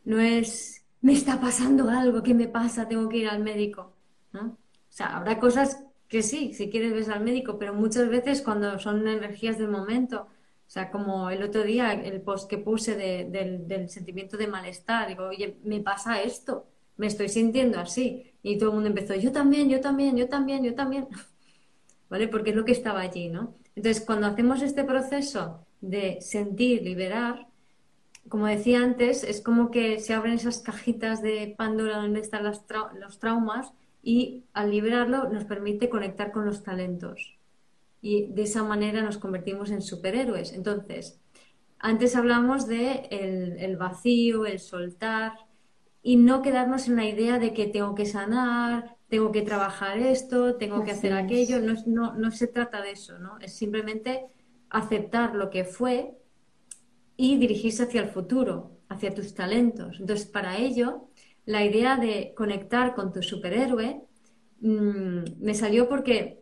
no 0.04 0.20
es, 0.20 0.84
me 1.00 1.14
está 1.14 1.40
pasando 1.40 1.90
algo, 1.90 2.22
¿qué 2.22 2.34
me 2.34 2.50
pasa? 2.50 2.90
Tengo 2.90 3.08
que 3.08 3.18
ir 3.18 3.30
al 3.30 3.42
médico, 3.42 3.94
¿no? 4.34 4.42
O 4.42 4.58
sea, 4.94 5.16
habrá 5.16 5.40
cosas 5.40 5.82
que 6.10 6.22
sí, 6.22 6.54
si 6.54 6.70
quieres 6.70 6.92
ves 6.92 7.08
al 7.08 7.24
médico, 7.24 7.58
pero 7.58 7.74
muchas 7.74 8.10
veces 8.10 8.42
cuando 8.42 8.78
son 8.78 9.08
energías 9.08 9.58
del 9.58 9.70
momento, 9.70 10.24
o 10.68 10.70
sea, 10.70 10.92
como 10.92 11.30
el 11.30 11.44
otro 11.44 11.64
día, 11.64 11.94
el 11.94 12.20
post 12.22 12.50
que 12.50 12.58
puse 12.58 12.98
del, 12.98 13.68
del 13.70 13.90
sentimiento 13.90 14.36
de 14.36 14.48
malestar, 14.48 15.08
digo, 15.08 15.28
oye, 15.28 15.58
me 15.64 15.80
pasa 15.80 16.22
esto, 16.22 16.68
me 17.02 17.08
estoy 17.08 17.30
sintiendo 17.30 17.80
así. 17.80 18.32
Y 18.44 18.60
todo 18.60 18.70
el 18.70 18.76
mundo 18.76 18.90
empezó, 18.90 19.16
yo 19.16 19.32
también, 19.32 19.70
yo 19.70 19.82
también, 19.82 20.16
yo 20.16 20.30
también, 20.30 20.64
yo 20.64 20.76
también. 20.76 21.08
¿Vale? 22.12 22.28
Porque 22.28 22.52
es 22.52 22.56
lo 22.56 22.64
que 22.64 22.74
estaba 22.74 23.00
allí, 23.00 23.28
¿no? 23.28 23.56
Entonces, 23.76 24.06
cuando 24.06 24.28
hacemos 24.28 24.62
este 24.62 24.84
proceso 24.84 25.66
de 25.82 26.22
sentir, 26.22 26.84
liberar, 26.84 27.48
como 28.30 28.46
decía 28.46 28.84
antes, 28.84 29.24
es 29.24 29.42
como 29.42 29.72
que 29.72 30.00
se 30.00 30.14
abren 30.14 30.34
esas 30.34 30.60
cajitas 30.60 31.24
de 31.24 31.56
Pandora 31.58 31.98
donde 31.98 32.20
están 32.20 32.44
los 32.44 33.20
traumas 33.20 33.74
y 34.04 34.44
al 34.54 34.70
liberarlo 34.70 35.28
nos 35.30 35.46
permite 35.46 35.90
conectar 35.90 36.32
con 36.32 36.46
los 36.46 36.62
talentos. 36.62 37.36
Y 38.00 38.28
de 38.28 38.44
esa 38.44 38.64
manera 38.64 39.02
nos 39.02 39.18
convertimos 39.18 39.72
en 39.72 39.82
superhéroes. 39.82 40.54
Entonces, 40.54 41.20
antes 41.80 42.16
hablamos 42.16 42.68
de 42.68 43.08
el 43.10 43.76
vacío, 43.78 44.46
el 44.46 44.60
soltar, 44.60 45.34
y 46.04 46.16
no 46.16 46.42
quedarnos 46.42 46.88
en 46.88 46.96
la 46.96 47.06
idea 47.06 47.38
de 47.38 47.54
que 47.54 47.68
tengo 47.68 47.94
que 47.96 48.06
sanar, 48.06 48.98
tengo 49.08 49.32
que 49.32 49.42
trabajar 49.42 49.98
esto, 50.00 50.56
tengo 50.56 50.84
que 50.84 50.92
hacer 50.92 51.14
aquello. 51.14 51.60
No, 51.60 51.76
no, 51.86 52.14
no, 52.14 52.32
se 52.32 52.48
trata 52.48 52.82
de 52.82 52.92
eso, 52.92 53.20
¿no? 53.20 53.38
Es 53.40 53.54
simplemente 53.54 54.26
aceptar 54.70 55.36
lo 55.36 55.50
que 55.50 55.64
fue 55.64 56.18
y 57.18 57.38
dirigirse 57.38 57.84
hacia 57.84 58.02
el 58.02 58.10
futuro, 58.10 58.80
hacia 58.90 59.14
tus 59.14 59.36
talentos. 59.36 60.00
Entonces, 60.00 60.26
para 60.26 60.58
ello, 60.58 61.10
la 61.46 61.64
idea 61.64 61.98
de 61.98 62.34
conectar 62.36 62.96
con 62.96 63.12
tu 63.12 63.22
superhéroe 63.22 64.02
mm, 64.62 65.24
me 65.40 65.54
salió 65.54 65.88
porque 65.88 66.40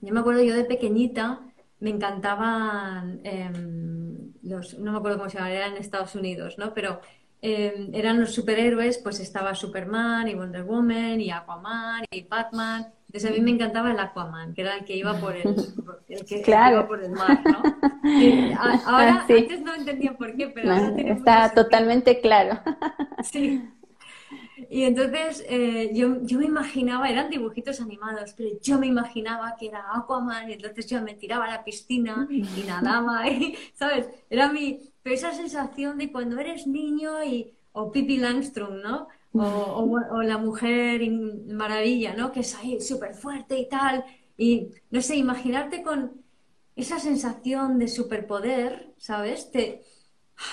yo 0.00 0.12
me 0.12 0.20
acuerdo 0.20 0.42
yo 0.42 0.54
de 0.54 0.64
pequeñita 0.64 1.42
me 1.80 1.90
encantaban 1.90 3.20
em, 3.24 4.32
los, 4.42 4.78
no 4.78 4.92
me 4.92 4.98
acuerdo 4.98 5.18
cómo 5.18 5.30
se 5.30 5.36
llamaban, 5.36 5.56
eran 5.56 5.72
en 5.72 5.78
Estados 5.78 6.14
Unidos, 6.14 6.56
¿no? 6.58 6.72
Pero 6.72 7.00
Em, 7.42 7.94
eran 7.94 8.18
los 8.18 8.32
superhéroes, 8.32 8.98
pues 8.98 9.20
estaba 9.20 9.54
Superman 9.54 10.26
y 10.26 10.34
Wonder 10.34 10.64
Woman 10.64 11.20
y 11.20 11.30
Aquaman 11.30 12.04
y 12.10 12.22
Batman. 12.22 12.86
Entonces 13.06 13.30
a 13.30 13.32
mí 13.32 13.40
me 13.40 13.50
encantaba 13.50 13.90
el 13.90 14.00
Aquaman, 14.00 14.54
que 14.54 14.62
era 14.62 14.76
el 14.76 14.84
que 14.84 14.96
iba 14.96 15.14
por 15.20 15.36
el, 15.36 15.42
el 16.08 16.24
que 16.24 16.42
iba 16.46 16.88
por 16.88 17.04
el 17.04 17.10
mar, 17.10 17.40
¿no? 17.44 17.62
ahora, 18.86 19.18
ah, 19.20 19.26
antes 19.28 19.60
no 19.60 19.74
entendía 19.74 20.16
por 20.16 20.34
qué, 20.34 20.48
pero 20.48 20.72
ahora 20.72 20.94
Está 20.96 21.52
totalmente 21.54 22.20
claro. 22.20 22.60
Sí. 23.22 23.62
Y 24.68 24.84
entonces 24.84 25.44
eh, 25.48 25.90
yo, 25.94 26.22
yo, 26.22 26.38
me 26.38 26.46
imaginaba, 26.46 27.08
eran 27.08 27.30
dibujitos 27.30 27.80
animados, 27.80 28.34
pero 28.36 28.50
yo 28.60 28.78
me 28.78 28.86
imaginaba 28.86 29.54
que 29.58 29.68
era 29.68 29.84
Aquaman 29.94 30.50
y 30.50 30.54
entonces 30.54 30.86
yo 30.86 31.00
me 31.02 31.14
tiraba 31.14 31.44
a 31.44 31.50
la 31.50 31.64
piscina 31.64 32.26
y 32.30 32.42
nadaba, 32.66 33.28
y, 33.28 33.56
¿sabes? 33.74 34.08
Era 34.28 34.50
mi, 34.50 34.80
pero 35.06 35.14
esa 35.14 35.32
sensación 35.32 35.98
de 35.98 36.10
cuando 36.10 36.36
eres 36.40 36.66
niño 36.66 37.22
y, 37.22 37.54
o 37.70 37.92
Pippi 37.92 38.16
Langstrom, 38.16 38.80
¿no? 38.82 39.06
O, 39.34 40.00
o, 40.10 40.22
la 40.22 40.36
mujer 40.36 41.00
maravilla, 41.46 42.12
¿no? 42.14 42.32
Que 42.32 42.40
es 42.40 42.56
ahí 42.56 42.80
súper 42.80 43.14
fuerte 43.14 43.56
y 43.56 43.68
tal. 43.68 44.04
Y, 44.36 44.72
no 44.90 45.00
sé, 45.00 45.14
imaginarte 45.14 45.84
con 45.84 46.24
esa 46.74 46.98
sensación 46.98 47.78
de 47.78 47.86
superpoder, 47.86 48.94
¿sabes? 48.98 49.52
Te, 49.52 49.84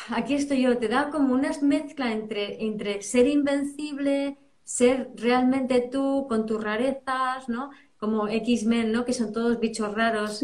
aquí 0.09 0.35
estoy 0.35 0.61
yo, 0.61 0.77
te 0.77 0.87
da 0.87 1.09
como 1.09 1.33
una 1.33 1.49
mezcla 1.63 2.11
entre, 2.11 2.63
entre 2.63 3.01
ser 3.01 3.25
invencible, 3.25 4.37
ser 4.63 5.09
realmente 5.15 5.89
tú 5.91 6.27
con 6.29 6.45
tus 6.45 6.63
rarezas, 6.63 7.49
¿no? 7.49 7.71
Como 8.03 8.27
X-Men, 8.27 8.91
¿no? 8.91 9.05
Que 9.05 9.13
son 9.13 9.31
todos 9.31 9.61
bichos 9.61 9.95
raros, 9.95 10.43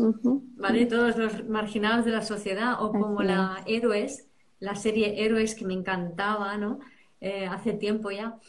¿vale? 0.56 0.86
Todos 0.86 1.18
los 1.18 1.46
marginados 1.50 2.06
de 2.06 2.12
la 2.12 2.22
sociedad, 2.22 2.82
o 2.82 2.94
como 2.94 3.22
la 3.22 3.66
Héroes, 3.68 4.30
la 4.62 4.76
serie 4.76 5.26
Héroes 5.26 5.56
que 5.56 5.66
me 5.66 5.74
encantaba, 5.74 6.56
¿no? 6.56 6.80
Eh, 7.20 7.46
hace 7.46 7.74
tiempo 7.74 8.12
ya. 8.12 8.40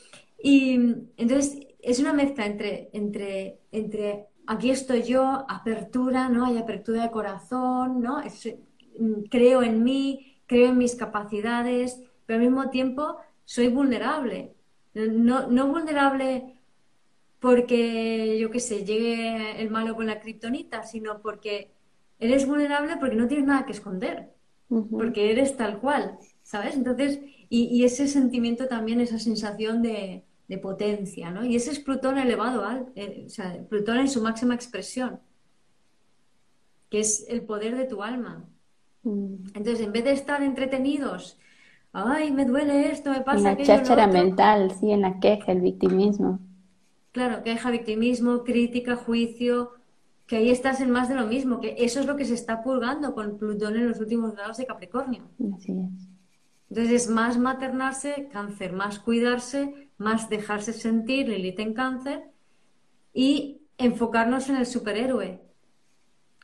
Y 0.41 0.75
entonces 1.17 1.59
es 1.81 1.99
una 1.99 2.13
mezcla 2.13 2.47
entre, 2.47 2.89
entre, 2.93 3.59
entre 3.73 4.27
aquí 4.47 4.71
estoy 4.71 5.03
yo, 5.03 5.45
apertura, 5.49 6.29
¿no? 6.29 6.47
Hay 6.47 6.57
apertura 6.57 7.03
de 7.03 7.11
corazón, 7.11 8.01
¿no? 8.01 8.23
Mm, 9.01 9.23
creo 9.29 9.65
en 9.65 9.83
mí, 9.83 10.37
creo 10.47 10.69
en 10.69 10.79
mis 10.79 10.95
capacidades, 10.95 12.01
pero 12.27 12.39
al 12.39 12.47
mismo 12.47 12.71
tiempo 12.71 13.17
soy 13.45 13.67
vulnerable. 13.67 14.55
No, 14.95 15.49
no 15.49 15.67
vulnerable 15.67 16.60
porque, 17.41 18.39
yo 18.39 18.51
qué 18.51 18.61
sé, 18.61 18.85
llegue 18.85 19.61
el 19.61 19.71
malo 19.71 19.97
con 19.97 20.07
la 20.07 20.21
kriptonita, 20.21 20.83
sino 20.83 21.21
porque 21.23 21.73
eres 22.19 22.47
vulnerable 22.47 22.99
porque 22.99 23.17
no 23.17 23.27
tienes 23.27 23.47
nada 23.47 23.65
que 23.65 23.73
esconder, 23.73 24.31
porque 24.91 25.33
eres 25.33 25.57
tal 25.57 25.81
cual, 25.81 26.19
¿sabes? 26.43 26.77
Entonces, 26.77 27.19
y, 27.49 27.83
ese 27.83 28.07
sentimiento 28.07 28.69
también, 28.69 29.01
esa 29.01 29.19
sensación 29.19 29.83
de, 29.83 30.25
potencia, 30.63 31.31
¿no? 31.31 31.45
Y 31.45 31.55
ese 31.55 31.71
es 31.71 31.79
Plutón 31.79 32.19
elevado, 32.19 32.65
al, 32.65 32.89
eh, 32.97 33.23
o 33.25 33.31
sea, 33.31 33.57
Plutón 33.69 33.99
en 33.99 34.09
su 34.09 34.21
máxima 34.21 34.55
expresión, 34.55 35.21
que 36.91 36.99
es 36.99 37.25
el 37.29 37.43
poder 37.43 37.77
de 37.77 37.85
tu 37.85 38.03
alma. 38.03 38.45
Mm. 39.05 39.35
Entonces, 39.55 39.81
en 39.81 39.93
vez 39.93 40.03
de 40.03 40.11
estar 40.11 40.43
entretenidos, 40.43 41.39
ay, 41.93 42.33
me 42.33 42.45
duele 42.45 42.91
esto, 42.91 43.11
me 43.11 43.21
pasa 43.21 43.53
En 43.53 43.59
la 43.59 43.65
cháchara 43.65 44.09
mental, 44.09 44.73
sí, 44.73 44.91
en 44.91 45.03
la 45.03 45.21
queja, 45.21 45.53
el 45.53 45.61
victimismo. 45.61 46.41
Claro, 47.13 47.43
queja, 47.43 47.71
victimismo, 47.71 48.45
crítica, 48.45 48.97
juicio, 48.97 49.73
que 50.27 50.37
ahí 50.37 50.51
estás 50.51 50.81
en 50.81 50.91
más 50.91 51.09
de 51.09 51.17
lo 51.17 51.27
mismo, 51.27 51.61
que 51.61 51.75
eso 51.79 51.99
es 52.01 52.07
lo 52.07 52.17
que 52.17 52.25
se 52.25 52.35
está 52.35 52.63
purgando 52.63 53.15
con 53.15 53.37
Plutón 53.37 53.77
en 53.77 53.89
los 53.89 53.99
últimos 53.99 54.35
grados 54.35 54.59
de 54.59 54.67
Capricornio. 54.67 55.25
Así 55.57 55.73
es. 55.73 56.09
Entonces 56.69 57.03
es 57.03 57.11
más 57.11 57.37
maternarse, 57.37 58.29
cáncer, 58.33 58.73
más 58.73 59.01
cuidarse, 59.01 59.89
más 59.99 60.31
dejarse 60.31 60.73
sentir, 60.73 61.29
Lilith 61.29 61.59
en 61.59 61.75
cáncer, 61.75 62.31
y 63.13 63.63
enfocarnos 63.77 64.49
en 64.49 64.57
el 64.57 64.67
superhéroe, 64.67 65.41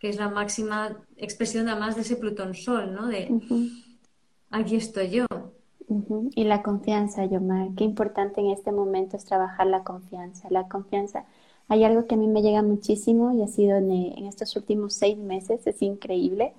que 0.00 0.08
es 0.08 0.16
la 0.16 0.28
máxima 0.28 1.00
expresión 1.16 1.68
además 1.68 1.94
de 1.94 2.02
ese 2.02 2.16
Plutón 2.16 2.54
Sol, 2.54 2.92
¿no? 2.92 3.06
De 3.06 3.30
aquí 4.50 4.76
estoy 4.76 5.10
yo. 5.10 5.26
Y 6.34 6.44
la 6.44 6.62
confianza, 6.62 7.24
Yomar. 7.26 7.68
Qué 7.76 7.84
importante 7.84 8.40
en 8.40 8.50
este 8.50 8.72
momento 8.72 9.16
es 9.16 9.24
trabajar 9.24 9.66
la 9.68 9.84
confianza. 9.84 10.48
La 10.50 10.68
confianza. 10.68 11.24
Hay 11.68 11.84
algo 11.84 12.06
que 12.06 12.14
a 12.16 12.18
mí 12.18 12.26
me 12.28 12.42
llega 12.42 12.62
muchísimo 12.62 13.32
y 13.32 13.42
ha 13.42 13.48
sido 13.48 13.76
en, 13.76 13.90
en 13.90 14.26
estos 14.26 14.56
últimos 14.56 14.94
seis 14.94 15.16
meses, 15.18 15.66
es 15.66 15.82
increíble, 15.82 16.52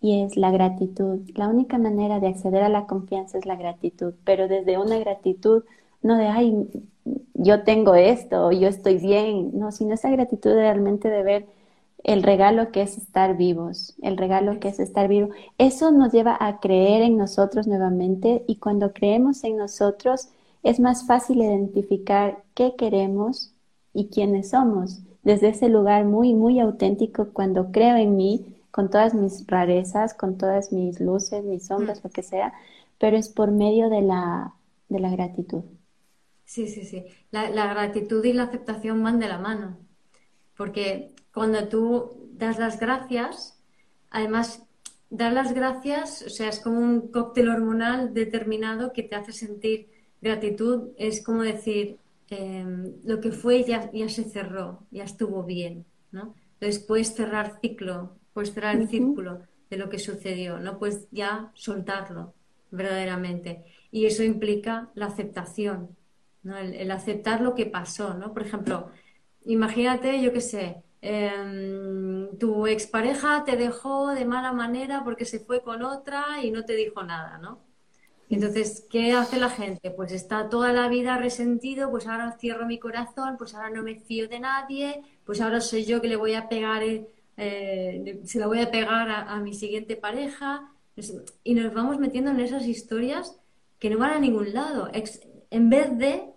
y 0.00 0.22
es 0.22 0.36
la 0.36 0.50
gratitud. 0.50 1.20
La 1.34 1.48
única 1.48 1.78
manera 1.78 2.20
de 2.20 2.28
acceder 2.28 2.62
a 2.62 2.68
la 2.68 2.86
confianza 2.86 3.38
es 3.38 3.46
la 3.46 3.56
gratitud, 3.56 4.14
pero 4.24 4.48
desde 4.48 4.78
una 4.78 4.98
gratitud, 4.98 5.64
no 6.02 6.16
de, 6.16 6.26
ay, 6.26 6.66
yo 7.34 7.64
tengo 7.64 7.94
esto, 7.94 8.52
yo 8.52 8.68
estoy 8.68 8.98
bien, 8.98 9.50
no, 9.58 9.72
sino 9.72 9.94
esa 9.94 10.10
gratitud 10.10 10.52
realmente 10.52 11.08
de 11.08 11.22
ver 11.22 11.46
el 12.04 12.22
regalo 12.22 12.70
que 12.70 12.82
es 12.82 12.98
estar 12.98 13.36
vivos, 13.36 13.94
el 14.02 14.18
regalo 14.18 14.60
que 14.60 14.68
es 14.68 14.78
estar 14.78 15.08
vivo. 15.08 15.30
Eso 15.56 15.90
nos 15.90 16.12
lleva 16.12 16.36
a 16.38 16.60
creer 16.60 17.02
en 17.02 17.16
nosotros 17.16 17.66
nuevamente 17.66 18.44
y 18.46 18.56
cuando 18.56 18.92
creemos 18.92 19.42
en 19.42 19.56
nosotros 19.56 20.28
es 20.62 20.80
más 20.80 21.06
fácil 21.06 21.38
identificar 21.38 22.42
qué 22.54 22.74
queremos 22.76 23.52
y 23.94 24.08
quiénes 24.08 24.50
somos. 24.50 25.00
Desde 25.22 25.48
ese 25.48 25.70
lugar 25.70 26.04
muy, 26.04 26.34
muy 26.34 26.60
auténtico, 26.60 27.28
cuando 27.32 27.72
creo 27.72 27.96
en 27.96 28.16
mí, 28.16 28.54
con 28.70 28.90
todas 28.90 29.14
mis 29.14 29.46
rarezas, 29.46 30.12
con 30.12 30.36
todas 30.36 30.72
mis 30.72 31.00
luces, 31.00 31.42
mis 31.42 31.66
sombras, 31.66 32.00
mm. 32.00 32.06
lo 32.06 32.10
que 32.10 32.22
sea, 32.22 32.52
pero 32.98 33.16
es 33.16 33.30
por 33.30 33.50
medio 33.50 33.88
de 33.88 34.02
la, 34.02 34.54
de 34.90 35.00
la 35.00 35.10
gratitud. 35.10 35.62
Sí, 36.44 36.68
sí, 36.68 36.84
sí. 36.84 37.06
La, 37.30 37.48
la 37.48 37.66
gratitud 37.72 38.22
y 38.24 38.34
la 38.34 38.42
aceptación 38.44 39.02
van 39.02 39.18
de 39.18 39.28
la 39.28 39.38
mano, 39.38 39.78
porque 40.56 41.13
cuando 41.34 41.66
tú 41.68 42.30
das 42.32 42.58
las 42.58 42.78
gracias, 42.78 43.58
además, 44.08 44.64
dar 45.10 45.32
las 45.32 45.52
gracias, 45.52 46.22
o 46.22 46.30
sea, 46.30 46.48
es 46.48 46.60
como 46.60 46.78
un 46.78 47.08
cóctel 47.08 47.48
hormonal 47.48 48.14
determinado 48.14 48.92
que 48.92 49.02
te 49.02 49.16
hace 49.16 49.32
sentir 49.32 49.88
gratitud, 50.22 50.90
es 50.96 51.22
como 51.22 51.42
decir, 51.42 51.98
em, 52.30 52.94
lo 53.04 53.20
que 53.20 53.32
fue 53.32 53.64
ya, 53.64 53.90
ya 53.92 54.08
se 54.08 54.24
cerró, 54.24 54.86
ya 54.92 55.04
estuvo 55.04 55.42
bien, 55.42 55.84
¿no? 56.12 56.34
Entonces 56.54 56.82
puedes 56.82 57.14
cerrar 57.14 57.58
ciclo, 57.60 58.16
puedes 58.32 58.54
cerrar 58.54 58.76
el 58.76 58.88
círculo 58.88 59.42
de 59.70 59.76
lo 59.76 59.90
que 59.90 59.98
sucedió, 59.98 60.58
no 60.60 60.78
puedes 60.78 61.08
ya 61.10 61.50
soltarlo 61.54 62.32
verdaderamente. 62.70 63.64
Y 63.90 64.06
eso 64.06 64.22
implica 64.22 64.90
la 64.94 65.06
aceptación, 65.06 65.90
¿no? 66.42 66.56
el, 66.56 66.74
el 66.74 66.90
aceptar 66.90 67.40
lo 67.40 67.54
que 67.54 67.66
pasó, 67.66 68.14
¿no? 68.14 68.32
Por 68.32 68.42
ejemplo, 68.42 68.90
imagínate, 69.44 70.22
yo 70.22 70.32
qué 70.32 70.40
sé, 70.40 70.84
eh, 71.06 72.30
tu 72.40 72.66
expareja 72.66 73.44
te 73.44 73.56
dejó 73.56 74.08
de 74.14 74.24
mala 74.24 74.52
manera 74.52 75.04
porque 75.04 75.26
se 75.26 75.38
fue 75.38 75.62
con 75.62 75.82
otra 75.82 76.42
y 76.42 76.50
no 76.50 76.64
te 76.64 76.74
dijo 76.74 77.02
nada, 77.02 77.36
¿no? 77.36 77.60
Entonces, 78.30 78.86
¿qué 78.88 79.12
hace 79.12 79.38
la 79.38 79.50
gente? 79.50 79.90
Pues 79.90 80.12
está 80.12 80.48
toda 80.48 80.72
la 80.72 80.88
vida 80.88 81.18
resentido, 81.18 81.90
pues 81.90 82.06
ahora 82.06 82.38
cierro 82.40 82.64
mi 82.64 82.78
corazón, 82.78 83.36
pues 83.36 83.54
ahora 83.54 83.68
no 83.68 83.82
me 83.82 83.96
fío 83.96 84.28
de 84.28 84.40
nadie, 84.40 85.02
pues 85.26 85.42
ahora 85.42 85.60
soy 85.60 85.84
yo 85.84 86.00
que 86.00 86.08
le 86.08 86.16
voy 86.16 86.32
a 86.34 86.48
pegar, 86.48 86.82
eh, 86.82 88.20
se 88.24 88.38
la 88.38 88.46
voy 88.46 88.60
a 88.60 88.70
pegar 88.70 89.10
a, 89.10 89.38
mi 89.40 89.52
siguiente 89.52 89.96
pareja. 89.96 90.72
Y 91.42 91.54
nos 91.54 91.74
vamos 91.74 91.98
metiendo 91.98 92.30
en 92.30 92.40
esas 92.40 92.66
historias 92.66 93.38
que 93.78 93.90
no 93.90 93.98
van 93.98 94.12
a 94.12 94.20
ningún 94.20 94.54
lado. 94.54 94.90
En 95.50 95.68
vez 95.68 95.98
de 95.98 96.30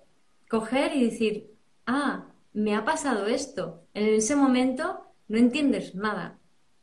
coger 0.49 0.93
y 0.93 1.05
decir, 1.05 1.53
ah, 1.86 2.26
me 2.57 2.75
ha 2.75 2.83
pasado 2.83 3.27
esto. 3.27 3.83
En 3.93 4.15
ese 4.15 4.35
momento 4.35 4.99
no 5.27 5.37
entiendes 5.37 5.93
nada, 5.93 6.39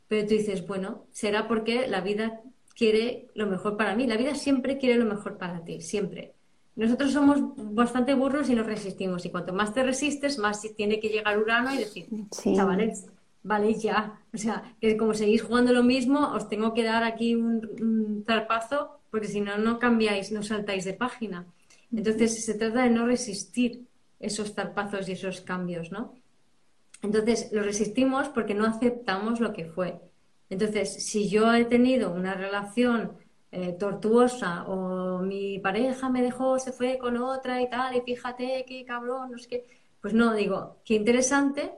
pero 0.07 0.25
tú 0.25 0.35
dices, 0.35 0.65
bueno, 0.69 1.07
será 1.11 1.49
porque 1.49 1.89
la 1.89 2.01
vida 2.01 2.43
quiere 2.77 3.33
lo 3.35 3.49
mejor 3.49 3.77
para 3.77 3.97
mí. 3.97 4.07
La 4.07 4.17
vida 4.17 4.37
siempre 4.37 4.79
quiere 4.79 4.97
lo 4.97 5.05
mejor 5.05 5.37
para 5.37 5.65
ti, 5.65 5.81
siempre. 5.81 6.33
Nosotros 6.77 7.11
somos 7.11 7.39
bastante 7.57 8.15
burros 8.15 8.49
y 8.51 8.55
nos 8.55 8.67
resistimos. 8.67 9.27
Y 9.27 9.31
cuanto 9.31 9.53
más 9.53 9.75
te 9.75 9.83
resistes, 9.83 10.39
más 10.39 10.63
tiene 10.77 11.01
que 11.01 11.09
llegar 11.09 11.41
Urano 11.41 11.75
y 11.75 11.79
decir, 11.79 12.07
chavales, 12.31 13.07
vale 13.43 13.75
ya. 13.75 14.21
O 14.33 14.39
sea, 14.39 14.77
que 14.81 14.97
como 14.97 15.13
seguís 15.13 15.43
jugando 15.43 15.73
lo 15.73 15.83
mismo, 15.83 16.35
os 16.35 16.49
tengo 16.49 16.73
que 16.73 16.85
dar 16.85 17.03
aquí 17.03 17.35
un, 17.35 17.69
un 17.81 18.25
zarpazo, 18.25 19.01
porque 19.11 19.27
si 19.27 19.41
no, 19.41 19.59
no 19.59 19.81
cambiáis, 19.81 20.31
no 20.31 20.45
saltáis 20.45 20.85
de 20.85 20.95
página. 20.95 21.47
Entonces, 21.93 22.45
se 22.45 22.55
trata 22.55 22.85
de 22.85 22.91
no 22.91 23.07
resistir 23.07 23.83
esos 24.25 24.55
zarpazos 24.55 25.09
y 25.09 25.13
esos 25.13 25.41
cambios, 25.41 25.93
¿no? 25.93 26.15
Entonces, 27.03 27.51
lo 27.53 27.63
resistimos 27.63 28.29
porque 28.29 28.55
no 28.55 28.65
aceptamos 28.65 29.39
lo 29.39 29.53
que 29.53 29.67
fue. 29.67 30.01
Entonces, 30.49 31.05
si 31.05 31.29
yo 31.29 31.53
he 31.53 31.67
tenido 31.67 32.13
una 32.13 32.35
relación 32.35 33.19
eh, 33.53 33.77
tortuosa 33.79 34.65
o 34.65 35.19
mi 35.19 35.59
pareja 35.59 36.09
me 36.09 36.23
dejó, 36.23 36.59
se 36.59 36.73
fue 36.73 36.97
con 36.99 37.17
otra 37.19 37.61
y 37.61 37.69
tal, 37.69 37.97
y 37.97 38.01
fíjate 38.01 38.65
qué 38.67 38.85
cabrón, 38.85 39.33
no 39.33 39.39
sé 39.39 39.49
qué, 39.49 39.67
pues 40.01 40.15
no, 40.15 40.35
digo, 40.35 40.79
qué 40.85 40.95
interesante, 40.95 41.73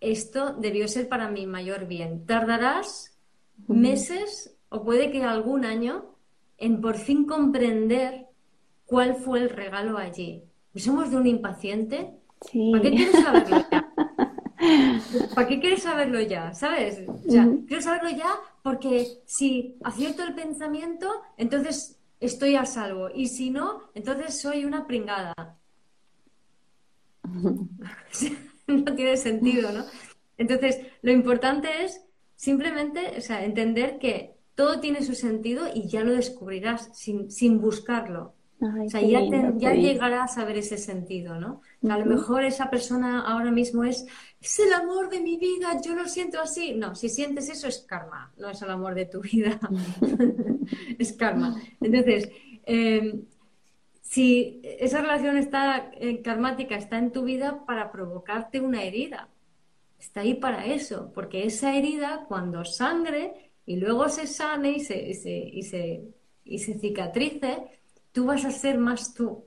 esto 0.00 0.54
debió 0.54 0.86
ser 0.86 1.08
para 1.08 1.30
mi 1.30 1.46
mayor 1.46 1.86
bien. 1.86 2.26
Tardarás 2.26 3.18
meses 3.66 4.56
o 4.68 4.84
puede 4.84 5.10
que 5.10 5.24
algún 5.24 5.64
año 5.64 6.14
en 6.58 6.80
por 6.80 6.96
fin 6.96 7.24
comprender 7.24 8.26
cuál 8.84 9.16
fue 9.16 9.40
el 9.40 9.50
regalo 9.50 9.98
allí 9.98 10.47
somos 10.80 11.10
de 11.10 11.16
un 11.16 11.26
impaciente. 11.26 12.12
¿Para 12.72 12.82
qué 12.82 12.90
quieres 12.90 13.20
saberlo 13.22 13.64
ya? 13.70 13.92
¿Para 15.34 15.48
qué 15.48 15.60
quieres 15.60 15.82
saberlo 15.82 16.20
ya? 16.20 16.54
¿Sabes? 16.54 17.02
O 17.08 17.30
sea, 17.30 17.48
quiero 17.66 17.82
saberlo 17.82 18.10
ya 18.10 18.34
porque 18.62 19.06
si 19.24 19.76
acierto 19.82 20.22
el 20.24 20.34
pensamiento, 20.34 21.08
entonces 21.36 21.98
estoy 22.20 22.56
a 22.56 22.66
salvo. 22.66 23.08
Y 23.14 23.28
si 23.28 23.50
no, 23.50 23.82
entonces 23.94 24.40
soy 24.40 24.64
una 24.64 24.86
pringada. 24.86 25.34
no 28.66 28.94
tiene 28.94 29.16
sentido, 29.16 29.72
¿no? 29.72 29.84
Entonces, 30.36 30.80
lo 31.02 31.12
importante 31.12 31.84
es 31.84 32.04
simplemente 32.36 33.14
o 33.16 33.20
sea, 33.20 33.44
entender 33.44 33.98
que 33.98 34.34
todo 34.54 34.80
tiene 34.80 35.02
su 35.02 35.14
sentido 35.14 35.66
y 35.72 35.88
ya 35.88 36.02
lo 36.02 36.12
descubrirás 36.12 36.90
sin, 36.92 37.30
sin 37.30 37.60
buscarlo. 37.60 38.34
O 38.60 38.90
sea, 38.90 39.00
ya, 39.00 39.20
ya 39.56 39.74
llegarás 39.74 40.36
a 40.36 40.44
ver 40.44 40.58
ese 40.58 40.78
sentido, 40.78 41.38
¿no? 41.38 41.60
A 41.88 41.98
lo 41.98 42.06
mejor 42.06 42.44
esa 42.44 42.68
persona 42.68 43.20
ahora 43.20 43.52
mismo 43.52 43.84
es, 43.84 44.04
es 44.40 44.58
el 44.58 44.72
amor 44.72 45.08
de 45.10 45.20
mi 45.20 45.36
vida, 45.36 45.80
yo 45.84 45.94
lo 45.94 46.06
siento 46.08 46.40
así. 46.40 46.74
No, 46.74 46.94
si 46.94 47.08
sientes 47.08 47.48
eso 47.48 47.68
es 47.68 47.78
karma, 47.78 48.32
no 48.36 48.50
es 48.50 48.60
el 48.60 48.70
amor 48.70 48.94
de 48.94 49.06
tu 49.06 49.20
vida, 49.20 49.60
es 50.98 51.12
karma. 51.12 51.60
Entonces, 51.80 52.30
em, 52.64 53.22
si 54.00 54.60
esa 54.62 55.02
relación 55.02 55.36
está 55.36 55.90
eh, 55.94 56.22
karmática, 56.22 56.76
está 56.76 56.98
en 56.98 57.12
tu 57.12 57.24
vida 57.24 57.64
para 57.66 57.92
provocarte 57.92 58.60
una 58.60 58.82
herida, 58.82 59.28
está 59.98 60.20
ahí 60.20 60.34
para 60.34 60.66
eso, 60.66 61.12
porque 61.14 61.44
esa 61.44 61.76
herida 61.76 62.24
cuando 62.26 62.64
sangre 62.64 63.52
y 63.66 63.76
luego 63.76 64.08
se 64.08 64.26
sane 64.26 64.70
y 64.72 64.80
se, 64.80 64.98
y 64.98 65.14
se, 65.14 66.02
y 66.44 66.58
se, 66.58 66.78
cicatrice, 66.78 67.77
tú 68.12 68.26
vas 68.26 68.44
a 68.44 68.50
ser 68.50 68.78
más 68.78 69.14
tú. 69.14 69.44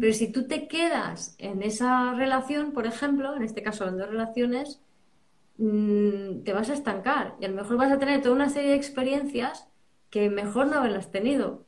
Pero 0.00 0.12
si 0.12 0.30
tú 0.30 0.46
te 0.46 0.68
quedas 0.68 1.34
en 1.38 1.62
esa 1.62 2.14
relación, 2.14 2.72
por 2.72 2.86
ejemplo, 2.86 3.34
en 3.34 3.42
este 3.42 3.62
caso 3.62 3.88
en 3.88 3.98
dos 3.98 4.08
relaciones, 4.08 4.80
mm, 5.58 6.42
te 6.44 6.52
vas 6.52 6.70
a 6.70 6.74
estancar 6.74 7.34
y 7.40 7.46
a 7.46 7.48
lo 7.48 7.56
mejor 7.56 7.76
vas 7.76 7.90
a 7.90 7.98
tener 7.98 8.22
toda 8.22 8.34
una 8.34 8.48
serie 8.48 8.70
de 8.70 8.76
experiencias 8.76 9.66
que 10.10 10.30
mejor 10.30 10.68
no 10.68 10.78
haberlas 10.78 11.10
tenido. 11.10 11.64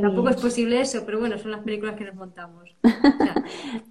tampoco 0.00 0.28
es 0.28 0.40
posible 0.40 0.80
eso, 0.80 1.04
pero 1.06 1.20
bueno, 1.20 1.38
son 1.38 1.52
las 1.52 1.62
películas 1.62 1.96
que 1.96 2.04
nos 2.04 2.16
montamos. 2.16 2.76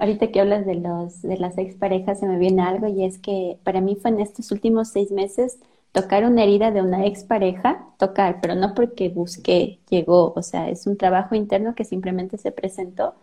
ahorita 0.00 0.30
que 0.30 0.40
hablas 0.40 0.64
de, 0.64 0.76
los, 0.76 1.22
de 1.22 1.38
las 1.38 1.58
exparejas 1.58 2.20
se 2.20 2.26
me 2.26 2.38
viene 2.38 2.62
algo 2.62 2.86
y 2.88 3.04
es 3.04 3.18
que 3.18 3.58
para 3.64 3.80
mí 3.80 3.96
fue 3.96 4.10
en 4.10 4.20
estos 4.20 4.52
últimos 4.52 4.88
seis 4.88 5.10
meses 5.10 5.58
tocar 5.92 6.24
una 6.24 6.44
herida 6.44 6.70
de 6.70 6.82
una 6.82 7.06
expareja, 7.06 7.86
tocar, 7.98 8.40
pero 8.40 8.54
no 8.54 8.74
porque 8.74 9.08
busqué, 9.08 9.80
llegó, 9.90 10.32
o 10.36 10.42
sea, 10.42 10.68
es 10.70 10.86
un 10.86 10.96
trabajo 10.96 11.34
interno 11.34 11.74
que 11.74 11.84
simplemente 11.84 12.38
se 12.38 12.52
presentó 12.52 13.14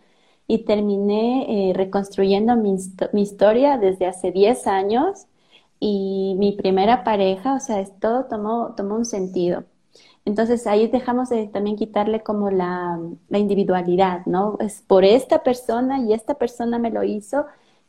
y 0.47 0.59
terminé 0.65 1.69
eh, 1.69 1.73
reconstruyendo 1.73 2.55
mi, 2.55 2.75
mi, 3.13 3.21
historia 3.21 3.77
desde 3.77 4.07
hace 4.07 4.31
10 4.31 4.67
años 4.67 5.27
y 5.79 6.35
mi 6.37 6.53
primera 6.53 7.03
pareja, 7.03 7.55
o 7.55 7.59
sea, 7.59 7.79
es, 7.79 7.97
todo 7.99 8.25
tomó, 8.25 8.73
tomó 8.75 8.95
un 8.95 9.05
sentido. 9.05 9.65
Entonces 10.25 10.65
ahí 10.67 10.87
dejamos 10.87 11.29
de 11.29 11.47
también 11.47 11.75
quitarle 11.77 12.23
como 12.23 12.49
la, 12.49 12.99
individualidad, 13.29 14.25
¿no? 14.25 14.57
Es 14.59 14.81
por 14.81 15.05
esta 15.05 15.43
persona 15.43 15.99
y 15.99 16.13
esta 16.13 16.35
persona 16.35 16.79
me 16.79 16.89
lo 16.91 17.03
hizo, 17.03 17.45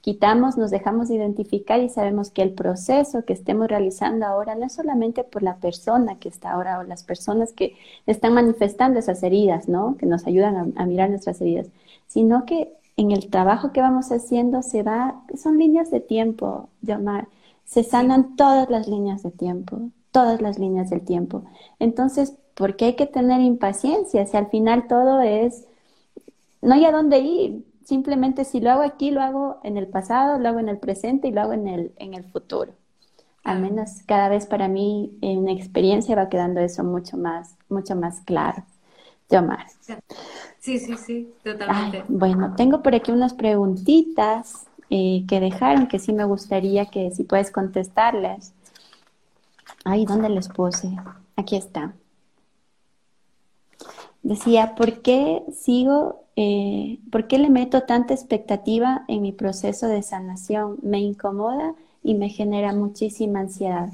quitamos, 0.07 0.57
nos 0.57 0.71
dejamos 0.71 1.11
identificar 1.11 1.81
y 1.81 1.89
sabemos 1.89 2.31
que 2.31 2.43
el 2.43 2.53
proceso 2.53 3.25
que 3.25 3.33
estemos 3.33 3.67
realizando 3.67 4.25
ahora 4.25 4.55
no 4.55 4.65
es 4.65 4.73
solamente 4.73 5.25
por 5.25 5.43
la 5.43 5.57
persona 5.57 6.21
que 6.21 6.29
está 6.29 6.53
ahora 6.53 6.79
o 6.79 6.85
las 6.85 7.03
personas 7.03 7.53
que 7.53 7.75
están 8.07 8.33
manifestando 8.33 9.01
esas 9.01 9.25
heridas, 9.25 9.69
¿no? 9.69 9.97
Que 9.97 10.07
nos 10.07 10.25
ayudan 10.25 10.75
a, 10.77 10.87
mirar 10.87 11.11
nuestras 11.11 11.41
heridas, 11.41 11.67
sino 12.07 12.47
que 12.47 12.73
en 12.97 13.11
el 13.11 13.29
trabajo 13.31 13.73
que 13.73 13.81
vamos 13.81 14.13
haciendo 14.13 14.63
se 14.63 14.85
va, 14.85 15.25
son 15.37 15.59
líneas 15.59 15.91
de 15.91 15.99
tiempo, 15.99 16.69
llamar, 16.83 17.27
se 17.65 17.83
sanan 17.83 18.37
todas 18.37 18.71
las 18.71 18.87
líneas 18.87 19.25
de 19.25 19.33
tiempo, 19.33 19.91
todas 20.13 20.41
las 20.41 20.61
líneas 20.61 20.89
del 20.89 21.01
tiempo. 21.01 21.43
Entonces, 21.81 22.33
¿por 22.55 22.77
qué 22.77 22.85
hay 22.85 22.95
que 22.95 23.07
tener 23.07 23.41
impaciencia? 23.41 24.25
Si 24.25 24.37
al 24.37 24.47
final 24.51 24.87
todo 24.87 25.21
es, 25.21 25.67
no 26.63 26.75
hay 26.75 26.85
a 26.85 26.93
dónde 26.93 27.19
ir, 27.19 27.65
simplemente 27.87 28.45
si 28.45 28.61
lo 28.61 28.73
hago 28.73 28.83
aquí, 28.83 29.13
lo 29.13 29.23
hago 29.23 29.61
en 29.63 29.77
el 29.77 29.87
pasado, 29.87 30.39
lo 30.39 30.49
hago 30.49 30.59
en 30.59 30.69
el 30.69 30.79
presente 30.79 31.29
y 31.29 31.31
lo 31.31 31.41
hago 31.41 31.53
en 31.53 31.69
el, 31.69 31.93
en 31.97 32.15
el 32.15 32.25
futuro. 32.25 32.73
Al 33.45 33.61
menos 33.61 34.03
cada 34.07 34.29
vez 34.29 34.47
para 34.47 34.67
mí 34.67 35.17
en 35.23 35.39
una 35.39 35.53
experiencia 35.53 36.17
va 36.17 36.29
quedando 36.29 36.61
eso 36.61 36.83
mucho 36.83 37.17
más, 37.17 37.55
mucho 37.69 37.95
más 37.95 38.21
claro. 38.23 38.65
Yo 39.31 39.43
más. 39.43 39.77
Sí, 40.59 40.79
sí, 40.79 40.97
sí, 40.97 41.33
totalmente. 41.43 42.05
bueno, 42.09 42.55
tengo 42.57 42.83
por 42.83 42.95
aquí 42.95 43.11
unas 43.11 43.35
preguntitas 43.35 44.67
eh, 44.91 45.25
que 45.29 45.41
dejaron 45.41 45.89
que 45.89 45.99
sí 45.99 46.13
me 46.13 46.25
gustaría 46.25 46.87
que 46.87 47.11
si 47.11 47.25
puedes 47.25 47.51
contestarles. 47.51 48.53
Ay, 49.85 50.05
¿dónde 50.07 50.29
les 50.29 50.49
puse? 50.49 50.97
Aquí 51.37 51.57
está. 51.57 51.95
Decía, 54.23 54.75
¿por 54.75 55.03
qué 55.03 55.45
sigo, 55.53 56.25
eh, 56.37 56.99
por 57.11 57.27
qué 57.27 57.39
le 57.39 57.51
meto 57.51 57.83
tanta 57.83 58.15
expectativa 58.15 59.05
en 59.09 59.23
mi 59.23 59.33
proceso 59.33 59.89
de 59.89 60.03
sanación? 60.03 60.79
Me 60.83 61.01
incomoda 61.01 61.75
y 62.03 62.15
me 62.15 62.29
genera 62.29 62.73
muchísima 62.73 63.41
ansiedad. 63.41 63.91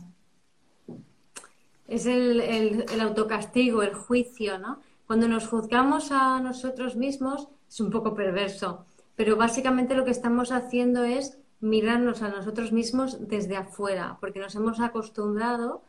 Es 1.89 2.07
el, 2.07 2.41
el 2.41 3.01
autocastigo, 3.01 3.83
el 3.83 3.95
juicio, 3.95 4.59
¿no? 4.59 4.81
Cuando 5.07 5.29
nos 5.29 5.47
juzgamos 5.47 6.11
a 6.11 6.41
nosotros 6.41 6.97
mismos 6.97 7.49
es 7.69 7.81
un 7.81 7.91
poco 7.91 8.15
perverso, 8.15 8.85
pero 9.17 9.37
básicamente 9.37 9.95
lo 9.95 10.05
que 10.05 10.11
estamos 10.11 10.53
haciendo 10.53 11.05
es 11.05 11.39
mirarnos 11.61 12.23
a 12.23 12.29
nosotros 12.29 12.73
mismos 12.73 13.29
desde 13.29 13.57
afuera, 13.57 14.19
porque 14.21 14.41
nos 14.41 14.55
hemos 14.57 14.81
acostumbrado 14.81 15.83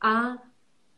a 0.00 0.42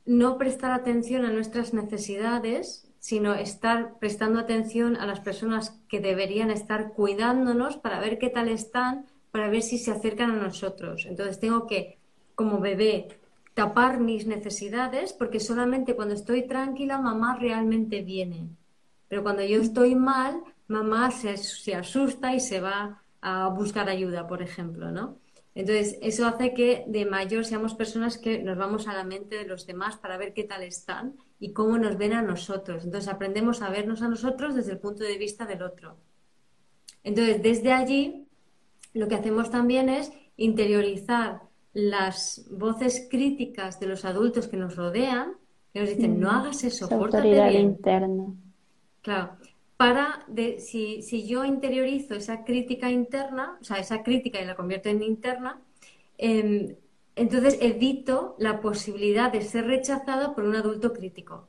no 0.07 0.39
prestar 0.39 0.73
atención 0.73 1.25
a 1.25 1.33
nuestras 1.33 1.75
necesidades, 1.75 2.89
sino 3.03 3.35
estar 3.35 3.99
prestando 3.99 4.39
atención 4.39 4.95
a 4.95 5.07
las 5.07 5.19
personas 5.19 5.77
que 5.89 5.99
deberían 5.99 6.53
estar 6.53 6.93
cuidándonos 6.93 7.77
para 7.77 7.99
ver 7.99 8.17
qué 8.17 8.31
tal 8.31 8.49
están, 8.49 9.07
para 9.33 9.49
ver 9.49 9.63
si 9.63 9.77
se 9.79 9.91
acercan 9.91 10.31
a 10.31 10.41
nosotros. 10.41 11.05
Entonces 11.07 11.41
tengo 11.41 11.67
que, 11.67 11.99
como 12.37 12.61
bebé, 12.61 13.09
tapar 13.55 13.99
mis 13.99 14.29
necesidades, 14.29 15.13
porque 15.13 15.41
solamente 15.41 15.97
cuando 15.97 16.15
estoy 16.15 16.47
tranquila, 16.47 16.97
mamá 16.99 17.37
realmente 17.41 18.03
viene. 18.03 18.47
Pero 19.09 19.25
cuando 19.25 19.43
yo 19.43 19.61
estoy 19.61 19.97
mal, 19.97 20.41
mamá 20.69 21.11
se, 21.11 21.37
se 21.39 21.75
asusta 21.75 22.37
y 22.37 22.39
se 22.39 22.61
va 22.61 23.03
a 23.21 23.49
buscar 23.49 23.89
ayuda, 23.89 24.29
por 24.29 24.43
ejemplo, 24.43 24.93
¿no? 24.93 25.19
Entonces, 25.57 25.99
eso 26.03 26.25
hace 26.25 26.55
que 26.55 26.85
de 26.87 27.05
mayor 27.05 27.45
seamos 27.45 27.75
personas 27.75 28.17
que 28.17 28.39
nos 28.45 28.57
vamos 28.57 28.87
a 28.87 28.95
la 28.95 29.03
mente 29.03 29.35
de 29.35 29.45
los 29.45 29.67
demás 29.67 29.97
para 29.97 30.19
ver 30.19 30.35
qué 30.35 30.45
tal 30.45 30.63
están 30.63 31.17
y 31.43 31.53
cómo 31.53 31.76
nos 31.76 31.99
ven 31.99 32.12
a 32.12 32.22
nosotros. 32.22 32.84
Entonces, 32.84 33.12
aprendemos 33.12 33.62
a 33.62 33.68
vernos 33.68 34.01
a 34.01 34.09
nosotros 34.09 34.55
desde 34.55 34.72
el 34.72 34.78
punto 34.78 35.03
de 35.03 35.18
vista 35.18 35.45
del 35.45 35.62
otro. 35.62 35.97
Entonces, 37.03 37.43
desde 37.43 37.72
allí, 37.72 38.28
lo 38.95 39.09
que 39.09 39.16
hacemos 39.16 39.51
también 39.51 39.88
es 39.88 40.12
interiorizar 40.36 41.43
las 41.72 42.47
voces 42.49 43.09
críticas 43.11 43.80
de 43.80 43.86
los 43.86 44.05
adultos 44.05 44.47
que 44.47 44.57
nos 44.57 44.76
rodean, 44.76 45.32
que 45.72 45.80
nos 45.80 45.88
dicen, 45.88 46.20
no 46.20 46.30
hagas 46.30 46.62
eso, 46.62 46.88
autoridad 46.95 47.51
interna. 47.51 48.26
Claro 49.01 49.36
para, 49.82 50.24
de, 50.28 50.61
si, 50.61 51.03
si, 51.03 51.26
yo 51.26 51.45
interiorizo 51.45 52.14
esa 52.14 52.45
crítica 52.45 52.88
interna, 52.88 53.59
o 53.61 53.64
sea, 53.64 53.78
esa 53.78 54.05
crítica 54.05 54.40
y 54.40 54.45
la 54.45 54.55
convierto 54.55 54.88
en 54.90 55.03
interna, 55.03 55.61
em, 56.18 56.76
entonces 57.15 57.59
evito 57.61 58.37
la 58.39 58.61
posibilidad 58.61 59.33
de 59.33 59.43
ser 59.43 59.67
rechazado 59.67 60.35
por 60.35 60.45
un 60.45 60.57
adulto 60.57 60.93
crítico. 60.93 61.49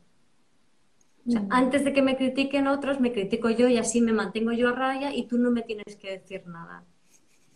O 1.25 1.31
sea, 1.31 1.41
mm. 1.41 1.47
antes 1.51 1.85
de 1.85 1.93
que 1.93 2.01
me 2.01 2.17
critiquen 2.17 2.67
otros, 2.67 2.99
me 2.99 3.13
critico 3.13 3.49
yo 3.49 3.67
y 3.67 3.77
así 3.77 4.01
me 4.01 4.11
mantengo 4.11 4.51
yo 4.51 4.69
a 4.69 4.73
raya 4.73 5.13
y 5.13 5.27
tú 5.27 5.37
no 5.37 5.51
me 5.51 5.61
tienes 5.61 5.95
que 5.95 6.11
decir 6.11 6.45
nada. 6.47 6.83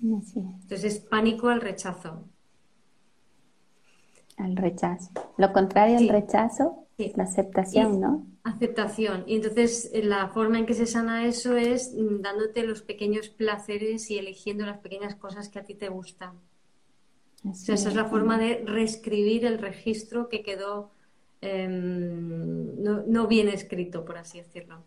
Entonces 0.01 0.83
es 0.83 0.99
pánico 0.99 1.49
al 1.49 1.61
rechazo. 1.61 2.23
Al 4.37 4.55
rechazo. 4.55 5.09
Lo 5.37 5.51
contrario 5.51 5.97
al 5.97 6.09
rechazo, 6.09 6.87
la 7.15 7.23
aceptación, 7.23 7.99
¿no? 7.99 8.27
Aceptación. 8.43 9.23
Y 9.25 9.35
entonces 9.37 9.89
eh, 9.93 10.03
la 10.03 10.29
forma 10.29 10.59
en 10.59 10.65
que 10.65 10.75
se 10.75 10.85
sana 10.85 11.25
eso 11.25 11.57
es 11.57 11.93
mm, 11.97 12.21
dándote 12.21 12.63
los 12.63 12.83
pequeños 12.83 13.29
placeres 13.29 14.09
y 14.11 14.19
eligiendo 14.19 14.65
las 14.65 14.77
pequeñas 14.77 15.15
cosas 15.15 15.49
que 15.49 15.59
a 15.59 15.63
ti 15.63 15.73
te 15.73 15.89
gustan. 15.89 16.33
Esa 17.45 17.73
es 17.73 17.95
la 17.95 18.05
forma 18.05 18.37
de 18.37 18.63
reescribir 18.65 19.45
el 19.45 19.57
registro 19.59 20.29
que 20.29 20.43
quedó 20.43 20.91
em, 21.41 22.81
no, 22.81 23.27
bien 23.27 23.47
escrito, 23.49 24.05
por 24.05 24.17
así 24.17 24.39
decirlo. 24.39 24.79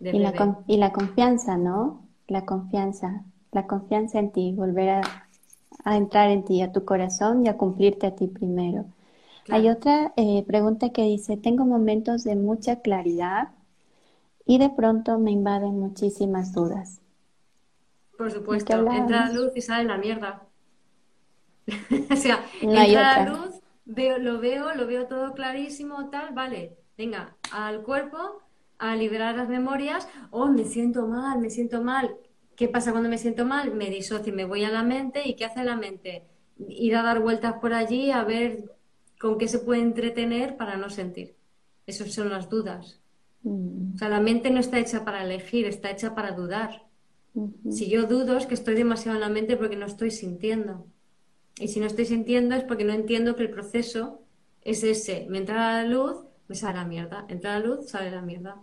Y 0.00 0.18
la, 0.18 0.62
y 0.66 0.76
la, 0.76 0.92
confianza, 0.92 1.56
¿no? 1.56 2.06
La 2.28 2.44
confianza, 2.44 3.24
la 3.52 3.66
confianza 3.66 4.18
en 4.18 4.30
ti, 4.30 4.52
volver 4.52 4.90
a, 4.90 5.00
a 5.84 5.96
entrar 5.96 6.30
en 6.30 6.44
ti, 6.44 6.62
a 6.62 6.72
tu 6.72 6.84
corazón 6.84 7.44
y 7.44 7.48
a 7.48 7.56
cumplirte 7.56 8.06
a 8.06 8.14
ti 8.14 8.26
primero. 8.26 8.86
Hay 9.48 9.68
otra 9.68 10.12
eh, 10.16 10.44
pregunta 10.46 10.90
que 10.90 11.02
dice, 11.02 11.36
tengo 11.36 11.64
momentos 11.64 12.24
de 12.24 12.34
mucha 12.34 12.80
claridad 12.80 13.50
y 14.44 14.58
de 14.58 14.70
pronto 14.70 15.18
me 15.18 15.30
invaden 15.30 15.78
muchísimas 15.78 16.52
dudas. 16.52 17.00
Por 18.18 18.30
supuesto, 18.30 18.72
entra 18.76 19.26
la 19.26 19.32
luz 19.32 19.52
y 19.54 19.60
sale 19.60 19.84
la 19.84 19.98
mierda. 19.98 20.42
o 22.10 22.16
sea, 22.16 22.44
entra 22.60 23.24
la 23.24 23.30
luz 23.30 23.60
veo, 23.86 24.18
lo 24.18 24.40
veo, 24.40 24.74
lo 24.74 24.86
veo 24.86 25.06
todo 25.06 25.32
clarísimo, 25.32 26.10
tal, 26.10 26.34
vale, 26.34 26.76
venga, 26.98 27.36
al 27.52 27.82
cuerpo, 27.82 28.42
a 28.78 28.94
liberar 28.94 29.36
las 29.36 29.48
memorias, 29.48 30.06
oh, 30.30 30.48
me 30.48 30.64
siento 30.64 31.06
mal, 31.06 31.40
me 31.40 31.48
siento 31.48 31.82
mal. 31.82 32.14
¿Qué 32.56 32.68
pasa 32.68 32.90
cuando 32.90 33.08
me 33.08 33.18
siento 33.18 33.46
mal? 33.46 33.74
Me 33.74 33.90
disocio, 33.90 34.34
me 34.34 34.44
voy 34.44 34.64
a 34.64 34.70
la 34.70 34.82
mente 34.82 35.26
y 35.26 35.34
¿qué 35.34 35.44
hace 35.44 35.64
la 35.64 35.76
mente? 35.76 36.24
Ir 36.68 36.96
a 36.96 37.02
dar 37.02 37.20
vueltas 37.20 37.54
por 37.54 37.72
allí 37.72 38.10
a 38.10 38.24
ver 38.24 38.76
con 39.18 39.38
qué 39.38 39.48
se 39.48 39.60
puede 39.60 39.80
entretener 39.80 40.56
para 40.56 40.76
no 40.76 40.90
sentir. 40.90 41.36
Esas 41.86 42.12
son 42.12 42.30
las 42.30 42.50
dudas. 42.50 43.00
Mm. 43.42 43.94
O 43.94 43.98
sea, 43.98 44.08
la 44.08 44.20
mente 44.20 44.50
no 44.50 44.60
está 44.60 44.78
hecha 44.78 45.04
para 45.04 45.22
elegir, 45.22 45.66
está 45.66 45.90
hecha 45.90 46.14
para 46.14 46.32
dudar. 46.32 46.84
Si 47.70 47.90
yo 47.90 48.06
dudo 48.06 48.38
es 48.38 48.46
que 48.46 48.54
estoy 48.54 48.74
demasiado 48.74 49.16
en 49.16 49.20
la 49.20 49.28
mente 49.28 49.58
porque 49.58 49.76
no 49.76 49.84
estoy 49.84 50.10
sintiendo. 50.10 50.86
Y 51.58 51.68
si 51.68 51.80
no 51.80 51.86
estoy 51.86 52.04
sintiendo 52.04 52.54
es 52.54 52.64
porque 52.64 52.84
no 52.84 52.92
entiendo 52.92 53.36
que 53.36 53.44
el 53.44 53.50
proceso 53.50 54.20
es 54.62 54.82
ese. 54.82 55.26
Me 55.28 55.38
entra 55.38 55.82
la 55.82 55.88
luz, 55.88 56.16
me 56.48 56.54
sale 56.54 56.78
la 56.78 56.84
mierda. 56.84 57.24
Entra 57.28 57.58
la 57.58 57.66
luz, 57.66 57.88
sale 57.88 58.10
la 58.10 58.22
mierda. 58.22 58.56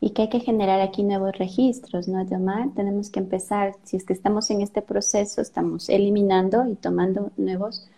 Y 0.00 0.10
que 0.10 0.22
hay 0.22 0.28
que 0.28 0.40
generar 0.40 0.80
aquí 0.80 1.02
nuevos 1.02 1.36
registros, 1.36 2.08
¿no, 2.08 2.24
Yomar? 2.24 2.70
Tenemos 2.74 3.10
que 3.10 3.20
empezar, 3.20 3.76
si 3.84 3.96
es 3.96 4.04
que 4.04 4.12
estamos 4.12 4.50
en 4.50 4.62
este 4.62 4.82
proceso, 4.82 5.40
estamos 5.40 5.88
eliminando 5.88 6.66
y 6.68 6.74
tomando 6.74 7.30
nuevos 7.36 7.88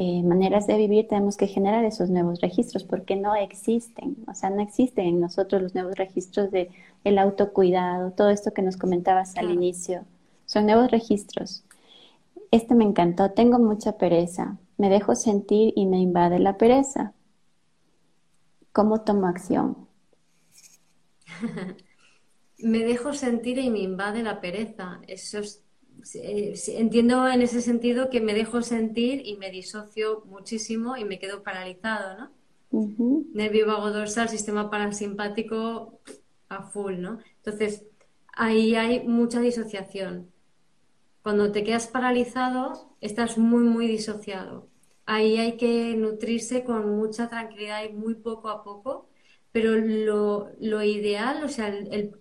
eh, 0.00 0.22
maneras 0.22 0.68
de 0.68 0.76
vivir, 0.76 1.08
tenemos 1.08 1.36
que 1.36 1.48
generar 1.48 1.84
esos 1.84 2.08
nuevos 2.08 2.40
registros 2.40 2.84
porque 2.84 3.16
no 3.16 3.34
existen, 3.34 4.16
o 4.28 4.34
sea, 4.34 4.48
no 4.48 4.62
existen 4.62 5.06
en 5.06 5.20
nosotros 5.20 5.60
los 5.60 5.74
nuevos 5.74 5.96
registros 5.96 6.52
de 6.52 6.70
el 7.02 7.18
autocuidado, 7.18 8.12
todo 8.12 8.30
esto 8.30 8.52
que 8.52 8.62
nos 8.62 8.76
comentabas 8.76 9.36
al 9.36 9.50
inicio, 9.50 10.04
son 10.46 10.66
nuevos 10.66 10.92
registros. 10.92 11.64
Este 12.50 12.74
me 12.74 12.84
encantó, 12.84 13.30
tengo 13.32 13.58
mucha 13.58 13.98
pereza, 13.98 14.58
me 14.76 14.88
dejo 14.88 15.14
sentir 15.14 15.72
y 15.76 15.86
me 15.86 16.00
invade 16.00 16.38
la 16.38 16.56
pereza. 16.56 17.12
¿Cómo 18.72 19.02
tomo 19.02 19.26
acción? 19.26 19.88
me 22.58 22.78
dejo 22.78 23.12
sentir 23.12 23.58
y 23.58 23.70
me 23.70 23.80
invade 23.80 24.22
la 24.22 24.40
pereza. 24.40 25.00
Eso 25.06 25.38
es 25.38 25.62
eh, 26.14 26.54
entiendo 26.68 27.28
en 27.28 27.42
ese 27.42 27.60
sentido 27.60 28.08
que 28.10 28.20
me 28.20 28.34
dejo 28.34 28.62
sentir 28.62 29.22
y 29.24 29.36
me 29.36 29.50
disocio 29.50 30.22
muchísimo 30.26 30.96
y 30.96 31.04
me 31.04 31.18
quedo 31.18 31.42
paralizado, 31.42 32.18
¿no? 32.18 32.30
Nervio 33.32 33.66
vago 33.66 33.90
dorsal, 33.90 34.28
sistema 34.28 34.70
parasimpático 34.70 36.00
a 36.48 36.62
full, 36.62 37.00
¿no? 37.00 37.18
Entonces, 37.36 37.84
ahí 38.34 38.74
hay 38.74 39.06
mucha 39.08 39.40
disociación. 39.40 40.30
Cuando 41.28 41.52
te 41.52 41.62
quedas 41.62 41.88
paralizado, 41.88 42.96
estás 43.02 43.36
muy, 43.36 43.62
muy 43.62 43.86
disociado. 43.86 44.66
Ahí 45.04 45.36
hay 45.36 45.58
que 45.58 45.94
nutrirse 45.94 46.64
con 46.64 46.96
mucha 46.96 47.28
tranquilidad 47.28 47.84
y 47.84 47.92
muy 47.92 48.14
poco 48.14 48.48
a 48.48 48.64
poco, 48.64 49.10
pero 49.52 49.74
lo, 49.76 50.82
ideal, 50.82 51.44
o 51.44 51.48
sea, 51.50 51.70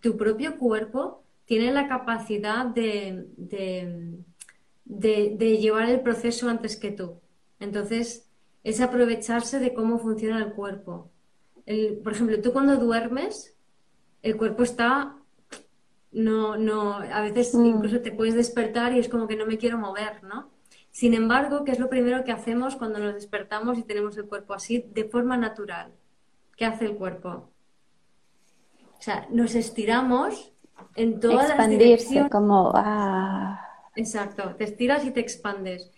tu 0.01 0.18
propio 0.18 0.58
cuerpo 0.58 1.24
tiene 1.45 1.72
la 1.72 1.88
capacidad 1.88 2.66
de, 2.66 3.28
de, 4.84 5.58
llevar 5.58 5.89
el 5.89 6.01
proceso 6.01 6.49
antes 6.49 6.76
que 6.76 6.91
tú. 6.91 7.22
Entonces, 7.62 8.30
es 8.66 8.82
aprovecharse 8.82 9.60
de 9.60 9.74
cómo 9.74 9.99
funciona 9.99 10.43
el 10.43 10.51
cuerpo. 10.51 11.10
por 12.03 12.12
ejemplo, 12.12 12.41
tú 12.41 12.51
cuando 12.51 12.76
duermes, 12.76 13.55
el 14.22 14.36
cuerpo 14.36 14.64
está 14.64 15.16
no, 16.18 16.57
no, 16.57 16.93
a 16.93 17.22
veces 17.22 17.53
mm. 17.53 17.65
incluso 17.65 18.01
te 18.01 18.11
puedes 18.11 18.36
despertar 18.36 18.93
y 18.93 18.99
es 18.99 19.09
como 19.09 19.28
que 19.28 19.36
no 19.36 19.45
me 19.45 19.57
quiero 19.57 19.78
mover, 19.78 20.24
¿no? 20.24 20.49
Sin 20.91 21.13
embargo, 21.13 21.63
¿qué 21.63 21.72
es 21.72 21.80
lo 21.80 21.89
primero 21.89 22.24
que 22.24 22.32
hacemos 22.32 22.76
cuando 22.76 22.99
nos 22.99 23.13
despertamos 23.13 23.78
y 23.78 23.84
tenemos 23.84 24.18
el 24.18 24.26
cuerpo 24.26 24.53
así 24.53 24.84
de 24.93 25.05
forma 25.05 25.38
natural? 25.38 25.91
¿Qué 26.55 26.65
hace 26.65 26.86
el 26.86 26.95
cuerpo? 26.95 27.49
O 28.97 29.01
sea, 29.01 29.28
nos 29.30 29.53
estiramos 29.53 30.51
en 30.95 31.20
todas 31.20 31.49
Expandirse, 31.49 32.28
como... 32.32 32.72
Ah. 32.74 33.63
Exacto, 33.95 34.55
te 34.55 34.63
estiras 34.63 35.05
y 35.05 35.11
te 35.11 35.20
expandes. 35.20 35.91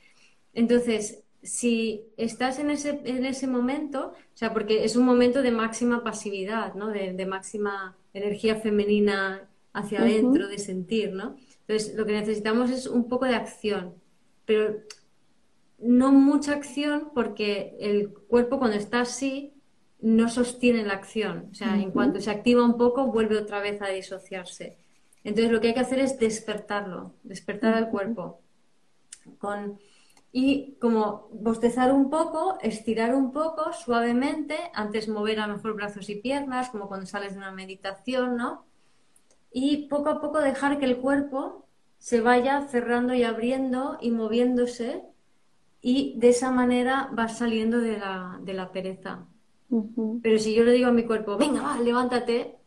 Entonces, 0.53 1.23
si 1.41 2.05
estás 2.17 2.59
en 2.59 2.71
ese, 2.71 3.01
en 3.05 3.25
ese 3.25 3.47
momento, 3.47 4.13
o 4.33 4.37
sea, 4.37 4.53
porque 4.53 4.83
es 4.83 4.95
un 4.95 5.05
momento 5.05 5.41
de 5.41 5.51
máxima 5.51 6.03
pasividad, 6.03 6.73
¿no? 6.75 6.87
De, 6.87 7.25
máxima 7.25 7.95
energía 8.13 8.55
femenina 8.55 9.47
hacia 9.79 10.01
adentro, 10.01 10.47
de 10.47 10.57
sentir, 10.57 11.13
¿no? 11.13 11.35
Entonces, 11.67 11.95
lo 11.95 12.05
que 12.05 12.13
necesitamos 12.13 12.71
es 12.71 12.87
un 12.87 13.07
poco 13.07 13.25
de 13.25 13.35
acción, 13.35 13.95
pero 14.45 14.75
no 15.77 16.11
mucha 16.11 16.53
acción 16.53 17.11
porque 17.13 17.75
el 17.79 18.13
cuerpo 18.13 18.59
cuando 18.59 18.77
está 18.77 19.01
así 19.01 19.53
no 20.01 20.29
sostiene 20.29 20.85
la 20.85 20.93
acción. 20.93 21.49
O 21.51 21.55
sea, 21.55 21.75
en 21.75 21.91
cuanto 21.91 22.21
se 22.21 22.31
activa 22.31 22.63
un 22.63 22.77
poco, 22.77 23.07
vuelve 23.07 23.37
otra 23.37 23.59
vez 23.59 23.81
a 23.81 23.89
disociarse. 23.89 24.77
Entonces 25.23 25.51
lo 25.51 25.59
que 25.59 25.67
hay 25.67 25.73
que 25.73 25.81
hacer 25.81 25.99
es 25.99 26.17
despertarlo, 26.19 27.13
despertar 27.23 27.73
al 27.73 27.89
cuerpo. 27.89 28.41
Con, 29.37 29.79
y 30.31 30.75
como 30.79 31.29
bostezar 31.33 31.91
un 31.91 32.09
poco, 32.09 32.57
estirar 32.61 33.13
un 33.13 33.31
poco 33.33 33.73
suavemente, 33.73 34.57
antes 34.73 35.09
mover 35.09 35.39
a 35.39 35.47
lo 35.47 35.55
mejor 35.55 35.75
brazos 35.75 36.09
y 36.09 36.15
piernas, 36.15 36.69
como 36.69 36.87
cuando 36.87 37.05
sales 37.05 37.33
de 37.33 37.39
una 37.39 37.51
meditación, 37.51 38.37
¿no? 38.37 38.65
Y 39.51 39.87
poco 39.87 40.09
a 40.09 40.21
poco 40.21 40.39
dejar 40.39 40.79
que 40.79 40.85
el 40.85 40.97
cuerpo 40.97 41.65
se 41.97 42.21
vaya 42.21 42.67
cerrando 42.67 43.13
y 43.13 43.23
abriendo 43.23 43.97
y 44.01 44.11
moviéndose 44.11 45.03
y 45.81 46.17
de 46.19 46.29
esa 46.29 46.51
manera 46.51 47.09
vas 47.13 47.37
saliendo 47.37 47.79
de 47.79 47.97
la, 47.97 48.39
de 48.41 48.53
la 48.53 48.71
pereza. 48.71 49.25
Pero 50.23 50.39
si 50.39 50.55
yo 50.55 50.63
le 50.63 50.71
digo 50.73 50.87
a 50.87 50.91
mi 50.91 51.03
cuerpo, 51.03 51.37
venga, 51.37 51.61
va, 51.61 51.79
levántate. 51.79 52.57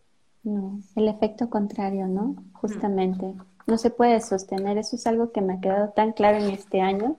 No, 0.44 0.80
el 0.96 1.08
efecto 1.08 1.50
contrario, 1.50 2.06
¿no? 2.06 2.36
Justamente. 2.52 3.34
No 3.66 3.78
se 3.78 3.90
puede 3.90 4.20
sostener. 4.20 4.78
Eso 4.78 4.96
es 4.96 5.06
algo 5.06 5.32
que 5.32 5.40
me 5.40 5.54
ha 5.54 5.60
quedado 5.60 5.90
tan 5.90 6.12
claro 6.12 6.38
en 6.38 6.50
este 6.50 6.80
año, 6.80 7.16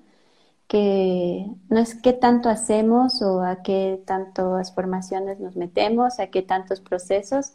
que 0.67 1.47
no 1.69 1.79
es 1.79 1.95
qué 1.95 2.13
tanto 2.13 2.49
hacemos 2.49 3.21
o 3.21 3.41
a 3.41 3.61
qué 3.61 4.01
tantas 4.05 4.73
formaciones 4.73 5.39
nos 5.39 5.55
metemos, 5.55 6.19
a 6.19 6.27
qué 6.27 6.41
tantos 6.41 6.79
procesos, 6.79 7.53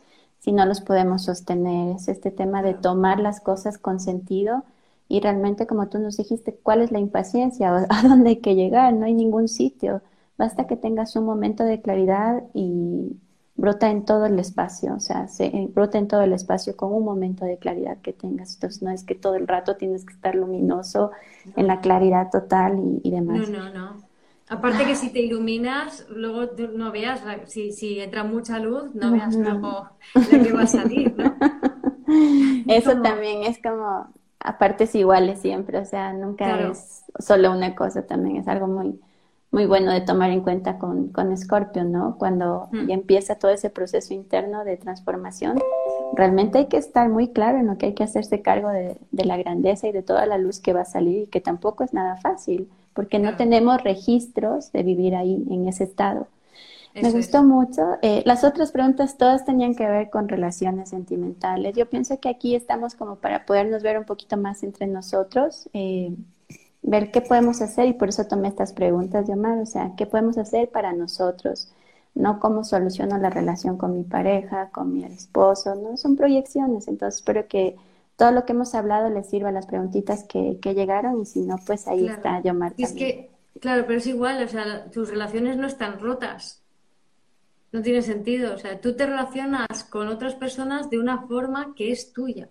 si 0.49 0.53
no 0.53 0.65
los 0.65 0.81
podemos 0.81 1.25
sostener. 1.25 1.97
Es 1.97 2.09
este 2.09 2.31
tema 2.31 2.63
de 2.63 2.73
tomar 2.73 3.21
las 3.21 3.43
cosas 3.43 3.77
con 3.77 4.01
sentido 4.01 4.65
y 5.07 5.21
realmente, 5.21 5.67
como 5.67 5.89
tú 5.89 5.99
nos 5.99 6.17
dijiste, 6.17 6.55
¿cuál 6.63 6.81
es 6.81 6.91
la 6.91 6.99
impaciencia? 6.99 7.87
¿A 7.91 8.03
dónde 8.03 8.31
hay 8.31 8.37
que 8.37 8.55
llegar? 8.55 8.95
No 8.95 9.05
hay 9.05 9.13
ningún 9.13 9.49
sitio 9.49 10.01
Basta 10.39 10.67
que 10.67 10.77
tengas 10.77 11.17
un 11.17 11.25
momento 11.27 11.65
de 11.65 11.83
claridad 11.83 12.45
y 12.55 13.17
brota 13.57 13.91
en 13.91 14.07
todo 14.07 14.25
el 14.25 14.39
espacio, 14.39 14.95
o 14.95 15.01
sea, 15.01 15.27
se, 15.27 15.47
eh, 15.47 15.69
brota 15.75 15.99
en 15.99 16.07
todo 16.07 16.23
el 16.23 16.33
espacio 16.33 16.77
con 16.77 16.95
un 16.95 17.05
momento 17.05 17.45
de 17.45 17.59
claridad 17.59 17.99
que 17.99 18.15
tengas. 18.15 18.55
Entonces 18.55 18.81
no 18.81 18.91
es 18.91 19.03
que 19.03 19.17
todo 19.17 19.35
el 19.35 19.49
rato 19.49 19.77
tienes 19.77 20.07
que 20.07 20.15
estar 20.15 20.37
luminoso 20.37 21.11
en 21.57 21.67
la 21.67 21.81
claridad 21.81 22.31
total 22.31 22.79
y, 23.03 23.11
demás. 23.11 23.51
No, 23.51 23.65
no, 23.65 23.75
no. 23.75 24.08
Aparte 24.51 24.85
que 24.85 24.97
si 24.97 25.11
te 25.13 25.21
iluminas, 25.21 26.07
luego 26.09 26.51
no 26.75 26.91
veas, 26.91 27.23
si, 27.47 27.73
si 27.73 28.01
entra 28.01 28.25
mucha 28.25 28.59
luz, 28.59 28.95
no, 28.95 29.13
veas 29.13 29.35
luego 29.37 29.91
lo 30.15 30.43
que 30.43 30.53
va 30.53 30.63
a 30.63 30.67
salir, 30.67 31.15
¿no? 31.17 31.35
Eso 32.67 33.01
también 33.03 33.43
es 33.43 33.61
como 33.63 34.09
a 34.41 34.59
partes 34.59 34.95
iguales 34.95 35.41
siempre, 35.41 35.79
o 35.79 35.85
sea, 35.85 36.13
nunca 36.13 36.61
es 36.71 37.05
solo 37.19 37.51
una 37.51 37.75
cosa, 37.75 38.07
también 38.07 38.37
es 38.37 38.49
algo 38.49 38.67
muy, 38.67 38.99
muy 39.51 39.67
bueno 39.67 39.93
de 39.93 40.01
tomar 40.01 40.31
en 40.31 40.43
cuenta 40.43 40.79
con, 40.79 41.09
con 41.09 41.37
Scorpio, 41.37 41.85
¿no? 41.85 42.17
Cuando 42.19 42.69
mm. 42.73 42.87
ya 42.87 42.95
empieza 42.95 43.35
todo 43.37 43.51
ese 43.51 43.71
proceso 43.71 44.15
interno 44.15 44.65
de 44.65 44.77
transformación, 44.77 45.59
realmente 46.15 46.59
hay 46.59 46.67
que 46.67 46.77
estar 46.77 47.09
muy 47.09 47.29
claro 47.29 47.59
en 47.59 47.67
lo 47.67 47.79
que 47.79 47.87
hay 47.87 47.95
que 47.95 48.05
hacerse 48.05 48.43
cargo 48.43 48.71
de, 48.71 48.97
la 49.13 49.37
grandeza 49.37 49.89
y 49.89 49.93
de 49.93 50.03
toda 50.03 50.27
la 50.27 50.39
luz 50.39 50.61
que 50.61 50.73
va 50.73 50.83
a 50.83 50.87
salir 50.87 51.25
y 51.25 51.27
que 51.27 51.41
tampoco 51.41 51.85
es 51.85 51.93
nada 51.93 52.17
fácil, 52.17 52.69
porque 52.99 53.21
no 53.21 53.37
tenemos 53.37 53.81
registros 53.85 54.73
de 54.73 54.83
vivir 54.83 55.15
ahí 55.15 55.47
en 55.49 55.69
ese 55.69 55.85
estado. 55.85 56.27
Me 57.01 57.13
gustó 57.13 57.45
mucho. 57.45 57.81
Eh, 58.03 58.25
las 58.27 58.43
otras 58.43 58.73
preguntas 58.73 59.17
todas 59.17 59.45
tenían 59.45 59.77
que 59.77 59.87
ver 59.87 60.11
con 60.11 60.29
relaciones 60.29 60.89
sentimentales. 60.89 61.77
Yo 61.77 61.89
pienso 61.89 62.19
que 62.19 62.29
aquí 62.29 62.57
estamos 62.57 62.97
como 62.97 63.15
para 63.15 63.47
podernos 63.47 63.85
ver 63.85 64.01
un 64.01 64.05
poquito 64.05 64.37
más 64.37 64.65
entre 64.65 64.89
nosotros. 64.89 65.69
Eh, 65.75 66.13
ver 66.83 67.13
qué 67.13 67.21
podemos 67.21 67.63
hacer 67.63 67.87
y 67.87 67.93
por 67.93 68.09
eso 68.09 68.27
tomé 68.27 68.49
estas 68.49 68.73
preguntas, 68.73 69.29
llamar, 69.29 69.59
o 69.59 69.67
sea, 69.67 69.93
qué 69.97 70.05
podemos 70.05 70.37
hacer 70.37 70.69
para 70.69 70.93
nosotros, 70.93 71.73
no 72.17 72.41
cómo 72.41 72.65
soluciono 72.65 73.17
la 73.19 73.31
relación 73.31 73.79
con 73.79 73.95
mi 73.95 74.03
pareja, 74.03 74.71
con 74.71 74.93
mi 74.93 75.05
esposo, 75.05 75.77
no 75.77 75.97
son 75.97 76.17
proyecciones, 76.17 76.89
entonces 76.89 77.21
espero 77.21 77.47
que 77.47 77.77
todo 78.19 78.33
lo 78.33 78.45
que 78.45 78.53
hemos 78.53 78.75
hablado 78.75 79.09
les 79.09 79.31
sirva 79.31 79.51
a 79.51 79.53
las 79.53 79.67
preguntitas 79.67 80.25
que, 80.25 80.59
que 80.61 80.75
llegaron 80.75 81.21
y 81.21 81.25
si 81.25 81.43
no, 81.43 81.57
pues 81.65 81.87
ahí 81.87 82.09
está 82.09 82.43
Yomar. 82.43 82.75
es 82.77 82.93
que, 82.93 83.31
claro, 83.61 83.85
pero 83.87 84.01
es 84.01 84.09
igual, 84.09 84.43
o 84.43 84.49
sea, 84.49 84.91
tus 84.91 85.09
relaciones 85.09 85.57
no 85.57 85.69
están 85.69 86.01
rotas. 86.01 86.61
No 87.71 87.81
tiene 87.81 88.03
sentido. 88.03 88.55
O 88.55 88.59
sea, 88.59 88.81
tú 88.81 88.95
te 88.95 89.07
relacionas 89.07 89.85
con 89.85 90.09
otras 90.09 90.35
personas 90.35 90.91
de 90.91 90.99
una 90.99 91.27
forma 91.29 91.75
que 91.77 91.93
es 91.93 92.13
tuya. 92.13 92.49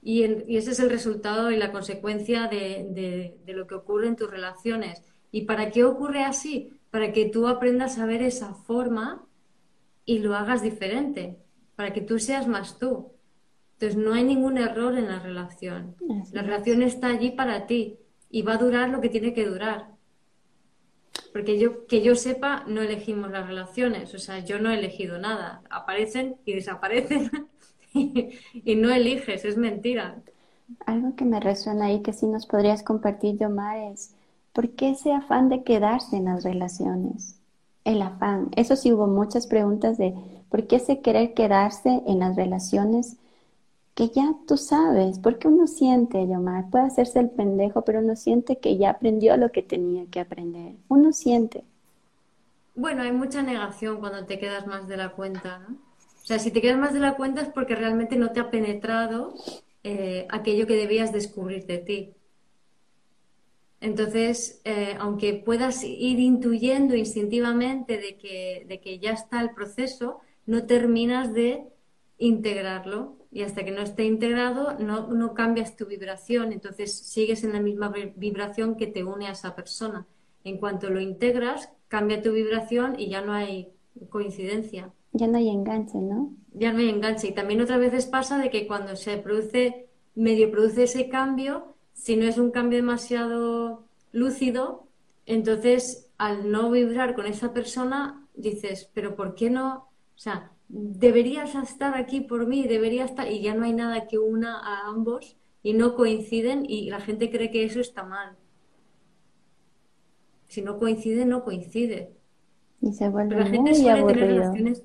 Y, 0.00 0.22
ese 0.22 0.70
es 0.70 0.78
el 0.78 0.90
resultado 0.90 1.50
y 1.50 1.56
la 1.56 1.72
consecuencia 1.72 2.46
de, 2.46 3.36
lo 3.46 3.66
que 3.66 3.74
ocurre 3.74 4.06
en 4.06 4.16
tus 4.16 4.30
relaciones. 4.30 5.02
¿Y 5.32 5.42
para 5.42 5.70
qué 5.70 5.84
ocurre 5.84 6.22
así? 6.22 6.78
Para 6.90 7.12
que 7.12 7.26
tú 7.26 7.48
aprendas 7.48 7.98
a 7.98 8.06
ver 8.06 8.22
esa 8.22 8.54
forma 8.54 9.26
y 10.04 10.20
lo 10.20 10.36
hagas 10.36 10.62
diferente, 10.62 11.38
para 11.74 11.92
que 11.92 12.00
tú 12.00 12.20
seas 12.20 12.46
más 12.46 12.78
tú. 12.78 13.10
Entonces 13.80 13.96
no 13.96 14.12
hay 14.12 14.24
ningún 14.24 14.58
error 14.58 14.98
en 14.98 15.06
la 15.06 15.20
relación. 15.20 15.94
La 16.32 16.42
relación 16.42 16.82
está 16.82 17.10
allí 17.10 17.30
para 17.30 17.66
ti 17.66 17.96
y 18.28 18.42
va 18.42 18.54
a 18.54 18.58
durar 18.58 18.88
lo 18.88 19.00
que 19.00 19.08
tiene 19.08 19.32
que 19.32 19.46
durar. 19.46 19.92
Porque 21.32 21.60
yo, 21.60 21.86
que 21.86 22.02
yo 22.02 22.16
sepa, 22.16 22.64
no 22.66 22.82
elegimos 22.82 23.30
las 23.30 23.46
relaciones. 23.46 24.12
O 24.14 24.18
sea, 24.18 24.40
yo 24.40 24.58
no 24.58 24.72
he 24.72 24.78
elegido 24.78 25.18
nada. 25.18 25.62
Aparecen 25.70 26.38
y 26.44 26.54
desaparecen 26.54 27.30
y, 27.94 28.74
no 28.74 28.92
eliges, 28.92 29.44
es 29.44 29.56
mentira. 29.56 30.16
Algo 30.84 31.14
que 31.14 31.24
me 31.24 31.38
resuena 31.38 31.86
ahí 31.86 32.02
que 32.02 32.12
sí 32.12 32.26
nos 32.26 32.46
podrías 32.46 32.82
compartir, 32.82 33.38
Yomar, 33.38 33.92
es 33.92 34.16
¿por 34.52 34.70
qué 34.70 34.90
ese 34.90 35.12
afán 35.12 35.48
de 35.50 35.62
quedarse 35.62 36.16
en 36.16 36.24
las 36.24 36.42
relaciones? 36.42 37.38
El 37.84 38.02
afán. 38.02 38.48
Eso 38.56 38.74
sí 38.74 38.92
hubo 38.92 39.06
muchas 39.06 39.46
preguntas 39.46 39.98
de 39.98 40.14
¿por 40.48 40.66
qué 40.66 40.76
ese 40.76 41.00
querer 41.00 41.32
quedarse 41.34 42.02
en 42.08 42.18
las 42.18 42.34
relaciones? 42.34 43.16
Que 43.98 44.10
ya 44.10 44.32
tú 44.46 44.56
sabes, 44.56 45.18
porque 45.18 45.48
uno 45.48 45.66
siente, 45.66 46.24
Yomar, 46.24 46.70
puede 46.70 46.84
hacerse 46.84 47.18
el 47.18 47.30
pendejo, 47.30 47.82
pero 47.82 47.98
uno 47.98 48.14
siente 48.14 48.58
que 48.58 48.76
ya 48.76 48.90
aprendió 48.90 49.36
lo 49.36 49.50
que 49.50 49.60
tenía 49.60 50.06
que 50.08 50.20
aprender. 50.20 50.76
Uno 50.86 51.12
siente. 51.12 51.64
Bueno, 52.76 53.02
hay 53.02 53.10
mucha 53.10 53.42
negación 53.42 53.98
cuando 53.98 54.24
te 54.24 54.38
quedas 54.38 54.68
más 54.68 54.86
de 54.86 54.98
la 54.98 55.08
cuenta, 55.08 55.58
¿no? 55.58 55.74
O 56.22 56.24
sea, 56.24 56.38
si 56.38 56.52
te 56.52 56.60
quedas 56.60 56.78
más 56.78 56.92
de 56.94 57.00
la 57.00 57.16
cuenta 57.16 57.40
es 57.40 57.48
porque 57.48 57.74
realmente 57.74 58.14
no 58.14 58.30
te 58.30 58.38
ha 58.38 58.52
penetrado 58.52 59.34
eh, 59.82 60.28
aquello 60.30 60.68
que 60.68 60.76
debías 60.76 61.12
descubrir 61.12 61.66
de 61.66 61.78
ti. 61.78 62.12
Entonces, 63.80 64.60
eh, 64.64 64.96
aunque 65.00 65.34
puedas 65.34 65.82
ir 65.82 66.20
intuyendo 66.20 66.94
instintivamente 66.94 67.98
de 67.98 68.16
que, 68.16 68.64
de 68.68 68.80
que 68.80 69.00
ya 69.00 69.10
está 69.10 69.40
el 69.40 69.50
proceso, 69.50 70.20
no 70.46 70.66
terminas 70.66 71.32
de 71.34 71.64
integrarlo 72.18 73.17
y 73.30 73.42
hasta 73.42 73.64
que 73.64 73.70
no 73.70 73.82
esté 73.82 74.04
integrado 74.04 74.78
no, 74.78 75.08
no 75.08 75.34
cambias 75.34 75.76
tu 75.76 75.86
vibración, 75.86 76.52
entonces 76.52 76.96
sigues 76.96 77.44
en 77.44 77.52
la 77.52 77.60
misma 77.60 77.92
vibración 78.16 78.76
que 78.76 78.86
te 78.86 79.04
une 79.04 79.26
a 79.26 79.32
esa 79.32 79.54
persona. 79.54 80.06
En 80.44 80.58
cuanto 80.58 80.88
lo 80.88 81.00
integras, 81.00 81.70
cambia 81.88 82.22
tu 82.22 82.32
vibración 82.32 82.98
y 82.98 83.08
ya 83.08 83.20
no 83.20 83.32
hay 83.32 83.72
coincidencia. 84.08 84.92
Ya 85.12 85.26
no 85.26 85.38
hay 85.38 85.48
enganche, 85.48 85.98
¿no? 85.98 86.34
Ya 86.54 86.72
no 86.72 86.78
hay 86.78 86.88
enganche. 86.88 87.28
Y 87.28 87.32
también 87.32 87.60
otras 87.60 87.80
veces 87.80 88.06
pasa 88.06 88.38
de 88.38 88.50
que 88.50 88.66
cuando 88.66 88.96
se 88.96 89.18
produce, 89.18 89.88
medio 90.14 90.50
produce 90.50 90.84
ese 90.84 91.08
cambio, 91.08 91.74
si 91.92 92.16
no 92.16 92.26
es 92.26 92.38
un 92.38 92.50
cambio 92.50 92.78
demasiado 92.78 93.84
lúcido, 94.12 94.86
entonces 95.26 96.10
al 96.16 96.50
no 96.50 96.70
vibrar 96.70 97.14
con 97.14 97.26
esa 97.26 97.52
persona, 97.52 98.26
dices, 98.34 98.90
pero 98.94 99.14
¿por 99.16 99.34
qué 99.34 99.50
no? 99.50 99.88
O 100.16 100.18
sea, 100.18 100.52
deberías 100.68 101.54
estar 101.54 101.94
aquí 101.96 102.20
por 102.20 102.46
mí, 102.46 102.66
debería 102.66 103.04
estar, 103.04 103.30
y 103.30 103.40
ya 103.40 103.54
no 103.54 103.64
hay 103.64 103.72
nada 103.72 104.06
que 104.06 104.18
una 104.18 104.58
a 104.58 104.88
ambos 104.88 105.36
y 105.62 105.72
no 105.72 105.94
coinciden 105.94 106.64
y 106.68 106.90
la 106.90 107.00
gente 107.00 107.30
cree 107.30 107.50
que 107.50 107.64
eso 107.64 107.80
está 107.80 108.04
mal. 108.04 108.36
Si 110.46 110.62
no 110.62 110.78
coincide, 110.78 111.24
no 111.26 111.44
coincide. 111.44 112.12
Y 112.80 112.92
se 112.92 113.08
vuelve 113.08 113.36
la 113.36 113.46
gente 113.46 113.74
suele 113.74 114.04
tener 114.04 114.28
relaciones, 114.28 114.84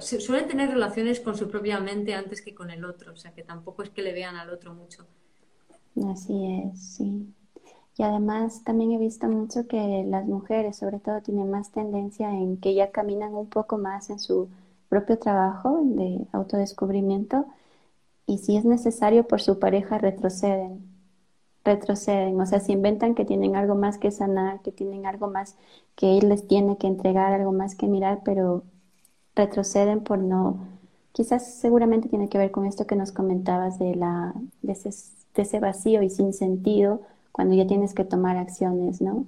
suele 0.00 0.42
tener 0.44 0.70
relaciones 0.70 1.20
con 1.20 1.36
su 1.36 1.48
propia 1.48 1.80
mente 1.80 2.14
antes 2.14 2.42
que 2.42 2.54
con 2.54 2.70
el 2.70 2.84
otro, 2.84 3.12
o 3.12 3.16
sea 3.16 3.32
que 3.32 3.42
tampoco 3.42 3.82
es 3.82 3.90
que 3.90 4.02
le 4.02 4.12
vean 4.12 4.36
al 4.36 4.50
otro 4.50 4.72
mucho. 4.72 5.06
Así 6.10 6.46
es, 6.46 6.80
sí. 6.80 7.26
Y 7.96 8.02
además 8.02 8.64
también 8.64 8.92
he 8.92 8.98
visto 8.98 9.28
mucho 9.28 9.66
que 9.68 10.04
las 10.06 10.26
mujeres 10.26 10.76
sobre 10.76 10.98
todo 10.98 11.20
tienen 11.22 11.50
más 11.50 11.70
tendencia 11.70 12.30
en 12.30 12.56
que 12.56 12.74
ya 12.74 12.90
caminan 12.90 13.34
un 13.34 13.48
poco 13.48 13.78
más 13.78 14.10
en 14.10 14.18
su 14.18 14.48
propio 14.94 15.18
trabajo 15.18 15.80
de 15.84 16.26
autodescubrimiento 16.32 17.46
y 18.26 18.38
si 18.38 18.56
es 18.56 18.64
necesario 18.64 19.26
por 19.28 19.42
su 19.42 19.58
pareja 19.58 19.98
retroceden, 19.98 20.86
retroceden, 21.64 22.40
o 22.40 22.46
sea, 22.46 22.60
si 22.60 22.72
inventan 22.72 23.14
que 23.14 23.24
tienen 23.24 23.56
algo 23.56 23.74
más 23.76 23.98
que 23.98 24.10
sanar, 24.12 24.62
que 24.62 24.72
tienen 24.72 25.06
algo 25.06 25.28
más 25.30 25.56
que 25.96 26.18
él 26.18 26.28
les 26.30 26.46
tiene 26.48 26.78
que 26.78 26.86
entregar, 26.88 27.32
algo 27.34 27.52
más 27.52 27.74
que 27.76 27.86
mirar, 27.88 28.22
pero 28.24 28.64
retroceden 29.36 30.02
por 30.04 30.18
no, 30.20 30.66
quizás 31.12 31.54
seguramente 31.56 32.08
tiene 32.10 32.28
que 32.30 32.38
ver 32.38 32.50
con 32.52 32.66
esto 32.66 32.86
que 32.86 32.96
nos 32.96 33.12
comentabas 33.12 33.78
de, 33.80 33.94
la, 33.96 34.34
de, 34.62 34.72
ese, 34.72 34.90
de 35.36 35.42
ese 35.42 35.60
vacío 35.60 36.02
y 36.02 36.10
sin 36.10 36.32
sentido 36.34 37.02
cuando 37.32 37.54
ya 37.56 37.66
tienes 37.66 37.94
que 37.94 38.04
tomar 38.04 38.36
acciones, 38.38 39.00
¿no? 39.02 39.26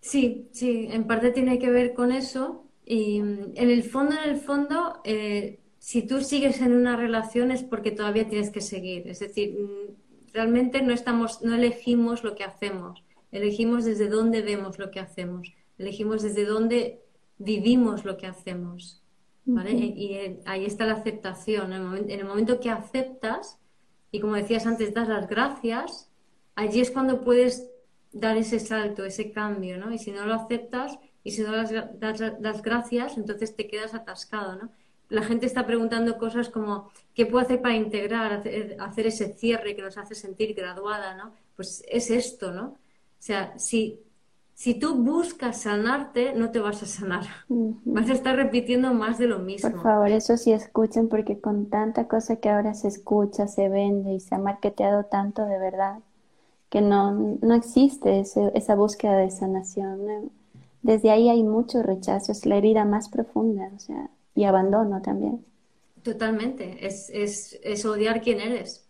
Sí, 0.00 0.48
sí, 0.52 0.86
en 0.90 1.06
parte 1.06 1.32
tiene 1.32 1.58
que 1.58 1.70
ver 1.70 1.92
con 1.94 2.12
eso, 2.12 2.65
y 2.86 3.20
mm, 3.20 3.52
en 3.56 3.70
el 3.70 3.82
fondo, 3.82 4.16
en 4.16 4.30
el 4.30 4.40
fondo, 4.40 5.00
eh, 5.04 5.58
si 5.78 6.02
tú 6.02 6.22
sigues 6.22 6.60
en 6.62 6.72
una 6.72 6.96
relación 6.96 7.50
es 7.50 7.62
porque 7.62 7.90
todavía 7.90 8.28
tienes 8.28 8.50
que 8.50 8.60
seguir. 8.60 9.08
Es 9.08 9.18
decir, 9.18 9.58
mm, 9.58 10.32
realmente 10.32 10.80
no 10.80 10.94
estamos, 10.94 11.42
no 11.42 11.56
elegimos 11.56 12.22
lo 12.24 12.34
que 12.36 12.44
hacemos, 12.44 13.02
elegimos 13.32 13.84
desde 13.84 14.08
dónde 14.08 14.40
vemos 14.40 14.78
lo 14.78 14.90
que 14.90 15.00
hacemos, 15.00 15.52
elegimos 15.78 16.22
desde 16.22 16.46
dónde 16.46 17.02
vivimos 17.38 18.04
lo 18.04 18.16
que 18.16 18.26
hacemos. 18.26 19.02
¿vale? 19.44 19.72
Y, 19.72 20.14
eh, 20.14 20.40
ahí 20.44 20.64
está 20.64 20.86
la 20.86 20.94
aceptación. 20.94 21.72
En 21.72 21.80
el, 21.80 21.82
momento, 21.82 22.12
en 22.12 22.20
el 22.20 22.26
momento 22.26 22.60
que 22.60 22.70
aceptas, 22.70 23.58
y 24.10 24.20
como 24.20 24.34
decías 24.34 24.66
antes, 24.66 24.94
das 24.94 25.08
las 25.08 25.28
gracias, 25.28 26.10
allí 26.54 26.80
es 26.80 26.90
cuando 26.90 27.22
puedes 27.22 27.68
dar 28.12 28.36
ese 28.36 28.60
salto, 28.60 29.04
ese 29.04 29.32
cambio, 29.32 29.78
¿no? 29.78 29.92
Y 29.92 29.98
si 29.98 30.10
no 30.10 30.24
lo 30.26 30.34
aceptas, 30.34 30.98
y 31.26 31.32
si 31.32 31.42
no 31.42 31.50
das, 31.50 31.72
das, 31.98 32.62
gracias, 32.62 33.16
entonces 33.16 33.56
te 33.56 33.66
quedas 33.66 33.94
atascado, 33.94 34.54
¿no? 34.54 34.68
La 35.08 35.22
gente 35.22 35.44
está 35.44 35.66
preguntando 35.66 36.18
cosas 36.18 36.48
como, 36.48 36.88
¿qué 37.14 37.26
puedo 37.26 37.44
hacer 37.44 37.60
para 37.60 37.74
integrar, 37.74 38.44
hacer, 38.78 39.06
ese 39.08 39.34
cierre 39.34 39.74
que 39.74 39.82
nos 39.82 39.98
hace 39.98 40.14
sentir 40.14 40.54
graduada, 40.54 41.16
¿no? 41.16 41.32
Pues 41.56 41.82
es 41.88 42.12
esto, 42.12 42.52
¿no? 42.52 42.66
O 42.66 42.76
sea, 43.18 43.58
si, 43.58 43.98
si 44.54 44.74
tú 44.74 44.94
buscas 44.94 45.62
sanarte, 45.62 46.32
no 46.32 46.52
te 46.52 46.60
vas 46.60 46.84
a 46.84 46.86
sanar. 46.86 47.26
Vas 47.48 48.08
a 48.08 48.12
estar 48.12 48.36
repitiendo 48.36 48.94
más 48.94 49.18
de 49.18 49.26
lo 49.26 49.40
mismo. 49.40 49.68
Por 49.72 49.82
favor, 49.82 50.08
eso 50.10 50.36
sí 50.36 50.52
escuchen, 50.52 51.08
porque 51.08 51.40
con 51.40 51.66
tanta 51.70 52.06
cosa 52.06 52.36
que 52.36 52.50
ahora 52.50 52.74
se 52.74 52.86
escucha, 52.86 53.48
se 53.48 53.68
vende 53.68 54.12
y 54.12 54.20
se 54.20 54.36
ha 54.36 54.38
marketeado 54.38 55.06
tanto 55.06 55.44
de 55.44 55.58
verdad, 55.58 55.98
que 56.70 56.82
no, 56.82 57.10
no 57.42 57.54
existe 57.54 58.20
esa 58.20 58.76
búsqueda 58.76 59.16
de 59.16 59.32
sanación. 59.32 60.06
¿no? 60.06 60.30
Desde 60.86 61.10
ahí 61.10 61.28
hay 61.28 61.42
mucho 61.42 61.82
rechazo, 61.82 62.32
es 62.32 62.46
la 62.46 62.56
herida 62.56 62.84
más 62.84 63.08
profunda, 63.08 63.70
o 63.74 63.78
sea, 63.80 64.10
y 64.34 64.44
abandono 64.44 65.02
también. 65.02 65.44
Totalmente, 66.02 66.86
es, 66.86 67.10
es, 67.10 67.58
es 67.62 67.84
odiar 67.84 68.22
quién 68.22 68.40
eres. 68.40 68.88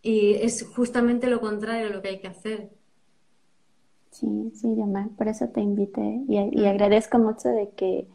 Y 0.00 0.34
es 0.36 0.62
justamente 0.74 1.26
lo 1.28 1.38
contrario 1.40 1.90
lo 1.90 2.00
que 2.00 2.08
hay 2.08 2.20
que 2.20 2.28
hacer. 2.28 2.70
Sí, 4.10 4.50
sí, 4.54 4.74
Yamar, 4.76 5.10
por 5.10 5.28
eso 5.28 5.48
te 5.48 5.60
invité 5.60 6.22
y, 6.28 6.38
y 6.52 6.66
agradezco 6.66 7.18
mucho 7.18 7.48
de 7.50 7.70
que 7.76 8.08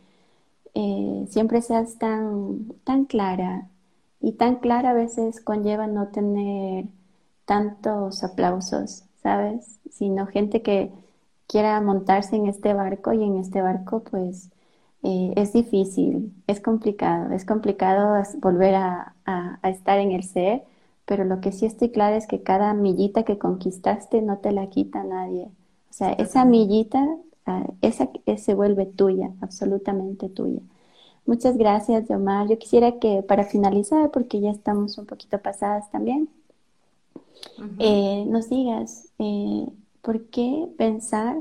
eh, 0.76 1.26
siempre 1.30 1.62
seas 1.62 1.98
tan, 2.00 2.70
tan 2.86 3.06
clara 3.06 3.70
y 4.22 4.34
tan 4.34 4.58
clara 4.58 4.92
a 4.92 4.94
veces 4.94 5.42
conlleva 5.42 5.88
no 5.88 6.10
tener 6.10 6.86
tantos 7.46 8.24
aplausos, 8.24 9.04
¿sabes? 9.24 9.80
Sino 9.92 10.28
gente 10.28 10.62
que 10.64 10.92
quiera 11.52 11.82
montarse 11.82 12.38
en 12.38 12.48
este 12.48 12.74
barco 12.74 13.12
y 13.12 13.22
en 13.24 13.36
este 13.38 13.62
barco 13.62 14.04
pues 14.10 14.50
eh, 15.04 15.34
es 15.36 15.52
difícil, 15.52 16.34
es 16.48 16.62
complicado, 16.62 17.34
es 17.34 17.44
complicado 17.44 18.24
volver 18.38 18.76
a, 18.76 19.16
estar 19.64 20.00
en 20.00 20.12
el 20.12 20.24
ser, 20.24 20.64
pero 21.06 21.26
lo 21.26 21.42
que 21.42 21.52
sí 21.52 21.66
estoy 21.66 21.90
clara 21.90 22.16
es 22.16 22.26
que 22.28 22.42
cada 22.42 22.74
millita 22.74 23.24
que 23.24 23.38
conquistaste 23.38 24.22
no 24.22 24.38
te 24.38 24.52
la 24.52 24.68
quita 24.68 25.04
nadie. 25.04 25.46
O 25.90 25.94
sea, 25.94 26.14
esa 26.14 26.46
millita, 26.46 27.06
ah, 27.46 27.66
esa, 27.82 28.10
se 28.38 28.54
vuelve 28.54 28.86
tuya, 28.86 29.32
absolutamente 29.42 30.30
tuya. 30.30 30.62
Muchas 31.26 31.58
gracias, 31.58 32.10
Omar. 32.10 32.48
Yo 32.48 32.58
quisiera 32.58 33.00
que 33.00 33.24
para 33.24 33.44
finalizar, 33.44 34.12
porque 34.12 34.40
ya 34.40 34.52
estamos 34.52 34.98
un 34.98 35.06
poquito 35.06 35.40
pasadas 35.40 35.92
también, 35.92 36.30
eh, 37.80 38.26
nos 38.28 38.50
digas 38.50 39.10
eh, 39.20 39.68
¿Por 40.02 40.26
qué 40.26 40.68
pensar 40.78 41.38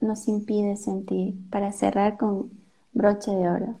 nos 0.00 0.28
impide 0.28 0.76
sentir? 0.76 1.34
Para 1.50 1.72
cerrar 1.72 2.16
con 2.16 2.50
broche 2.92 3.30
de 3.30 3.48
oro. 3.48 3.80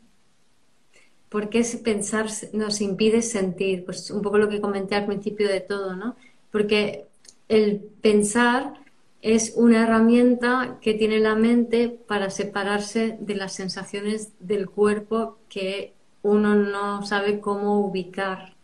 ¿Por 1.28 1.48
qué 1.48 1.64
pensar 1.82 2.26
nos 2.52 2.80
impide 2.82 3.22
sentir? 3.22 3.84
Pues 3.84 4.10
un 4.10 4.20
poco 4.20 4.36
lo 4.36 4.48
que 4.48 4.60
comenté 4.60 4.94
al 4.96 5.06
principio 5.06 5.48
de 5.48 5.60
todo, 5.60 5.96
¿no? 5.96 6.14
Porque 6.50 7.06
el 7.48 7.80
pensar 8.02 8.74
es 9.22 9.54
una 9.56 9.84
herramienta 9.84 10.78
que 10.82 10.94
tiene 10.94 11.20
la 11.20 11.34
mente 11.34 11.88
para 11.88 12.28
separarse 12.28 13.16
de 13.20 13.34
las 13.36 13.54
sensaciones 13.54 14.32
del 14.40 14.68
cuerpo 14.68 15.38
que 15.48 15.94
uno 16.22 16.54
no 16.54 17.02
sabe 17.06 17.40
cómo 17.40 17.80
ubicar. 17.80 18.54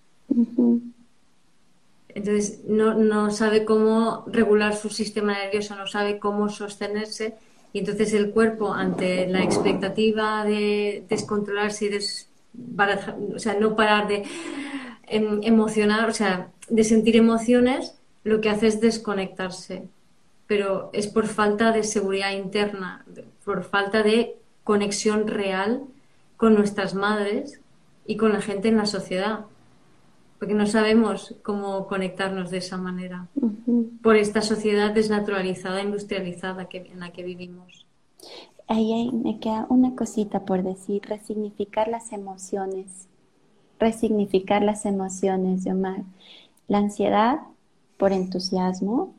Entonces 2.18 2.64
no, 2.66 2.94
no 2.94 3.30
sabe 3.30 3.64
cómo 3.64 4.24
regular 4.26 4.74
su 4.74 4.90
sistema 4.90 5.38
nervioso, 5.38 5.76
no 5.76 5.86
sabe 5.86 6.18
cómo 6.18 6.48
sostenerse 6.48 7.36
y 7.72 7.78
entonces 7.78 8.12
el 8.12 8.32
cuerpo 8.32 8.74
ante 8.74 9.28
la 9.28 9.44
expectativa 9.44 10.44
de 10.44 11.04
descontrolarse 11.08 11.84
y 11.84 13.34
o 13.34 13.38
sea, 13.38 13.54
no 13.54 13.76
parar 13.76 14.08
de 14.08 14.24
em, 15.06 15.38
emocionar, 15.44 16.10
o 16.10 16.12
sea, 16.12 16.50
de 16.68 16.82
sentir 16.82 17.14
emociones, 17.14 17.94
lo 18.24 18.40
que 18.40 18.50
hace 18.50 18.66
es 18.66 18.80
desconectarse. 18.80 19.84
Pero 20.48 20.90
es 20.92 21.06
por 21.06 21.28
falta 21.28 21.70
de 21.70 21.84
seguridad 21.84 22.32
interna, 22.32 23.04
por 23.44 23.62
falta 23.62 24.02
de 24.02 24.34
conexión 24.64 25.28
real 25.28 25.84
con 26.36 26.54
nuestras 26.56 26.94
madres 26.94 27.60
y 28.06 28.16
con 28.16 28.32
la 28.32 28.40
gente 28.40 28.66
en 28.66 28.78
la 28.78 28.86
sociedad 28.86 29.44
porque 30.39 30.55
no 30.55 30.66
sabemos 30.66 31.34
cómo 31.43 31.86
conectarnos 31.86 32.51
de 32.51 32.59
esa 32.59 32.76
manera. 32.76 33.28
Por 34.03 34.16
esta 34.16 34.41
sociedad 34.41 34.93
desnaturalizada, 34.93 35.82
industrializada 35.82 36.68
que, 36.68 36.78
en 36.78 37.01
la 37.01 37.11
que 37.11 37.24
vivimos. 37.24 37.86
Ahí 38.68 39.11
me 39.12 39.41
queda 39.41 39.66
una 39.68 39.97
cosita 39.97 40.45
por 40.45 40.62
decir, 40.62 41.03
resignificar 41.07 41.89
las 41.89 42.12
emociones, 42.12 43.09
resignificar 43.78 44.62
las 44.62 44.86
emociones, 44.86 45.66
Omar. 45.66 46.03
La 46.68 46.78
ansiedad 46.78 47.41
por 47.97 48.12
entusiasmo, 48.12 49.14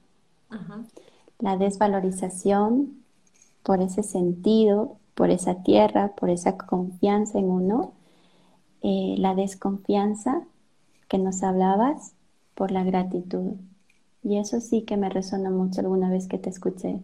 la 1.40 1.58
desvalorización 1.58 3.04
por 3.64 3.82
ese 3.82 4.04
sentido, 4.04 4.98
por 5.16 5.32
esa 5.32 5.64
tierra, 5.64 6.14
por 6.16 6.30
esa 6.30 6.58
confianza 6.58 7.40
en 7.40 7.46
uno, 7.46 7.94
eh, 8.82 9.16
la 9.18 9.36
desconfianza 9.36 10.44
que 11.10 11.18
nos 11.18 11.44
hablabas 11.44 12.14
por 12.56 12.72
la 12.72 12.86
gratitud. 12.86 13.56
Y 14.24 14.38
eso 14.38 14.62
sí 14.62 14.84
que 14.84 14.96
me 14.96 15.10
resonó 15.10 15.52
mucho 15.52 15.82
alguna 15.82 16.10
vez 16.10 16.28
que 16.28 16.38
te 16.38 16.50
escuché. 16.50 17.00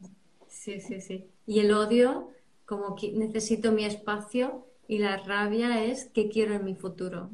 Sí, 0.48 0.80
sí, 0.80 1.02
sí. 1.02 1.26
Y 1.46 1.60
el 1.60 1.74
odio, 1.74 2.30
como 2.66 2.96
que 2.96 3.12
necesito 3.12 3.72
mi 3.72 3.84
espacio, 3.86 4.66
y 4.88 5.00
la 5.00 5.18
rabia 5.18 5.84
es 5.84 6.06
que 6.06 6.30
quiero 6.30 6.54
en 6.54 6.66
mi 6.66 6.76
futuro. 6.76 7.30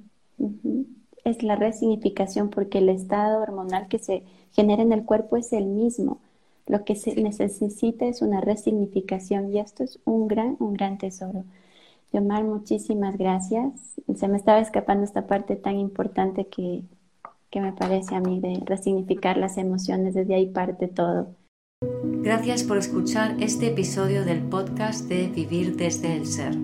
Es 1.24 1.44
la 1.44 1.56
resignificación 1.56 2.50
porque 2.50 2.80
el 2.80 2.90
estado 2.90 3.42
hormonal 3.42 3.88
que 3.88 4.00
se 4.00 4.24
genera 4.54 4.82
en 4.82 4.94
el 4.94 5.06
cuerpo 5.06 5.38
es 5.38 5.54
el 5.54 5.66
mismo. 5.66 6.20
Lo 6.68 6.86
que 6.86 6.96
se 6.96 7.16
necesita 7.16 8.06
es 8.06 8.22
una 8.22 8.42
resignificación 8.42 9.54
y 9.54 9.60
esto 9.60 9.84
es 9.84 10.00
un 10.06 10.28
gran, 10.28 10.56
un 10.60 10.74
gran 10.74 10.98
tesoro. 10.98 11.44
Yomar, 12.14 12.44
muchísimas 12.44 13.18
gracias. 13.18 13.96
Se 14.16 14.28
me 14.28 14.38
estaba 14.38 14.60
escapando 14.60 15.06
esta 15.06 15.28
parte 15.28 15.56
tan 15.56 15.78
importante 15.78 16.48
que, 16.48 16.84
que 17.50 17.62
me 17.62 17.72
parece 17.72 18.16
a 18.16 18.20
mí 18.20 18.42
de 18.42 18.62
resignificar 18.66 19.38
las 19.38 19.58
emociones, 19.58 20.14
desde 20.14 20.36
ahí 20.36 20.48
parte 20.48 20.88
todo. 20.88 21.36
Gracias 22.04 22.64
por 22.64 22.78
escuchar 22.78 23.38
este 23.40 23.68
episodio 23.68 24.26
del 24.26 24.42
podcast 24.42 25.08
de 25.08 25.28
Vivir 25.28 25.78
desde 25.78 26.16
el 26.16 26.28
Ser. 26.28 26.56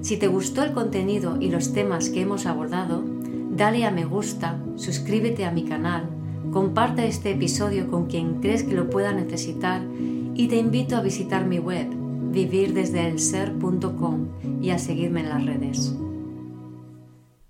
Si 0.00 0.16
te 0.16 0.28
gustó 0.28 0.62
el 0.62 0.72
contenido 0.72 1.36
y 1.40 1.50
los 1.50 1.72
temas 1.72 2.08
que 2.08 2.22
hemos 2.22 2.46
abordado, 2.46 3.04
dale 3.50 3.84
a 3.84 3.90
me 3.90 4.04
gusta, 4.04 4.58
suscríbete 4.76 5.44
a 5.44 5.52
mi 5.52 5.64
canal, 5.64 6.08
comparte 6.52 7.06
este 7.06 7.32
episodio 7.32 7.90
con 7.90 8.06
quien 8.06 8.40
crees 8.40 8.64
que 8.64 8.74
lo 8.74 8.88
pueda 8.88 9.12
necesitar 9.12 9.82
y 10.34 10.48
te 10.48 10.56
invito 10.56 10.96
a 10.96 11.02
visitar 11.02 11.44
mi 11.44 11.58
web 11.58 12.05
vivirdesdeelser.com 12.30 14.28
y 14.60 14.70
a 14.70 14.78
seguirme 14.78 15.20
en 15.20 15.28
las 15.28 15.44
redes. 15.44 15.94